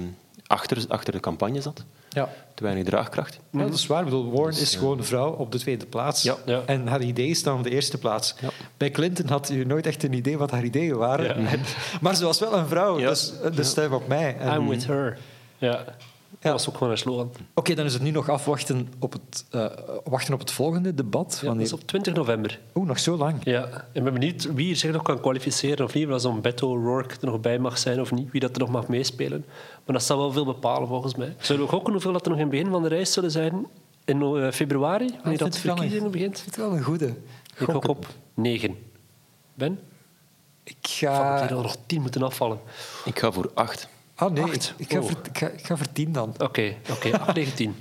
achter, 0.48 0.86
achter 0.88 1.14
de 1.14 1.20
campagne 1.20 1.62
zat. 1.62 1.84
Ja. 2.10 2.30
Te 2.54 2.64
weinig 2.64 2.84
draagkracht. 2.86 3.40
Ja, 3.52 3.60
dat 3.60 3.74
is 3.74 3.88
waar. 3.88 4.00
Ik 4.00 4.06
bedoel, 4.06 4.32
Warren 4.32 4.60
is 4.60 4.76
gewoon 4.76 4.98
een 4.98 5.04
vrouw 5.04 5.32
op 5.32 5.52
de 5.52 5.60
tweede 5.60 5.86
plaats. 5.86 6.24
Ja. 6.24 6.36
Ja. 6.46 6.62
En 6.66 6.88
haar 6.88 7.02
ideeën 7.02 7.36
staan 7.36 7.58
op 7.58 7.64
de 7.64 7.70
eerste 7.70 7.98
plaats. 7.98 8.36
Ja. 8.42 8.50
Bij 8.78 8.92
Clinton 8.92 9.28
had 9.28 9.48
je 9.48 9.66
nooit 9.66 9.86
echt 9.86 10.04
een 10.04 10.14
idee 10.14 10.38
wat 10.38 10.52
haar 10.52 10.64
ideeën 10.64 10.96
waren. 10.98 11.42
Ja. 11.42 11.50
En- 11.50 11.60
maar 12.02 12.16
ze 12.16 12.26
was 12.26 12.40
wel 12.40 12.54
een 12.54 12.68
vrouw, 12.68 13.00
Ja. 13.00 13.10
dus, 13.10 13.34
dus 13.56 13.70
stem 13.70 13.94
op 13.94 14.08
mij. 14.08 14.38
En- 14.38 14.54
I'm 14.62 14.68
with 14.70 14.88
her. 14.88 15.18
Ja. 15.66 15.86
Dat 16.40 16.52
was 16.52 16.70
ook 16.70 16.78
gewoon 16.78 16.92
een 16.92 16.98
slogan. 16.98 17.32
Oké, 17.54 17.74
dan 17.74 17.86
is 17.86 17.94
het 17.94 18.02
nu 18.02 18.12
nog 18.12 18.30
afwachten 18.30 18.94
op 19.00 19.14
het, 19.14 19.46
eh, 19.50 19.66
wachten 20.04 20.34
op 20.34 20.40
het 20.40 20.52
volgende 20.52 20.94
debat. 20.94 21.32
Ja, 21.32 21.36
dat 21.40 21.48
Wanneer... 21.48 21.66
is 21.66 21.74
op 21.74 21.88
20 21.88 22.14
november. 22.14 22.60
Oeh, 22.76 22.88
nog 22.88 23.00
zo 23.00 23.18
lang. 23.18 23.36
Ja, 23.44 23.64
en 23.66 23.84
ik 23.94 24.04
ben 24.04 24.14
benieuwd 24.14 24.54
wie 24.54 24.70
er 24.70 24.76
zich 24.76 24.92
nog 24.92 25.02
kan 25.02 25.20
kwalificeren 25.20 25.86
of 25.86 25.94
niet. 25.94 26.10
Als 26.10 26.22
zo'n 26.22 26.42
Beto 26.42 26.70
O'Rourke 26.70 27.16
er 27.22 27.28
nog 27.28 27.40
bij 27.40 27.60
mag 27.60 27.78
zijn 27.78 28.02
of 28.02 28.12
niet. 28.12 28.32
Wie 28.32 28.42
dat 28.42 28.52
er 28.56 28.60
nog 28.60 28.70
mag 28.70 28.88
meespelen. 28.88 29.46
Maar 29.86 29.96
dat 29.96 30.04
zal 30.04 30.18
wel 30.18 30.32
veel 30.32 30.46
bepalen 30.46 30.88
volgens 30.88 31.16
mij. 31.16 31.36
Zullen 31.40 31.68
we 31.68 31.76
ook 31.76 31.88
hoeveel 31.88 32.12
dat 32.12 32.26
er 32.26 32.30
nog 32.30 32.40
in 32.40 32.46
het 32.46 32.56
begin 32.56 32.72
van 32.72 32.82
de 32.82 32.90
reis 32.90 33.14
zullen 33.14 33.32
zijn? 33.32 33.68
In 34.06 34.22
eh, 34.22 34.52
februari, 34.52 35.06
wanneer 35.06 35.22
vind 35.24 35.40
dat 35.40 35.58
verkiezingen 35.58 36.06
Ik 36.06 36.12
begint? 36.12 36.40
vind 36.40 36.56
het 36.56 36.66
wel 36.66 36.76
een 36.76 36.84
goede. 36.84 37.14
Ik 37.58 37.70
gok 37.70 37.88
op 37.88 38.08
9. 38.34 38.78
Ben? 39.54 39.80
Ik 40.64 40.78
ga... 40.82 41.34
ik 41.34 41.40
had 41.42 41.50
er 41.50 41.64
nog 41.64 41.76
10 41.86 42.02
moeten 42.02 42.24
afvallen. 42.24 42.60
Ik 43.06 43.20
ga 43.20 43.32
voor 43.32 43.52
acht. 43.54 43.88
Ah 44.16 44.32
nee, 44.32 44.44
ik, 44.46 44.74
ik, 44.78 44.92
ga 44.92 45.02
voor, 45.02 45.18
ik, 45.24 45.38
ga, 45.38 45.48
ik 45.48 45.66
ga 45.66 45.78
voor 45.78 45.92
tien 45.92 46.12
dan. 46.12 46.34
Oké, 46.38 46.76
oké, 46.92 47.20
8, 47.20 47.36
9, 47.36 47.56
10. 47.56 47.76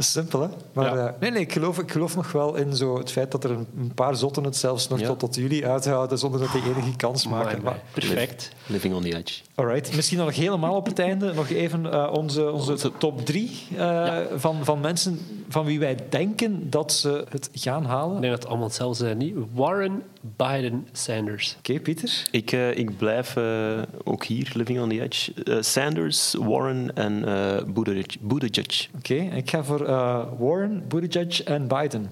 Dat 0.00 0.08
is 0.08 0.14
simpel, 0.14 0.40
hè? 0.40 0.48
Maar 0.72 0.96
Ja. 0.96 1.06
eh, 1.08 1.20
nee, 1.20 1.30
nee, 1.30 1.40
ik 1.40 1.52
geloof, 1.52 1.78
ik 1.78 1.90
geloof 1.92 2.16
nog 2.16 2.32
wel 2.32 2.54
in 2.54 2.76
zo 2.76 2.98
het 2.98 3.10
feit 3.12 3.30
dat 3.30 3.44
er 3.44 3.50
een, 3.50 3.66
een 3.78 3.94
paar 3.94 4.16
zotten 4.16 4.44
het 4.44 4.56
zelfs 4.56 4.88
nog 4.88 5.00
Ja. 5.00 5.06
tot, 5.06 5.18
tot 5.18 5.34
jullie 5.34 5.66
uithouden 5.66 6.18
zonder 6.18 6.40
dat 6.40 6.52
die 6.52 6.62
enige 6.62 6.96
kans 6.96 7.26
maken. 7.26 7.62
Maar, 7.62 7.78
Perfect. 7.92 8.52
Living 8.66 8.94
on 8.94 9.02
the 9.02 9.16
edge. 9.16 9.40
alright. 9.54 9.94
Misschien 9.96 10.18
nog 10.18 10.34
helemaal 10.34 10.76
op 10.76 10.86
het 10.86 10.98
einde 10.98 11.32
nog 11.34 11.48
even 11.50 11.92
eh, 11.92 12.12
onze, 12.12 12.50
onze 12.50 12.92
top 12.98 13.24
drie 13.26 13.50
eh, 13.76 14.16
van, 14.36 14.64
van 14.64 14.80
mensen 14.80 15.18
van 15.48 15.64
wie 15.64 15.78
wij 15.78 15.96
denken 16.08 16.70
dat 16.70 16.92
ze 16.92 17.24
het 17.28 17.48
gaan 17.52 17.84
halen. 17.84 18.14
Ik 18.14 18.20
denk 18.20 18.32
dat 18.32 18.40
het 18.42 18.48
allemaal 18.50 18.68
hetzelfde 18.68 19.04
zijn. 19.04 19.18
Niet? 19.18 19.34
Warren, 19.52 20.02
Biden, 20.36 20.88
Sanders. 20.92 21.56
Oké, 21.58 21.80
Pieter. 21.80 22.28
Ik, 22.30 22.52
eh, 22.52 22.76
ik 22.78 22.96
blijf 22.96 23.36
eh, 23.36 23.82
ook 24.04 24.24
hier, 24.24 24.50
living 24.54 24.80
on 24.80 24.88
the 24.88 25.00
edge. 25.02 25.32
Sanders, 25.62 26.34
Warren 26.38 26.96
en 26.96 27.24
eh 27.28 27.64
Buttigieg. 27.66 28.20
Buttigieg. 28.20 28.88
Oké, 28.96 29.14
ik 29.14 29.50
ga 29.50 29.64
voor 29.64 29.88
eh, 29.90 30.22
Warren, 30.38 30.84
Buttigieg 30.88 31.42
en 31.42 31.68
Biden. 31.68 32.10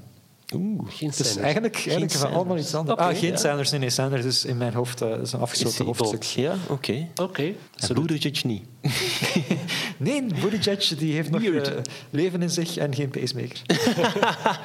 Oeh, 0.55 0.91
Geen 0.91 1.09
Dus 1.09 1.17
Sanders. 1.17 1.37
eigenlijk, 1.37 1.75
eigenlijk 1.75 2.11
van 2.11 2.21
Sanders. 2.21 2.37
allemaal 2.39 2.59
iets 2.59 2.75
anders. 2.75 2.99
Ah, 2.99 3.17
geen 3.17 3.31
ja. 3.31 3.37
Sanders. 3.37 3.71
Nee, 3.71 3.81
nee, 3.81 3.91
Sanders 3.91 4.25
is 4.25 4.45
in 4.45 4.57
mijn 4.57 4.75
hoofd 4.75 5.01
eh, 5.01 5.19
is 5.23 5.33
een 5.33 5.41
afgesloten 5.41 5.85
hoofdstuk. 5.85 6.23
Ja, 6.23 6.55
oké. 6.69 7.09
Oké. 7.23 7.53
En 7.77 7.95
Buttigieg 7.95 8.45
niet. 8.45 8.63
Nee, 9.99 10.25
Buttigieg 10.41 10.99
die 10.99 11.13
heeft 11.15 11.31
nog 11.31 11.41
Weird. 11.41 11.75
eh, 11.75 11.83
leven 12.11 12.43
in 12.43 12.51
zich 12.51 12.77
en 12.77 12.95
geen 12.95 13.09
pacemaker. 13.11 13.63